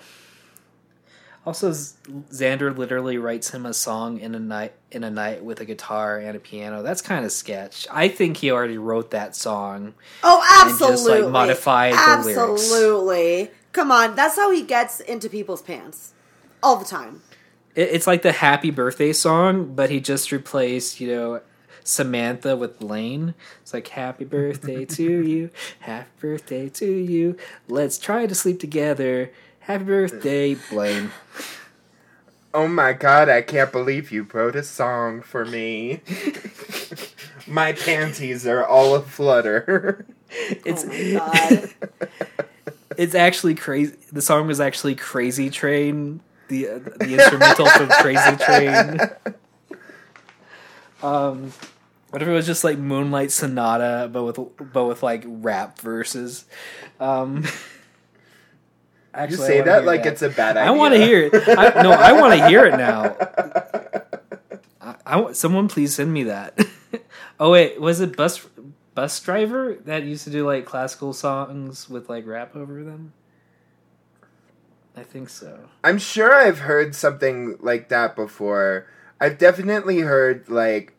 also 1.45 1.71
Xander 1.71 2.75
literally 2.78 3.17
writes 3.17 3.52
him 3.52 3.65
a 3.65 3.73
song 3.73 4.19
in 4.19 4.36
a 4.36 4.39
night 4.39 4.73
in 4.91 5.04
a 5.04 5.10
night 5.10 5.43
with 5.43 5.60
a 5.62 5.65
guitar 5.65 6.17
and 6.17 6.36
a 6.36 6.39
piano. 6.39 6.84
That's 6.84 7.02
kind 7.02 7.25
of 7.25 7.32
sketch. 7.32 7.88
I 7.91 8.08
think 8.08 8.38
he 8.38 8.52
already 8.52 8.78
wrote 8.78 9.12
that 9.12 9.36
song. 9.36 9.93
Oh, 10.23 10.41
And 10.62 10.69
just, 10.69 10.82
absolutely. 10.82 11.21
like, 11.23 11.34
lyrics. 11.93 12.38
Absolutely. 12.38 13.52
Come 13.71 13.91
on, 13.91 14.15
that's 14.15 14.36
how 14.36 14.52
he 14.52 14.63
gets 14.63 14.99
into 14.99 15.30
people's 15.30 15.62
pants 15.62 16.13
all 16.63 16.75
the 16.75 16.86
time. 16.86 17.21
It, 17.75 17.89
it's 17.91 18.08
like 18.08 18.23
the 18.23 18.32
happy 18.32 18.71
birthday 18.71 19.13
song, 19.13 19.75
but 19.75 19.89
he 19.89 19.99
just 19.99 20.32
replaced, 20.32 20.99
you 20.99 21.08
know, 21.08 21.41
Samantha 21.84 22.56
with 22.56 22.82
Lane. 22.82 23.34
It's 23.62 23.73
like 23.73 23.88
happy 23.89 24.25
birthday 24.25 24.86
to 24.86 25.04
you, 25.04 25.49
happy 25.80 26.10
birthday 26.19 26.69
to 26.69 26.86
you. 26.86 27.38
Let's 27.67 27.97
try 27.97 28.25
to 28.25 28.36
sleep 28.36 28.60
together. 28.60 29.32
Happy 29.70 29.84
birthday, 29.84 30.56
Blaine. 30.56 31.12
Oh 32.56 32.68
my 32.68 32.92
god, 32.92 33.30
I 33.30 33.44
can't 33.44 33.72
believe 33.72 34.12
you 34.12 34.24
wrote 34.34 34.56
a 34.56 34.64
song 34.64 35.22
for 35.22 35.46
me. 35.46 36.02
my 37.48 37.74
panties 37.74 38.48
are 38.48 38.66
all 38.66 38.96
aflutter. 38.96 40.08
It's 40.32 40.86
Oh 40.90 41.68
it's 42.98 43.14
actually 43.14 43.54
crazy. 43.54 43.96
The 44.12 44.24
song 44.24 44.48
was 44.48 44.60
actually 44.60 44.96
Crazy 44.96 45.52
Train, 45.52 46.22
the 46.48 46.68
uh, 46.68 46.80
the 46.80 47.14
instrumental 47.20 47.68
from 47.68 47.90
Crazy 47.90 48.38
Train. 48.38 49.00
Um, 51.04 51.54
what 52.10 52.24
if 52.24 52.28
it 52.28 52.32
was 52.32 52.48
just 52.48 52.64
like 52.64 52.80
Moonlight 52.80 53.30
Sonata, 53.30 54.10
but 54.12 54.24
with 54.24 54.40
but 54.74 54.86
with 54.86 55.04
like 55.04 55.24
rap 55.28 55.78
verses? 55.78 56.46
Um, 57.00 57.44
actually, 59.13 59.43
I 59.43 59.48
say 59.48 59.60
wanna 59.60 59.72
that 59.72 59.78
hear 59.80 59.86
like 59.88 60.06
it's 60.06 60.22
a 60.22 60.30
bad 60.30 60.58
idea. 60.58 60.72
I 60.72 60.76
want 60.76 60.93
to 60.93 61.00
hear 61.00 61.24
it. 61.24 61.34
I, 61.48 61.82
no, 61.82 61.91
I 61.91 62.12
want 62.13 62.39
to 62.39 62.48
hear 62.50 62.65
it 62.65 62.78
now. 62.78 63.15
I, 64.82 64.95
I 65.06 65.19
want- 65.19 65.36
someone 65.36 65.67
please 65.67 65.95
send 65.95 66.12
me 66.13 66.24
that. 66.24 66.60
oh 67.39 67.52
wait, 67.52 67.80
was 67.80 68.00
it 68.02 68.15
bus 68.15 68.48
Busdriver 68.95 69.84
that 69.86 70.04
used 70.04 70.26
to 70.26 70.30
do 70.30 70.45
like 70.45 70.65
classical 70.65 71.13
songs 71.13 71.89
with 71.89 72.10
like 72.10 72.26
rap 72.28 72.56
over 72.56 72.84
them? 72.84 73.13
I 74.98 75.04
think 75.04 75.30
so. 75.30 75.69
I'm 75.84 75.98
sure 75.98 76.34
I've 76.34 76.60
heard 76.60 76.93
something 76.93 77.58
like 77.62 77.88
that 77.89 78.15
before. 78.15 78.88
I've 79.22 79.38
definitely 79.38 80.00
heard 80.00 80.50
like 80.50 80.93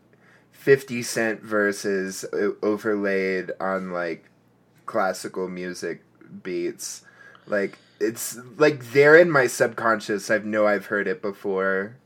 50 0.53 1.03
Cent 1.03 1.43
verses 1.43 2.25
uh, 2.33 2.51
overlaid 2.63 3.51
on 3.61 3.93
like 3.93 4.31
classical 4.87 5.49
music 5.49 6.03
beats. 6.43 7.03
Like 7.47 7.79
it's 8.01 8.39
like 8.57 8.93
there 8.93 9.17
in 9.17 9.31
my 9.31 9.47
subconscious. 9.47 10.31
I 10.31 10.39
know 10.39 10.67
I've 10.67 10.87
heard 10.87 11.07
it 11.07 11.21
before. 11.21 11.97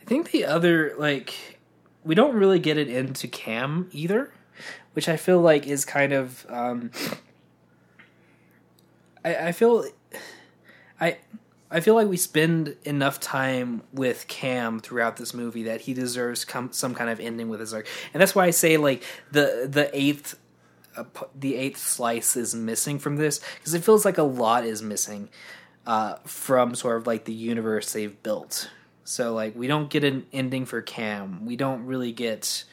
I 0.00 0.04
think 0.04 0.32
the 0.32 0.44
other 0.44 0.94
like 0.98 1.60
we 2.04 2.14
don't 2.14 2.34
really 2.34 2.58
get 2.58 2.76
it 2.76 2.88
into 2.88 3.28
Cam 3.28 3.88
either, 3.92 4.32
which 4.94 5.08
I 5.08 5.16
feel 5.16 5.40
like 5.40 5.66
is 5.66 5.84
kind 5.84 6.12
of 6.12 6.44
um 6.48 6.90
I, 9.24 9.48
I 9.48 9.52
feel 9.52 9.84
I 11.00 11.18
I 11.70 11.80
feel 11.80 11.94
like 11.94 12.08
we 12.08 12.16
spend 12.16 12.76
enough 12.84 13.20
time 13.20 13.82
with 13.92 14.26
Cam 14.26 14.80
throughout 14.80 15.18
this 15.18 15.34
movie 15.34 15.64
that 15.64 15.82
he 15.82 15.94
deserves 15.94 16.44
com- 16.44 16.72
some 16.72 16.94
kind 16.94 17.10
of 17.10 17.20
ending 17.20 17.48
with 17.48 17.60
his 17.60 17.74
arc, 17.74 17.86
and 18.12 18.20
that's 18.20 18.34
why 18.34 18.46
I 18.46 18.50
say 18.50 18.76
like 18.76 19.04
the 19.30 19.68
the 19.70 19.90
eighth 19.92 20.38
p- 21.04 21.26
the 21.34 21.56
eighth 21.56 21.78
slice 21.78 22.36
is 22.36 22.54
missing 22.54 22.98
from 22.98 23.16
this 23.16 23.40
because 23.56 23.74
it 23.74 23.84
feels 23.84 24.04
like 24.04 24.18
a 24.18 24.22
lot 24.22 24.64
is 24.64 24.82
missing 24.82 25.28
uh, 25.86 26.16
from 26.24 26.74
sort 26.74 26.96
of 26.96 27.06
like 27.06 27.24
the 27.24 27.32
universe 27.32 27.92
they've 27.92 28.22
built. 28.22 28.70
So 29.04 29.32
like 29.34 29.56
we 29.56 29.66
don't 29.66 29.88
get 29.88 30.04
an 30.04 30.26
ending 30.32 30.66
for 30.66 30.82
Cam. 30.82 31.46
We 31.46 31.56
don't 31.56 31.86
really 31.86 32.12
get. 32.12 32.64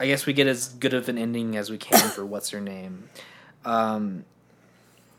I 0.00 0.06
guess 0.06 0.26
we 0.26 0.32
get 0.32 0.46
as 0.46 0.68
good 0.68 0.94
of 0.94 1.08
an 1.08 1.18
ending 1.18 1.56
as 1.56 1.70
we 1.70 1.78
can 1.78 2.10
for 2.10 2.24
what's 2.24 2.50
her 2.50 2.60
name. 2.60 3.08
Um, 3.64 4.24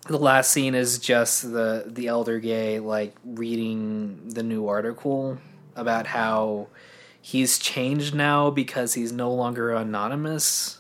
the 0.08 0.18
last 0.18 0.52
scene 0.52 0.76
is 0.76 1.00
just 1.00 1.44
the 1.44 1.86
the 1.88 2.08
elder 2.08 2.40
gay 2.40 2.80
like 2.80 3.16
reading 3.26 4.30
the 4.30 4.44
new 4.44 4.68
article 4.68 5.38
about 5.76 6.08
how 6.08 6.68
he's 7.22 7.60
changed 7.60 8.16
now 8.16 8.50
because 8.50 8.94
he's 8.94 9.12
no 9.12 9.32
longer 9.32 9.72
anonymous. 9.72 10.79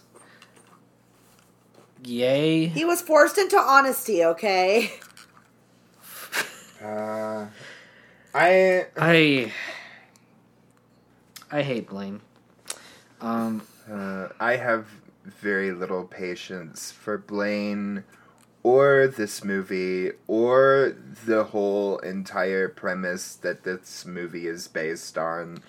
Yay. 2.04 2.68
He 2.68 2.86
was 2.86 3.02
forced 3.02 3.38
into 3.38 3.58
honesty, 3.58 4.24
okay? 4.24 4.94
Uh, 6.82 7.48
I 8.34 8.86
I 8.96 9.52
I 11.52 11.62
hate 11.62 11.90
Blaine. 11.90 12.22
Um 13.20 13.64
uh, 13.92 14.30
I 14.40 14.56
have 14.56 14.88
very 15.26 15.74
little 15.74 16.06
patience 16.06 16.90
for 16.90 17.18
Blaine 17.18 18.06
or 18.64 19.08
this 19.08 19.44
movie 19.44 20.12
or 20.28 20.96
the 21.26 21.46
whole 21.46 21.98
entire 22.00 22.70
premise 22.70 23.36
that 23.36 23.64
this 23.64 24.06
movie 24.06 24.48
is 24.48 24.70
based 24.70 25.18
on. 25.18 25.62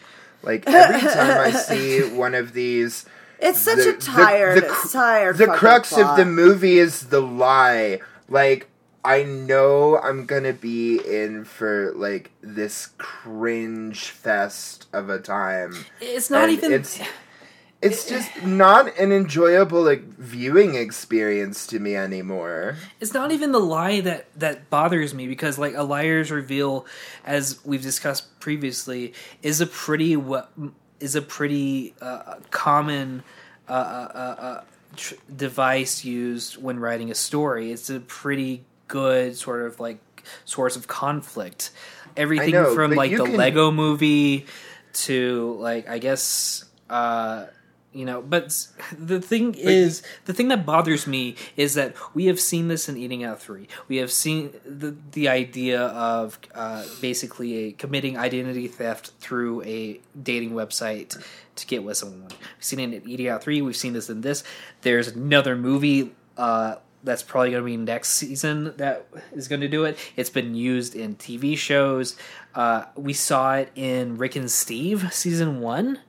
Like 0.43 0.64
every 0.68 1.01
time 1.12 1.41
I 1.41 1.51
see 1.51 2.03
one 2.09 2.35
of 2.35 2.53
these 2.53 3.05
It's 3.41 3.61
such 3.61 3.78
the- 3.78 3.91
a 3.91 3.97
tired, 3.97 4.57
the, 4.59 4.61
the, 4.62 4.66
cr- 4.68 4.88
tired. 4.88 5.38
the 5.38 5.47
fucking 5.47 5.59
crux 5.59 5.97
of 5.97 6.16
the 6.16 6.24
movie 6.26 6.78
is 6.78 7.09
the 7.09 7.20
lie. 7.20 8.01
Like 8.28 8.66
i 9.03 9.22
know 9.22 9.97
i'm 9.97 10.26
gonna 10.26 10.53
be 10.53 10.99
in 10.99 11.43
for 11.43 11.91
like 11.97 12.30
this 12.43 12.91
cringe 12.99 14.11
fest 14.11 14.86
of 14.93 15.09
a 15.09 15.18
time. 15.18 15.72
It's 16.03 16.28
not 16.30 16.45
And 16.45 16.53
even 16.53 16.72
it's 16.72 17.01
it's 17.82 18.07
just 18.07 18.43
not 18.45 18.95
an 18.99 19.11
enjoyable 19.11 19.82
like 19.82 20.03
viewing 20.18 20.74
experience 20.74 21.66
to 21.68 21.78
me 21.78 21.97
anymore. 21.97 22.76
It's 23.01 23.14
not 23.14 23.32
even 23.32 23.53
the 23.53 23.59
lie 23.59 24.01
that 24.03 24.26
that 24.38 24.68
bothers 24.68 25.14
me 25.14 25.26
because 25.26 25.59
like 25.59 25.74
a 25.74 25.82
liar's 25.82 26.30
reveal 26.30 26.84
as 27.24 27.59
we've 27.64 27.80
discussed 27.82 28.38
previously 28.38 29.14
is 29.43 29.62
a 29.62 29.66
pretty 29.66 30.14
what 30.14 30.53
is 31.01 31.16
a 31.16 31.22
pretty 31.22 31.94
uh, 32.01 32.36
common 32.51 33.22
uh, 33.68 33.72
uh, 33.72 34.12
uh, 34.14 34.42
uh, 34.42 34.64
tr- 34.96 35.14
device 35.34 36.05
used 36.05 36.62
when 36.62 36.78
writing 36.78 37.11
a 37.11 37.14
story. 37.14 37.72
It's 37.72 37.90
a 37.90 38.01
pretty 38.01 38.64
good 38.88 39.36
sort 39.36 39.62
of 39.62 39.80
like 39.80 39.98
source 40.44 40.76
of 40.76 40.86
conflict. 40.86 41.70
Everything 42.16 42.53
know, 42.53 42.74
from 42.74 42.92
like 42.92 43.11
the 43.11 43.24
can- 43.24 43.36
lego 43.36 43.70
movie 43.70 44.46
to 44.92 45.57
like 45.61 45.88
i 45.88 45.98
guess 45.98 46.64
uh 46.88 47.46
you 47.93 48.05
know 48.05 48.22
but 48.22 48.66
the 48.97 49.20
thing 49.20 49.55
is 49.55 50.03
the 50.26 50.32
thing 50.32 50.49
that 50.49 50.64
bothers 50.64 51.07
me 51.07 51.34
is 51.57 51.74
that 51.74 51.95
we 52.14 52.26
have 52.26 52.38
seen 52.38 52.68
this 52.68 52.88
in 52.88 52.97
eating 52.97 53.24
out 53.24 53.41
3 53.41 53.66
we 53.88 53.97
have 53.97 54.12
seen 54.12 54.53
the 54.64 54.97
the 55.12 55.28
idea 55.28 55.80
of 55.80 56.38
uh, 56.55 56.84
basically 57.01 57.57
a 57.57 57.72
committing 57.72 58.16
identity 58.16 58.68
theft 58.68 59.12
through 59.20 59.62
a 59.62 60.01
dating 60.22 60.53
website 60.53 61.22
to 61.57 61.66
get 61.66 61.82
with 61.82 61.97
someone 61.97 62.22
we've 62.22 62.38
seen 62.61 62.80
it 62.80 63.03
in 63.03 63.09
eating 63.09 63.28
out 63.28 63.43
3 63.43 63.61
we've 63.62 63.76
seen 63.76 63.93
this 63.93 64.09
in 64.09 64.20
this 64.20 64.45
there's 64.82 65.09
another 65.09 65.57
movie 65.57 66.12
uh, 66.36 66.76
that's 67.03 67.22
probably 67.22 67.51
going 67.51 67.62
to 67.62 67.66
be 67.66 67.76
next 67.76 68.11
season 68.11 68.74
that 68.76 69.07
is 69.32 69.49
going 69.49 69.61
to 69.61 69.68
do 69.68 69.84
it. 69.84 69.99
It's 70.16 70.30
been 70.30 70.55
used 70.55 70.95
in 70.95 71.16
TV 71.16 71.57
shows. 71.57 72.16
Uh, 72.55 72.84
we 72.95 73.12
saw 73.12 73.55
it 73.55 73.70
in 73.74 74.18
Rick 74.18 74.36
and 74.36 74.51
Steve 74.51 75.12
season 75.12 75.61
one. 75.61 76.01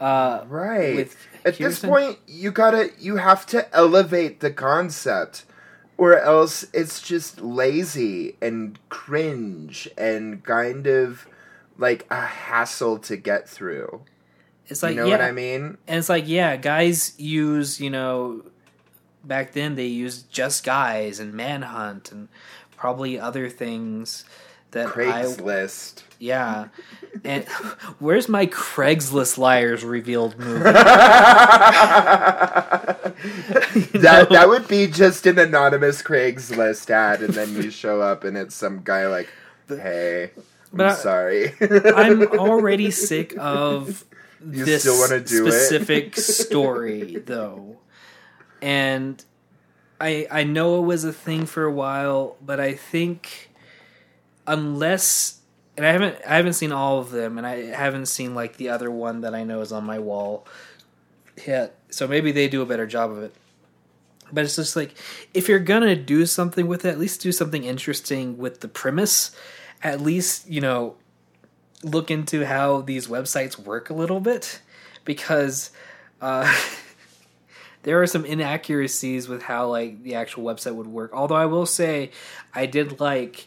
Uh, 0.00 0.44
right. 0.48 0.96
with 0.96 1.16
at 1.44 1.58
this 1.58 1.80
point 1.80 2.18
you 2.26 2.50
gotta 2.50 2.90
you 2.98 3.16
have 3.16 3.44
to 3.46 3.74
elevate 3.74 4.40
the 4.40 4.50
concept 4.50 5.44
or 5.96 6.16
else 6.18 6.64
it's 6.72 7.02
just 7.02 7.40
lazy 7.40 8.36
and 8.40 8.78
cringe 8.88 9.88
and 9.98 10.44
kind 10.44 10.86
of 10.86 11.26
like 11.76 12.06
a 12.10 12.20
hassle 12.20 12.98
to 12.98 13.16
get 13.16 13.48
through. 13.48 14.02
It's 14.66 14.82
like 14.82 14.94
you 14.94 15.02
know 15.02 15.06
yeah, 15.06 15.12
what 15.12 15.20
i 15.22 15.32
mean? 15.32 15.78
And 15.86 15.98
it's 15.98 16.08
like 16.08 16.28
yeah, 16.28 16.56
guys 16.56 17.18
use 17.18 17.80
you 17.80 17.90
know 17.90 18.44
back 19.24 19.52
then 19.52 19.74
they 19.74 19.86
used 19.86 20.30
just 20.30 20.64
guys 20.64 21.18
and 21.18 21.34
manhunt 21.34 22.12
and 22.12 22.28
probably 22.76 23.18
other 23.18 23.48
things 23.48 24.24
that 24.72 24.88
I 24.88 24.90
craigslist 24.90 26.02
yeah. 26.18 26.68
And 27.24 27.44
where's 27.98 28.28
my 28.28 28.46
Craigslist 28.46 29.38
liars 29.38 29.84
revealed 29.84 30.38
movie? 30.38 30.58
that 33.94 34.28
that 34.30 34.48
would 34.48 34.68
be 34.68 34.86
just 34.86 35.26
an 35.26 35.38
anonymous 35.38 36.02
Craigslist 36.02 36.90
ad, 36.90 37.22
and 37.22 37.34
then 37.34 37.54
you 37.54 37.70
show 37.70 38.00
up 38.00 38.24
and 38.24 38.36
it's 38.36 38.54
some 38.54 38.82
guy 38.82 39.06
like, 39.06 39.28
"Hey, 39.68 40.30
I'm 40.72 40.80
I- 40.80 40.94
sorry." 40.94 41.54
I'm 41.60 42.22
already 42.38 42.90
sick 42.90 43.34
of 43.38 44.04
You 44.44 44.64
this 44.64 44.82
still 44.82 44.98
wanna 44.98 45.20
do 45.20 45.46
it? 45.46 45.52
specific 45.52 46.16
story, 46.16 47.16
though, 47.24 47.78
and 48.60 49.24
I 50.00 50.26
I 50.30 50.44
know 50.44 50.82
it 50.82 50.86
was 50.86 51.04
a 51.04 51.12
thing 51.12 51.46
for 51.46 51.64
a 51.64 51.72
while, 51.72 52.36
but 52.44 52.60
I 52.60 52.74
think 52.74 53.47
unless 54.48 55.38
and 55.76 55.86
I 55.86 55.92
haven't 55.92 56.16
I 56.26 56.34
haven't 56.34 56.54
seen 56.54 56.72
all 56.72 56.98
of 56.98 57.10
them, 57.10 57.38
and 57.38 57.46
I 57.46 57.66
haven't 57.66 58.06
seen 58.06 58.34
like 58.34 58.56
the 58.56 58.70
other 58.70 58.90
one 58.90 59.20
that 59.20 59.34
I 59.34 59.44
know 59.44 59.60
is 59.60 59.70
on 59.70 59.84
my 59.84 60.00
wall 60.00 60.44
yet. 61.46 61.76
So 61.90 62.08
maybe 62.08 62.32
they 62.32 62.48
do 62.48 62.62
a 62.62 62.66
better 62.66 62.86
job 62.86 63.12
of 63.12 63.22
it. 63.22 63.34
But 64.32 64.44
it's 64.44 64.56
just 64.56 64.74
like 64.74 64.96
if 65.32 65.48
you're 65.48 65.60
gonna 65.60 65.94
do 65.94 66.26
something 66.26 66.66
with 66.66 66.84
it, 66.84 66.88
at 66.88 66.98
least 66.98 67.20
do 67.20 67.30
something 67.30 67.62
interesting 67.62 68.38
with 68.38 68.60
the 68.60 68.68
premise. 68.68 69.30
At 69.80 70.00
least 70.00 70.50
you 70.50 70.60
know 70.60 70.96
look 71.84 72.10
into 72.10 72.44
how 72.44 72.80
these 72.80 73.06
websites 73.06 73.56
work 73.56 73.88
a 73.88 73.94
little 73.94 74.18
bit 74.18 74.60
because 75.04 75.70
uh, 76.20 76.52
there 77.84 78.02
are 78.02 78.06
some 78.08 78.24
inaccuracies 78.24 79.28
with 79.28 79.42
how 79.42 79.68
like 79.68 80.02
the 80.02 80.16
actual 80.16 80.42
website 80.42 80.74
would 80.74 80.88
work. 80.88 81.12
Although 81.14 81.36
I 81.36 81.46
will 81.46 81.66
say 81.66 82.10
I 82.52 82.66
did 82.66 82.98
like 82.98 83.46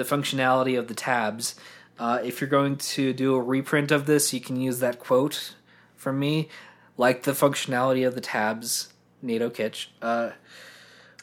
the 0.00 0.16
functionality 0.16 0.78
of 0.78 0.88
the 0.88 0.94
tabs. 0.94 1.54
Uh, 1.98 2.18
if 2.24 2.40
you're 2.40 2.48
going 2.48 2.76
to 2.76 3.12
do 3.12 3.34
a 3.34 3.40
reprint 3.42 3.90
of 3.90 4.06
this, 4.06 4.32
you 4.32 4.40
can 4.40 4.56
use 4.58 4.78
that 4.80 4.98
quote 4.98 5.54
from 5.94 6.18
me, 6.18 6.48
like 6.96 7.24
the 7.24 7.32
functionality 7.32 8.06
of 8.06 8.14
the 8.14 8.20
tabs, 8.22 8.88
Nato 9.20 9.50
Kitsch. 9.50 9.88
Uh, 10.00 10.30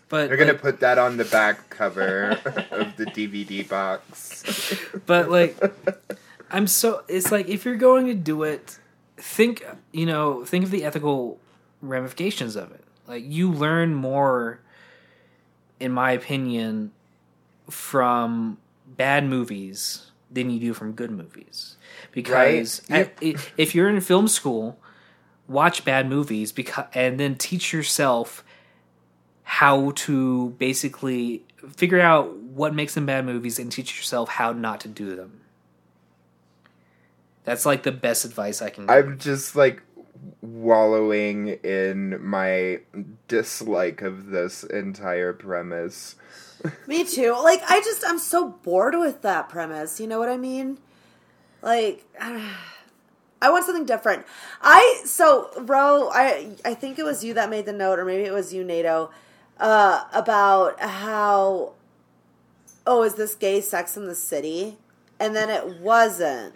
but 0.09 0.27
They're 0.27 0.37
gonna 0.37 0.53
put 0.53 0.79
that 0.81 0.97
on 0.99 1.17
the 1.17 1.25
back 1.25 1.69
cover 1.71 2.29
of 2.71 2.95
the 2.95 3.05
DVD 3.05 3.67
box. 3.67 4.73
but 5.05 5.29
like 5.29 5.57
i'm 6.49 6.65
so 6.65 7.03
it's 7.09 7.29
like 7.29 7.49
if 7.49 7.65
you're 7.65 7.75
going 7.75 8.05
to 8.05 8.13
do 8.13 8.43
it 8.43 8.79
think 9.17 9.65
you 9.91 10.05
know 10.05 10.45
think 10.45 10.63
of 10.63 10.71
the 10.71 10.85
ethical 10.85 11.39
ramifications 11.81 12.55
of 12.55 12.71
it 12.71 12.85
like 13.05 13.23
you 13.27 13.51
learn 13.51 13.93
more 13.93 14.61
in 15.79 15.91
my 15.91 16.11
opinion 16.11 16.91
from 17.69 18.57
bad 18.97 19.23
movies 19.25 20.11
than 20.29 20.49
you 20.49 20.59
do 20.59 20.73
from 20.73 20.91
good 20.91 21.11
movies 21.11 21.77
because 22.11 22.81
Right. 22.89 23.09
at- 23.23 23.43
if 23.57 23.73
you're 23.73 23.87
in 23.89 24.01
film 24.01 24.27
school 24.27 24.77
watch 25.47 25.85
bad 25.85 26.09
movies 26.09 26.51
because 26.51 26.85
and 26.93 27.17
then 27.19 27.35
teach 27.35 27.71
yourself 27.71 28.43
how 29.43 29.91
to 29.91 30.49
basically 30.59 31.45
figure 31.75 32.01
out 32.01 32.35
what 32.35 32.75
makes 32.75 32.95
them 32.95 33.05
bad 33.05 33.25
movies 33.25 33.57
and 33.57 33.71
teach 33.71 33.95
yourself 33.95 34.27
how 34.29 34.51
not 34.51 34.81
to 34.81 34.87
do 34.89 35.15
them. 35.15 35.39
That's 37.45 37.65
like 37.65 37.83
the 37.83 37.93
best 37.93 38.25
advice 38.25 38.61
I 38.61 38.69
can 38.69 38.87
give. 38.87 38.89
I'm 38.89 39.17
just 39.17 39.55
like 39.55 39.81
wallowing 40.41 41.47
in 41.63 42.21
my 42.21 42.79
dislike 43.29 44.01
of 44.01 44.27
this 44.31 44.63
entire 44.63 45.31
premise. 45.31 46.15
Me 46.87 47.03
too. 47.03 47.33
Like 47.43 47.61
I 47.67 47.79
just 47.81 48.03
I'm 48.05 48.19
so 48.19 48.49
bored 48.49 48.95
with 48.95 49.21
that 49.21 49.49
premise. 49.49 49.99
You 49.99 50.07
know 50.07 50.19
what 50.19 50.29
I 50.29 50.37
mean? 50.37 50.77
Like 51.61 52.05
I 52.19 53.49
want 53.51 53.65
something 53.65 53.85
different. 53.85 54.25
I 54.61 55.01
so 55.05 55.49
Row, 55.57 56.09
I 56.13 56.55
I 56.65 56.73
think 56.73 56.99
it 56.99 57.05
was 57.05 57.23
you 57.23 57.33
that 57.35 57.49
made 57.49 57.65
the 57.65 57.73
note, 57.73 57.99
or 57.99 58.05
maybe 58.05 58.23
it 58.23 58.33
was 58.33 58.53
you, 58.53 58.63
Nato, 58.63 59.11
uh, 59.59 60.05
about 60.13 60.79
how 60.79 61.73
oh, 62.87 63.03
is 63.03 63.15
this 63.15 63.35
gay 63.35 63.61
Sex 63.61 63.97
in 63.97 64.05
the 64.05 64.15
City? 64.15 64.77
And 65.19 65.35
then 65.35 65.49
it 65.49 65.81
wasn't. 65.81 66.55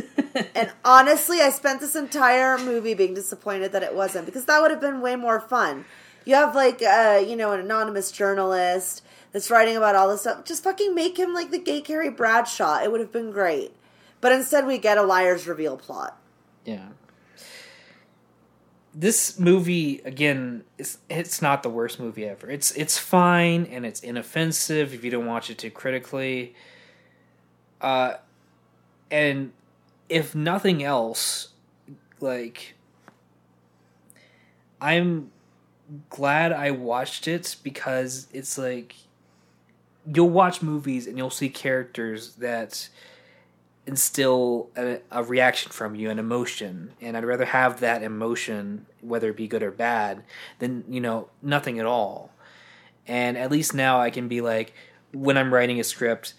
and 0.54 0.72
honestly, 0.84 1.40
I 1.40 1.50
spent 1.50 1.80
this 1.80 1.94
entire 1.94 2.56
movie 2.56 2.94
being 2.94 3.14
disappointed 3.14 3.72
that 3.72 3.82
it 3.82 3.94
wasn't 3.94 4.26
because 4.26 4.46
that 4.46 4.60
would 4.62 4.70
have 4.70 4.80
been 4.80 5.00
way 5.00 5.16
more 5.16 5.40
fun. 5.40 5.84
You 6.24 6.34
have 6.34 6.54
like, 6.54 6.82
uh, 6.82 7.22
you 7.24 7.36
know, 7.36 7.52
an 7.52 7.60
anonymous 7.60 8.10
journalist 8.10 9.02
that's 9.36 9.50
writing 9.50 9.76
about 9.76 9.94
all 9.94 10.08
this 10.08 10.22
stuff. 10.22 10.46
Just 10.46 10.64
fucking 10.64 10.94
make 10.94 11.18
him 11.18 11.34
like 11.34 11.50
the 11.50 11.58
gay 11.58 11.82
Carrie 11.82 12.08
Bradshaw. 12.08 12.82
It 12.82 12.90
would 12.90 13.00
have 13.00 13.12
been 13.12 13.30
great. 13.30 13.70
But 14.22 14.32
instead, 14.32 14.66
we 14.66 14.78
get 14.78 14.96
a 14.96 15.02
liar's 15.02 15.46
reveal 15.46 15.76
plot. 15.76 16.18
Yeah. 16.64 16.86
This 18.94 19.38
movie 19.38 20.00
again, 20.06 20.64
it's 20.78 20.96
it's 21.10 21.42
not 21.42 21.62
the 21.62 21.68
worst 21.68 22.00
movie 22.00 22.24
ever. 22.24 22.48
It's 22.48 22.72
it's 22.76 22.96
fine 22.96 23.66
and 23.66 23.84
it's 23.84 24.00
inoffensive 24.00 24.94
if 24.94 25.04
you 25.04 25.10
don't 25.10 25.26
watch 25.26 25.50
it 25.50 25.58
too 25.58 25.70
critically. 25.70 26.54
Uh, 27.78 28.14
and 29.10 29.52
if 30.08 30.34
nothing 30.34 30.82
else, 30.82 31.48
like 32.20 32.74
I'm 34.80 35.30
glad 36.08 36.52
I 36.52 36.70
watched 36.70 37.28
it 37.28 37.56
because 37.62 38.28
it's 38.32 38.56
like 38.56 38.94
you'll 40.12 40.30
watch 40.30 40.62
movies 40.62 41.06
and 41.06 41.18
you'll 41.18 41.30
see 41.30 41.48
characters 41.48 42.34
that 42.36 42.88
instill 43.86 44.70
a, 44.76 45.00
a, 45.10 45.22
reaction 45.22 45.70
from 45.70 45.94
you, 45.94 46.10
an 46.10 46.18
emotion, 46.18 46.92
and 47.00 47.16
I'd 47.16 47.24
rather 47.24 47.44
have 47.44 47.80
that 47.80 48.02
emotion, 48.02 48.86
whether 49.00 49.30
it 49.30 49.36
be 49.36 49.46
good 49.46 49.62
or 49.62 49.70
bad, 49.70 50.24
than 50.58 50.84
you 50.88 51.00
know 51.00 51.28
nothing 51.40 51.78
at 51.78 51.86
all. 51.86 52.32
And 53.06 53.36
at 53.36 53.50
least 53.50 53.74
now 53.74 54.00
I 54.00 54.10
can 54.10 54.26
be 54.26 54.40
like, 54.40 54.74
when 55.12 55.38
I'm 55.38 55.54
writing 55.54 55.78
a 55.78 55.84
script, 55.84 56.34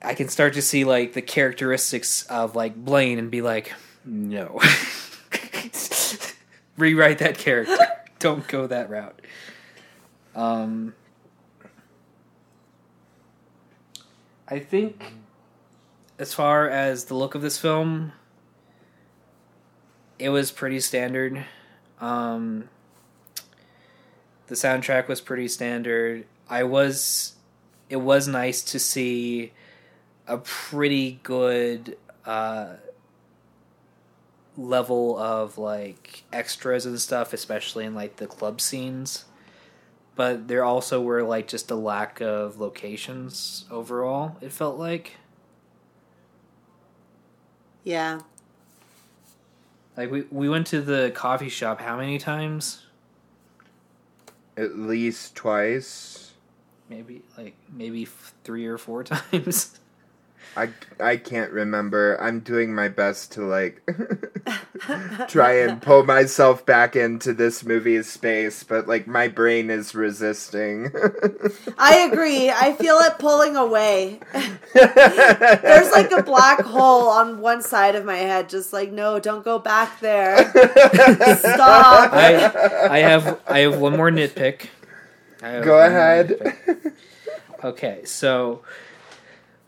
I 0.00 0.14
can 0.14 0.28
start 0.28 0.54
to 0.54 0.62
see 0.62 0.84
like 0.84 1.14
the 1.14 1.22
characteristics 1.22 2.22
of 2.26 2.54
like 2.54 2.76
Blaine 2.76 3.18
and 3.18 3.30
be 3.30 3.42
like, 3.42 3.72
no, 4.04 4.60
rewrite 6.76 7.18
that 7.18 7.38
character. 7.38 7.76
Don't 8.20 8.46
go 8.46 8.68
that 8.68 8.90
route. 8.90 9.20
Um, 10.36 10.94
I 14.46 14.58
think, 14.58 15.14
as 16.18 16.34
far 16.34 16.68
as 16.68 17.06
the 17.06 17.14
look 17.14 17.34
of 17.34 17.42
this 17.42 17.58
film, 17.58 18.12
it 20.18 20.28
was 20.28 20.50
pretty 20.52 20.80
standard. 20.80 21.44
Um, 22.00 22.68
the 24.46 24.54
soundtrack 24.54 25.08
was 25.08 25.20
pretty 25.20 25.48
standard. 25.48 26.26
I 26.48 26.64
was, 26.64 27.36
it 27.88 27.96
was 27.96 28.28
nice 28.28 28.62
to 28.62 28.78
see 28.78 29.52
a 30.26 30.38
pretty 30.38 31.20
good 31.22 31.96
uh, 32.26 32.74
level 34.58 35.18
of 35.18 35.56
like 35.56 36.24
extras 36.32 36.84
and 36.84 37.00
stuff, 37.00 37.32
especially 37.32 37.86
in 37.86 37.94
like 37.94 38.16
the 38.16 38.26
club 38.26 38.60
scenes 38.60 39.24
but 40.16 40.48
there 40.48 40.64
also 40.64 41.00
were 41.00 41.22
like 41.22 41.48
just 41.48 41.70
a 41.70 41.74
lack 41.74 42.20
of 42.20 42.58
locations 42.58 43.64
overall 43.70 44.36
it 44.40 44.52
felt 44.52 44.78
like. 44.78 45.16
Yeah. 47.82 48.20
Like 49.96 50.10
we 50.10 50.22
we 50.30 50.48
went 50.48 50.66
to 50.68 50.80
the 50.80 51.12
coffee 51.14 51.48
shop 51.48 51.80
how 51.80 51.96
many 51.96 52.18
times? 52.18 52.86
At 54.56 54.78
least 54.78 55.34
twice. 55.34 56.32
Maybe 56.88 57.22
like 57.36 57.56
maybe 57.72 58.06
three 58.44 58.66
or 58.66 58.78
four 58.78 59.04
times 59.04 59.78
I, 60.56 60.70
I 61.00 61.16
can't 61.16 61.50
remember. 61.50 62.16
I'm 62.20 62.40
doing 62.40 62.74
my 62.74 62.88
best 62.88 63.32
to 63.32 63.42
like 63.42 63.82
try 65.28 65.60
and 65.60 65.82
pull 65.82 66.04
myself 66.04 66.64
back 66.64 66.94
into 66.94 67.32
this 67.32 67.64
movie's 67.64 68.10
space, 68.10 68.62
but 68.62 68.86
like 68.86 69.06
my 69.06 69.28
brain 69.28 69.70
is 69.70 69.94
resisting. 69.94 70.92
I 71.78 72.08
agree. 72.10 72.50
I 72.50 72.74
feel 72.74 72.98
it 72.98 73.18
pulling 73.18 73.56
away. 73.56 74.20
There's 74.74 75.90
like 75.92 76.12
a 76.12 76.22
black 76.22 76.60
hole 76.60 77.08
on 77.08 77.40
one 77.40 77.62
side 77.62 77.96
of 77.96 78.04
my 78.04 78.16
head, 78.16 78.48
just 78.48 78.72
like 78.72 78.92
no, 78.92 79.18
don't 79.18 79.44
go 79.44 79.58
back 79.58 79.98
there. 80.00 80.50
Stop. 80.50 82.12
I 82.12 82.88
I 82.90 82.98
have 82.98 83.40
I 83.48 83.60
have 83.60 83.78
one 83.78 83.96
more 83.96 84.10
nitpick. 84.10 84.66
Go 85.40 85.80
ahead. 85.80 86.56
Okay, 87.62 88.04
so 88.04 88.62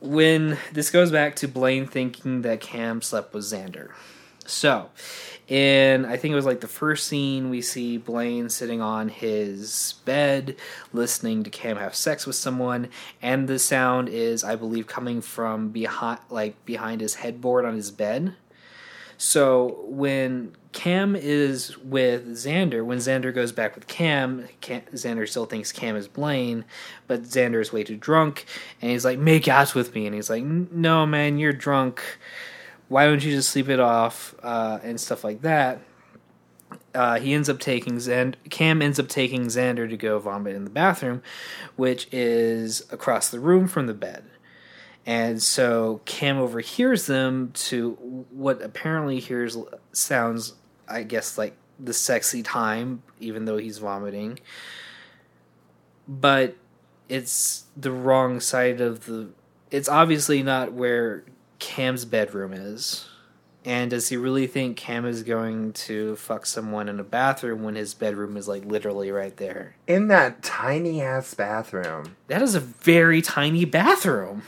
when 0.06 0.58
this 0.72 0.90
goes 0.90 1.10
back 1.10 1.36
to 1.36 1.48
Blaine 1.48 1.86
thinking 1.86 2.42
that 2.42 2.60
Cam 2.60 3.02
slept 3.02 3.34
with 3.34 3.44
Xander. 3.44 3.90
So, 4.46 4.90
in 5.48 6.04
I 6.04 6.16
think 6.16 6.32
it 6.32 6.36
was 6.36 6.46
like 6.46 6.60
the 6.60 6.68
first 6.68 7.06
scene, 7.06 7.50
we 7.50 7.60
see 7.60 7.98
Blaine 7.98 8.48
sitting 8.48 8.80
on 8.80 9.08
his 9.08 9.94
bed 10.04 10.56
listening 10.92 11.42
to 11.44 11.50
Cam 11.50 11.76
have 11.76 11.94
sex 11.94 12.26
with 12.26 12.36
someone, 12.36 12.88
and 13.20 13.48
the 13.48 13.58
sound 13.58 14.08
is, 14.08 14.44
I 14.44 14.56
believe, 14.56 14.86
coming 14.86 15.20
from 15.20 15.70
behind, 15.70 16.20
like 16.30 16.64
behind 16.64 17.00
his 17.00 17.16
headboard 17.16 17.64
on 17.64 17.74
his 17.74 17.90
bed. 17.90 18.34
So 19.18 19.84
when 19.86 20.54
Cam 20.76 21.16
is 21.16 21.76
with 21.78 22.28
Xander, 22.36 22.84
when 22.84 22.98
Xander 22.98 23.34
goes 23.34 23.50
back 23.50 23.74
with 23.74 23.86
Cam, 23.86 24.46
Cam, 24.60 24.82
Xander 24.92 25.26
still 25.26 25.46
thinks 25.46 25.72
Cam 25.72 25.96
is 25.96 26.06
Blaine, 26.06 26.66
but 27.06 27.22
Xander 27.22 27.62
is 27.62 27.72
way 27.72 27.82
too 27.82 27.96
drunk, 27.96 28.44
and 28.82 28.90
he's 28.90 29.02
like, 29.02 29.18
"Make 29.18 29.48
out 29.48 29.74
with 29.74 29.94
me," 29.94 30.04
and 30.04 30.14
he's 30.14 30.28
like, 30.28 30.44
"No, 30.44 31.06
man, 31.06 31.38
you're 31.38 31.54
drunk. 31.54 32.02
Why 32.88 33.06
don't 33.06 33.24
you 33.24 33.32
just 33.32 33.48
sleep 33.48 33.70
it 33.70 33.80
off?" 33.80 34.34
Uh, 34.42 34.78
and 34.82 35.00
stuff 35.00 35.24
like 35.24 35.40
that. 35.40 35.80
Uh, 36.94 37.20
he 37.20 37.32
ends 37.32 37.48
up 37.48 37.58
taking 37.58 37.94
Xander. 37.94 38.34
Cam 38.50 38.82
ends 38.82 39.00
up 39.00 39.08
taking 39.08 39.46
Xander 39.46 39.88
to 39.88 39.96
go 39.96 40.18
vomit 40.18 40.54
in 40.54 40.64
the 40.64 40.70
bathroom, 40.70 41.22
which 41.76 42.06
is 42.12 42.82
across 42.92 43.30
the 43.30 43.40
room 43.40 43.66
from 43.66 43.86
the 43.86 43.94
bed. 43.94 44.24
And 45.06 45.42
so 45.42 46.02
Cam 46.04 46.36
overhears 46.36 47.06
them 47.06 47.52
to 47.54 47.92
what 48.30 48.60
apparently 48.60 49.20
hears 49.20 49.56
sounds, 49.92 50.52
I 50.88 51.02
guess, 51.02 51.38
like 51.38 51.56
the 51.78 51.92
sexy 51.92 52.42
time, 52.42 53.02
even 53.20 53.44
though 53.44 53.58
he's 53.58 53.78
vomiting. 53.78 54.38
But 56.08 56.56
it's 57.08 57.64
the 57.76 57.90
wrong 57.90 58.40
side 58.40 58.80
of 58.80 59.06
the. 59.06 59.30
It's 59.70 59.88
obviously 59.88 60.42
not 60.42 60.72
where 60.72 61.24
Cam's 61.58 62.04
bedroom 62.04 62.52
is. 62.52 63.06
And 63.66 63.90
does 63.90 64.08
he 64.08 64.16
really 64.16 64.46
think 64.46 64.76
Cam 64.76 65.04
is 65.04 65.24
going 65.24 65.72
to 65.72 66.14
fuck 66.14 66.46
someone 66.46 66.88
in 66.88 67.00
a 67.00 67.04
bathroom 67.04 67.64
when 67.64 67.74
his 67.74 67.94
bedroom 67.94 68.36
is 68.36 68.46
like 68.46 68.64
literally 68.64 69.10
right 69.10 69.36
there? 69.36 69.74
In 69.88 70.06
that 70.06 70.44
tiny 70.44 71.02
ass 71.02 71.34
bathroom. 71.34 72.14
That 72.28 72.42
is 72.42 72.54
a 72.54 72.60
very 72.60 73.20
tiny 73.20 73.64
bathroom. 73.64 74.42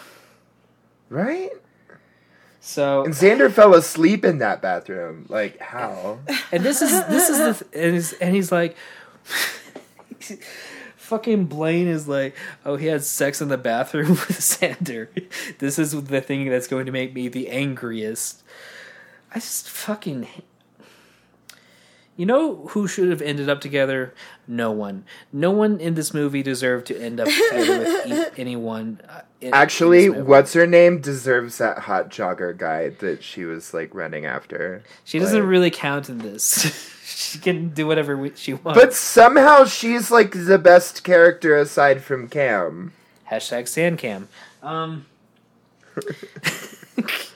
Right? 1.09 1.51
So 2.61 3.05
and 3.05 3.15
Xander 3.15 3.51
fell 3.51 3.75
asleep 3.75 4.25
in 4.25 4.39
that 4.39 4.61
bathroom. 4.61 5.27
Like 5.29 5.59
how? 5.61 6.19
And 6.53 6.63
this 6.63 6.83
is 6.83 6.91
this 7.07 7.29
is 7.29 7.39
the 7.39 7.65
th- 7.65 7.85
and, 7.85 7.95
he's, 7.95 8.13
and 8.15 8.35
he's 8.35 8.51
like, 8.51 8.77
fucking 10.97 11.47
Blaine 11.47 11.89
is 11.89 12.07
like, 12.07 12.35
oh, 12.65 12.77
he 12.77 12.87
had 12.87 13.03
sex 13.03 13.41
in 13.41 13.49
the 13.49 13.59
bathroom 13.59 14.11
with 14.11 14.39
Xander. 14.39 15.09
This 15.59 15.79
is 15.79 15.93
the 16.05 16.21
thing 16.21 16.49
that's 16.49 16.67
going 16.69 16.87
to 16.87 16.93
make 16.93 17.15
me 17.15 17.29
the 17.29 17.49
angriest. 17.49 18.43
I 19.35 19.37
just 19.37 19.69
fucking. 19.69 20.27
You 22.19 22.27
know 22.27 22.67
who 22.71 22.89
should 22.89 23.11
have 23.11 23.23
ended 23.23 23.49
up 23.49 23.61
together? 23.61 24.13
No 24.49 24.73
one. 24.73 25.05
No 25.33 25.53
one 25.53 25.79
in 25.79 25.95
this 25.95 26.13
movie 26.13 26.43
deserved 26.43 26.89
to 26.89 27.01
end 27.01 27.21
up 27.21 27.29
together 27.29 27.79
with 27.79 28.07
e- 28.09 28.25
anyone. 28.41 29.01
Uh, 29.09 29.21
in, 29.41 29.55
Actually, 29.55 30.07
in 30.07 30.27
what's 30.27 30.53
her 30.55 30.67
name 30.67 31.01
deserves 31.01 31.59
that 31.59 31.79
hot 31.79 32.09
jogger 32.11 32.59
guy 32.59 32.89
that 32.89 33.23
she 33.23 33.45
was 33.45 33.73
like 33.73 33.95
running 33.95 34.27
after. 34.27 34.83
She 35.05 35.21
doesn't 35.21 35.43
like, 35.43 35.49
really 35.49 35.71
count 35.71 36.09
in 36.09 36.19
this. 36.19 37.01
she 37.05 37.39
can 37.39 37.69
do 37.69 37.87
whatever 37.87 38.29
she 38.35 38.55
wants. 38.55 38.81
But 38.81 38.95
somehow 38.95 39.65
she's 39.65 40.11
like 40.11 40.33
the 40.33 40.59
best 40.59 41.05
character 41.05 41.57
aside 41.57 42.03
from 42.03 42.27
Cam. 42.29 42.95
Hashtag 43.31 43.69
Sandcam. 43.69 44.27
Um. 44.61 45.07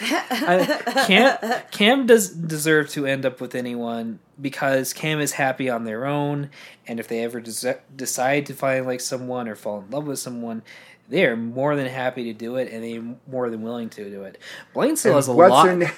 I, 0.00 1.04
Cam 1.06 1.62
Cam 1.70 2.06
does 2.06 2.28
deserve 2.30 2.90
to 2.90 3.06
end 3.06 3.24
up 3.26 3.40
with 3.40 3.54
anyone 3.54 4.18
because 4.40 4.92
Cam 4.92 5.20
is 5.20 5.32
happy 5.32 5.68
on 5.68 5.84
their 5.84 6.06
own, 6.06 6.50
and 6.86 7.00
if 7.00 7.08
they 7.08 7.22
ever 7.24 7.40
des- 7.40 7.78
decide 7.94 8.46
to 8.46 8.54
find 8.54 8.86
like 8.86 9.00
someone 9.00 9.48
or 9.48 9.54
fall 9.56 9.80
in 9.80 9.90
love 9.90 10.06
with 10.06 10.18
someone, 10.18 10.62
they 11.08 11.24
are 11.26 11.36
more 11.36 11.76
than 11.76 11.86
happy 11.86 12.24
to 12.24 12.32
do 12.32 12.56
it, 12.56 12.72
and 12.72 12.84
they're 12.84 13.16
more 13.30 13.50
than 13.50 13.62
willing 13.62 13.88
to 13.90 14.08
do 14.08 14.22
it. 14.24 14.38
Blaine 14.72 14.96
still 14.96 15.12
And 15.12 15.16
has 15.18 15.28
a 15.28 15.32
what's 15.32 15.50
lot. 15.50 15.76
na- 15.76 15.90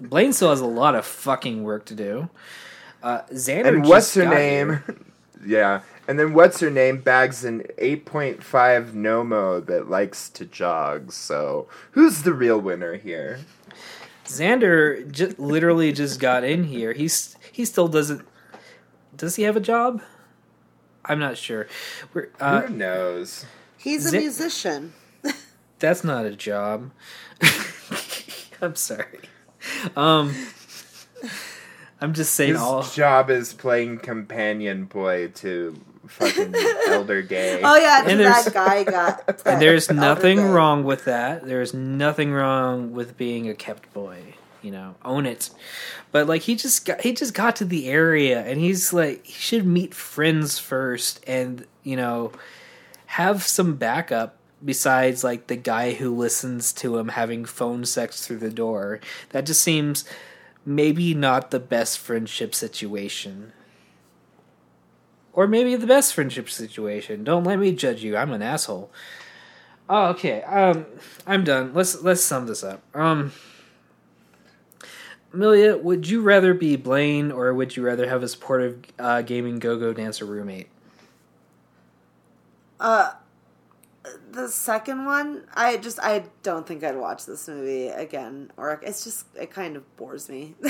Blaine 0.00 0.32
still 0.32 0.50
has 0.50 0.60
a 0.60 0.66
lot 0.66 0.94
of 0.94 1.04
fucking 1.04 1.62
work 1.62 1.84
to 1.86 1.94
do. 1.94 2.28
Uh, 3.02 3.22
Xander 3.32 3.66
and 3.68 3.86
what's 3.86 4.12
her 4.14 4.26
name? 4.28 4.82
yeah. 5.46 5.80
And 6.10 6.18
then 6.18 6.34
what's 6.34 6.58
her 6.58 6.70
name 6.70 7.02
bags 7.02 7.44
an 7.44 7.60
8.5 7.78 8.94
Nomo 8.94 9.64
that 9.64 9.88
likes 9.88 10.28
to 10.30 10.44
jog. 10.44 11.12
So 11.12 11.68
who's 11.92 12.22
the 12.22 12.34
real 12.34 12.60
winner 12.60 12.96
here? 12.96 13.38
Xander 14.24 15.08
j- 15.08 15.34
literally 15.38 15.92
just 15.92 16.18
got 16.18 16.42
in 16.42 16.64
here. 16.64 16.94
He's 16.94 17.36
he 17.52 17.64
still 17.64 17.86
doesn't. 17.86 18.26
Does 19.16 19.36
he 19.36 19.44
have 19.44 19.54
a 19.54 19.60
job? 19.60 20.02
I'm 21.04 21.20
not 21.20 21.38
sure. 21.38 21.68
We're, 22.12 22.30
uh, 22.40 22.62
Who 22.62 22.74
knows? 22.74 23.46
He's 23.78 24.12
a 24.12 24.18
musician. 24.18 24.92
that's 25.78 26.02
not 26.02 26.26
a 26.26 26.34
job. 26.34 26.90
I'm 28.60 28.74
sorry. 28.74 29.20
Um, 29.94 30.34
I'm 32.00 32.14
just 32.14 32.34
saying 32.34 32.52
His 32.52 32.60
all. 32.60 32.82
job 32.82 33.30
is 33.30 33.52
playing 33.52 33.98
companion 33.98 34.84
boy 34.86 35.28
to 35.36 35.78
fucking 36.06 36.54
Elder 36.88 37.22
Gay. 37.22 37.60
Oh 37.62 37.76
yeah, 37.76 38.04
And 38.06 38.20
that 38.20 38.52
guy 38.52 38.84
got. 38.84 39.42
And 39.46 39.60
there's 39.60 39.90
nothing 39.90 40.38
Gay. 40.38 40.44
wrong 40.44 40.84
with 40.84 41.04
that. 41.04 41.46
There's 41.46 41.74
nothing 41.74 42.32
wrong 42.32 42.92
with 42.92 43.16
being 43.16 43.48
a 43.48 43.54
kept 43.54 43.92
boy. 43.92 44.34
You 44.62 44.70
know, 44.72 44.94
own 45.04 45.24
it. 45.26 45.50
But 46.12 46.26
like 46.26 46.42
he 46.42 46.54
just 46.56 46.84
got 46.84 47.00
he 47.00 47.12
just 47.14 47.32
got 47.34 47.56
to 47.56 47.64
the 47.64 47.88
area 47.88 48.40
and 48.44 48.60
he's 48.60 48.92
like 48.92 49.24
he 49.24 49.32
should 49.32 49.64
meet 49.66 49.94
friends 49.94 50.58
first 50.58 51.22
and 51.26 51.64
you 51.82 51.96
know 51.96 52.32
have 53.06 53.42
some 53.42 53.76
backup 53.76 54.36
besides 54.62 55.24
like 55.24 55.46
the 55.46 55.56
guy 55.56 55.92
who 55.94 56.14
listens 56.14 56.72
to 56.74 56.98
him 56.98 57.08
having 57.08 57.46
phone 57.46 57.86
sex 57.86 58.26
through 58.26 58.36
the 58.38 58.50
door. 58.50 59.00
That 59.30 59.46
just 59.46 59.62
seems 59.62 60.04
maybe 60.64 61.14
not 61.14 61.50
the 61.50 61.60
best 61.60 61.98
friendship 61.98 62.54
situation. 62.54 63.52
Or 65.32 65.46
maybe 65.46 65.76
the 65.76 65.86
best 65.86 66.14
friendship 66.14 66.50
situation. 66.50 67.24
Don't 67.24 67.44
let 67.44 67.58
me 67.58 67.72
judge 67.72 68.02
you. 68.02 68.16
I'm 68.16 68.32
an 68.32 68.42
asshole. 68.42 68.90
Oh, 69.88 70.06
okay. 70.08 70.42
Um, 70.42 70.86
I'm 71.26 71.44
done. 71.44 71.72
Let's 71.74 72.02
let's 72.02 72.22
sum 72.22 72.46
this 72.46 72.62
up. 72.62 72.82
Um, 72.94 73.32
Amelia, 75.32 75.76
would 75.76 76.08
you 76.08 76.22
rather 76.22 76.54
be 76.54 76.76
Blaine 76.76 77.30
or 77.30 77.54
would 77.54 77.76
you 77.76 77.84
rather 77.84 78.08
have 78.08 78.22
a 78.22 78.28
supportive 78.28 78.82
uh, 78.98 79.22
gaming 79.22 79.60
go-go 79.60 79.92
dancer 79.92 80.24
roommate? 80.24 80.68
Uh, 82.80 83.12
the 84.30 84.48
second 84.48 85.04
one, 85.04 85.44
I 85.54 85.76
just 85.76 85.98
I 86.00 86.24
don't 86.42 86.66
think 86.66 86.84
I'd 86.84 86.96
watch 86.96 87.26
this 87.26 87.48
movie 87.48 87.88
again, 87.88 88.52
or 88.56 88.80
it's 88.82 89.04
just 89.04 89.26
it 89.36 89.50
kind 89.50 89.76
of 89.76 89.96
bores 89.96 90.28
me. 90.28 90.54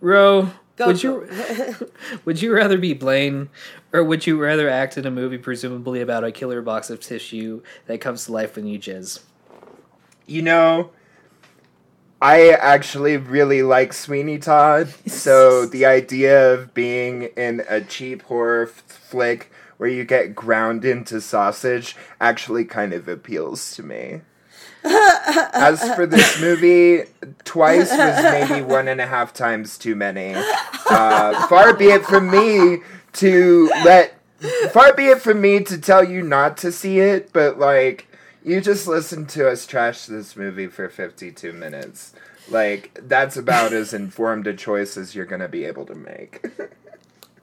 Row, 0.00 0.50
Go 0.76 0.88
would 0.88 1.02
you 1.02 1.26
would 2.24 2.42
you 2.42 2.54
rather 2.54 2.76
be 2.76 2.92
Blaine 2.92 3.48
or 3.92 4.04
would 4.04 4.26
you 4.26 4.38
rather 4.38 4.68
act 4.68 4.98
in 4.98 5.06
a 5.06 5.10
movie 5.10 5.38
presumably 5.38 6.02
about 6.02 6.22
a 6.22 6.30
killer 6.30 6.60
box 6.60 6.90
of 6.90 7.00
tissue 7.00 7.62
that 7.86 8.00
comes 8.00 8.26
to 8.26 8.32
life 8.32 8.56
when 8.56 8.66
you 8.66 8.78
jizz? 8.78 9.20
You 10.26 10.42
know, 10.42 10.90
I 12.20 12.50
actually 12.50 13.16
really 13.16 13.62
like 13.62 13.94
Sweeney 13.94 14.38
Todd, 14.38 14.92
so 15.06 15.64
the 15.72 15.86
idea 15.86 16.52
of 16.52 16.74
being 16.74 17.24
in 17.36 17.64
a 17.68 17.80
cheap 17.80 18.22
horror 18.22 18.64
f- 18.64 18.82
flick 18.86 19.50
where 19.76 19.88
you 19.88 20.04
get 20.04 20.34
ground 20.34 20.84
into 20.84 21.20
sausage 21.20 21.96
actually 22.20 22.64
kind 22.64 22.92
of 22.92 23.08
appeals 23.08 23.74
to 23.76 23.82
me. 23.82 24.20
As 24.84 25.82
for 25.94 26.06
this 26.06 26.40
movie, 26.40 27.04
twice 27.44 27.90
was 27.90 28.22
maybe 28.22 28.62
one 28.62 28.88
and 28.88 29.00
a 29.00 29.06
half 29.06 29.32
times 29.32 29.78
too 29.78 29.96
many. 29.96 30.34
Uh, 30.88 31.46
far 31.48 31.74
be 31.74 31.86
it 31.86 32.04
from 32.04 32.30
me 32.30 32.78
to 33.14 33.70
let. 33.84 34.14
Far 34.70 34.94
be 34.94 35.06
it 35.06 35.22
from 35.22 35.40
me 35.40 35.60
to 35.64 35.78
tell 35.78 36.04
you 36.04 36.22
not 36.22 36.56
to 36.58 36.70
see 36.70 37.00
it, 37.00 37.32
but 37.32 37.58
like, 37.58 38.06
you 38.44 38.60
just 38.60 38.86
listened 38.86 39.28
to 39.30 39.48
us 39.48 39.66
trash 39.66 40.06
this 40.06 40.36
movie 40.36 40.66
for 40.68 40.88
52 40.88 41.52
minutes. 41.52 42.12
Like, 42.48 42.96
that's 43.02 43.36
about 43.36 43.72
as 43.72 43.92
informed 43.92 44.46
a 44.46 44.54
choice 44.54 44.96
as 44.96 45.14
you're 45.14 45.24
gonna 45.24 45.48
be 45.48 45.64
able 45.64 45.86
to 45.86 45.94
make. 45.94 46.46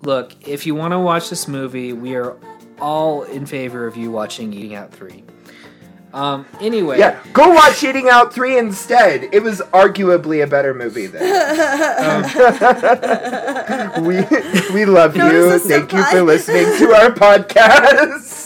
Look, 0.04 0.34
if 0.47 0.66
you 0.66 0.76
want 0.76 0.91
to 0.91 0.99
watch 0.99 1.30
this 1.30 1.47
movie, 1.47 1.93
we 1.93 2.16
are 2.16 2.36
all 2.80 3.24
in 3.24 3.45
favor 3.45 3.88
of 3.88 3.95
you 3.95 4.12
watching 4.12 4.54
Eating 4.54 4.76
Out 4.76 4.91
3. 4.91 5.24
Um, 6.14 6.45
anyway. 6.62 6.99
yeah, 6.99 7.20
go 7.32 7.51
watch 7.51 7.82
Eating 7.84 8.10
Out 8.10 8.34
3 8.34 8.60
instead. 8.60 9.34
It 9.34 9.41
was 9.41 9.62
arguably 9.74 10.43
a 10.43 10.47
better 10.47 10.74
movie 10.74 11.08
than. 11.08 11.24
we, 14.04 14.18
we 14.74 14.86
love 14.86 15.16
you. 15.16 15.24
Notice 15.24 15.64
the 15.64 15.70
Thank 15.70 15.93
you 15.93 16.04
for 16.04 16.22
listening 16.22 16.66
to 16.80 16.93
our 16.93 17.12
podcast. 17.12 18.41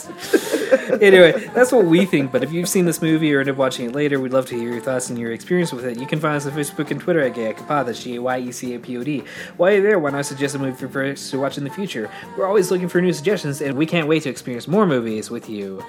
anyway, 1.00 1.32
that's 1.54 1.72
what 1.72 1.84
we 1.84 2.04
think. 2.04 2.32
But 2.32 2.42
if 2.42 2.52
you've 2.52 2.68
seen 2.68 2.84
this 2.84 3.00
movie 3.00 3.32
or 3.34 3.40
ended 3.40 3.54
up 3.54 3.58
watching 3.58 3.86
it 3.86 3.94
later, 3.94 4.20
we'd 4.20 4.32
love 4.32 4.46
to 4.46 4.58
hear 4.58 4.72
your 4.72 4.80
thoughts 4.80 5.10
and 5.10 5.18
your 5.18 5.32
experience 5.32 5.72
with 5.72 5.84
it. 5.84 5.98
You 5.98 6.06
can 6.06 6.20
find 6.20 6.36
us 6.36 6.46
on 6.46 6.52
Facebook 6.52 6.90
and 6.90 7.00
Twitter 7.00 7.20
at 7.20 7.34
GAYECAPod. 7.34 7.86
That's 7.86 8.02
G-A-Y-E-C-A-P-O-D. 8.02 9.24
While 9.56 9.72
you're 9.72 9.82
there, 9.82 9.98
why 9.98 10.10
not 10.10 10.26
suggest 10.26 10.54
a 10.54 10.58
movie 10.58 10.86
for 10.86 11.04
us 11.04 11.30
to 11.30 11.38
watch 11.38 11.58
in 11.58 11.64
the 11.64 11.70
future? 11.70 12.10
We're 12.36 12.46
always 12.46 12.70
looking 12.70 12.88
for 12.88 13.00
new 13.00 13.12
suggestions, 13.12 13.60
and 13.60 13.76
we 13.76 13.86
can't 13.86 14.08
wait 14.08 14.22
to 14.24 14.30
experience 14.30 14.68
more 14.68 14.86
movies 14.86 15.30
with 15.30 15.48
you. 15.48 15.84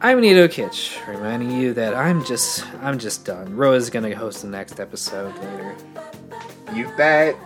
I'm 0.00 0.20
Nato 0.20 0.46
Kitch, 0.46 0.96
reminding 1.08 1.50
you 1.50 1.74
that 1.74 1.92
I'm 1.92 2.24
just 2.24 2.64
I'm 2.82 3.00
just 3.00 3.24
done. 3.24 3.56
Row 3.56 3.72
is 3.72 3.90
gonna 3.90 4.14
host 4.14 4.42
the 4.42 4.48
next 4.48 4.78
episode 4.78 5.34
later. 5.38 5.76
You 6.72 6.88
bet. 6.96 7.36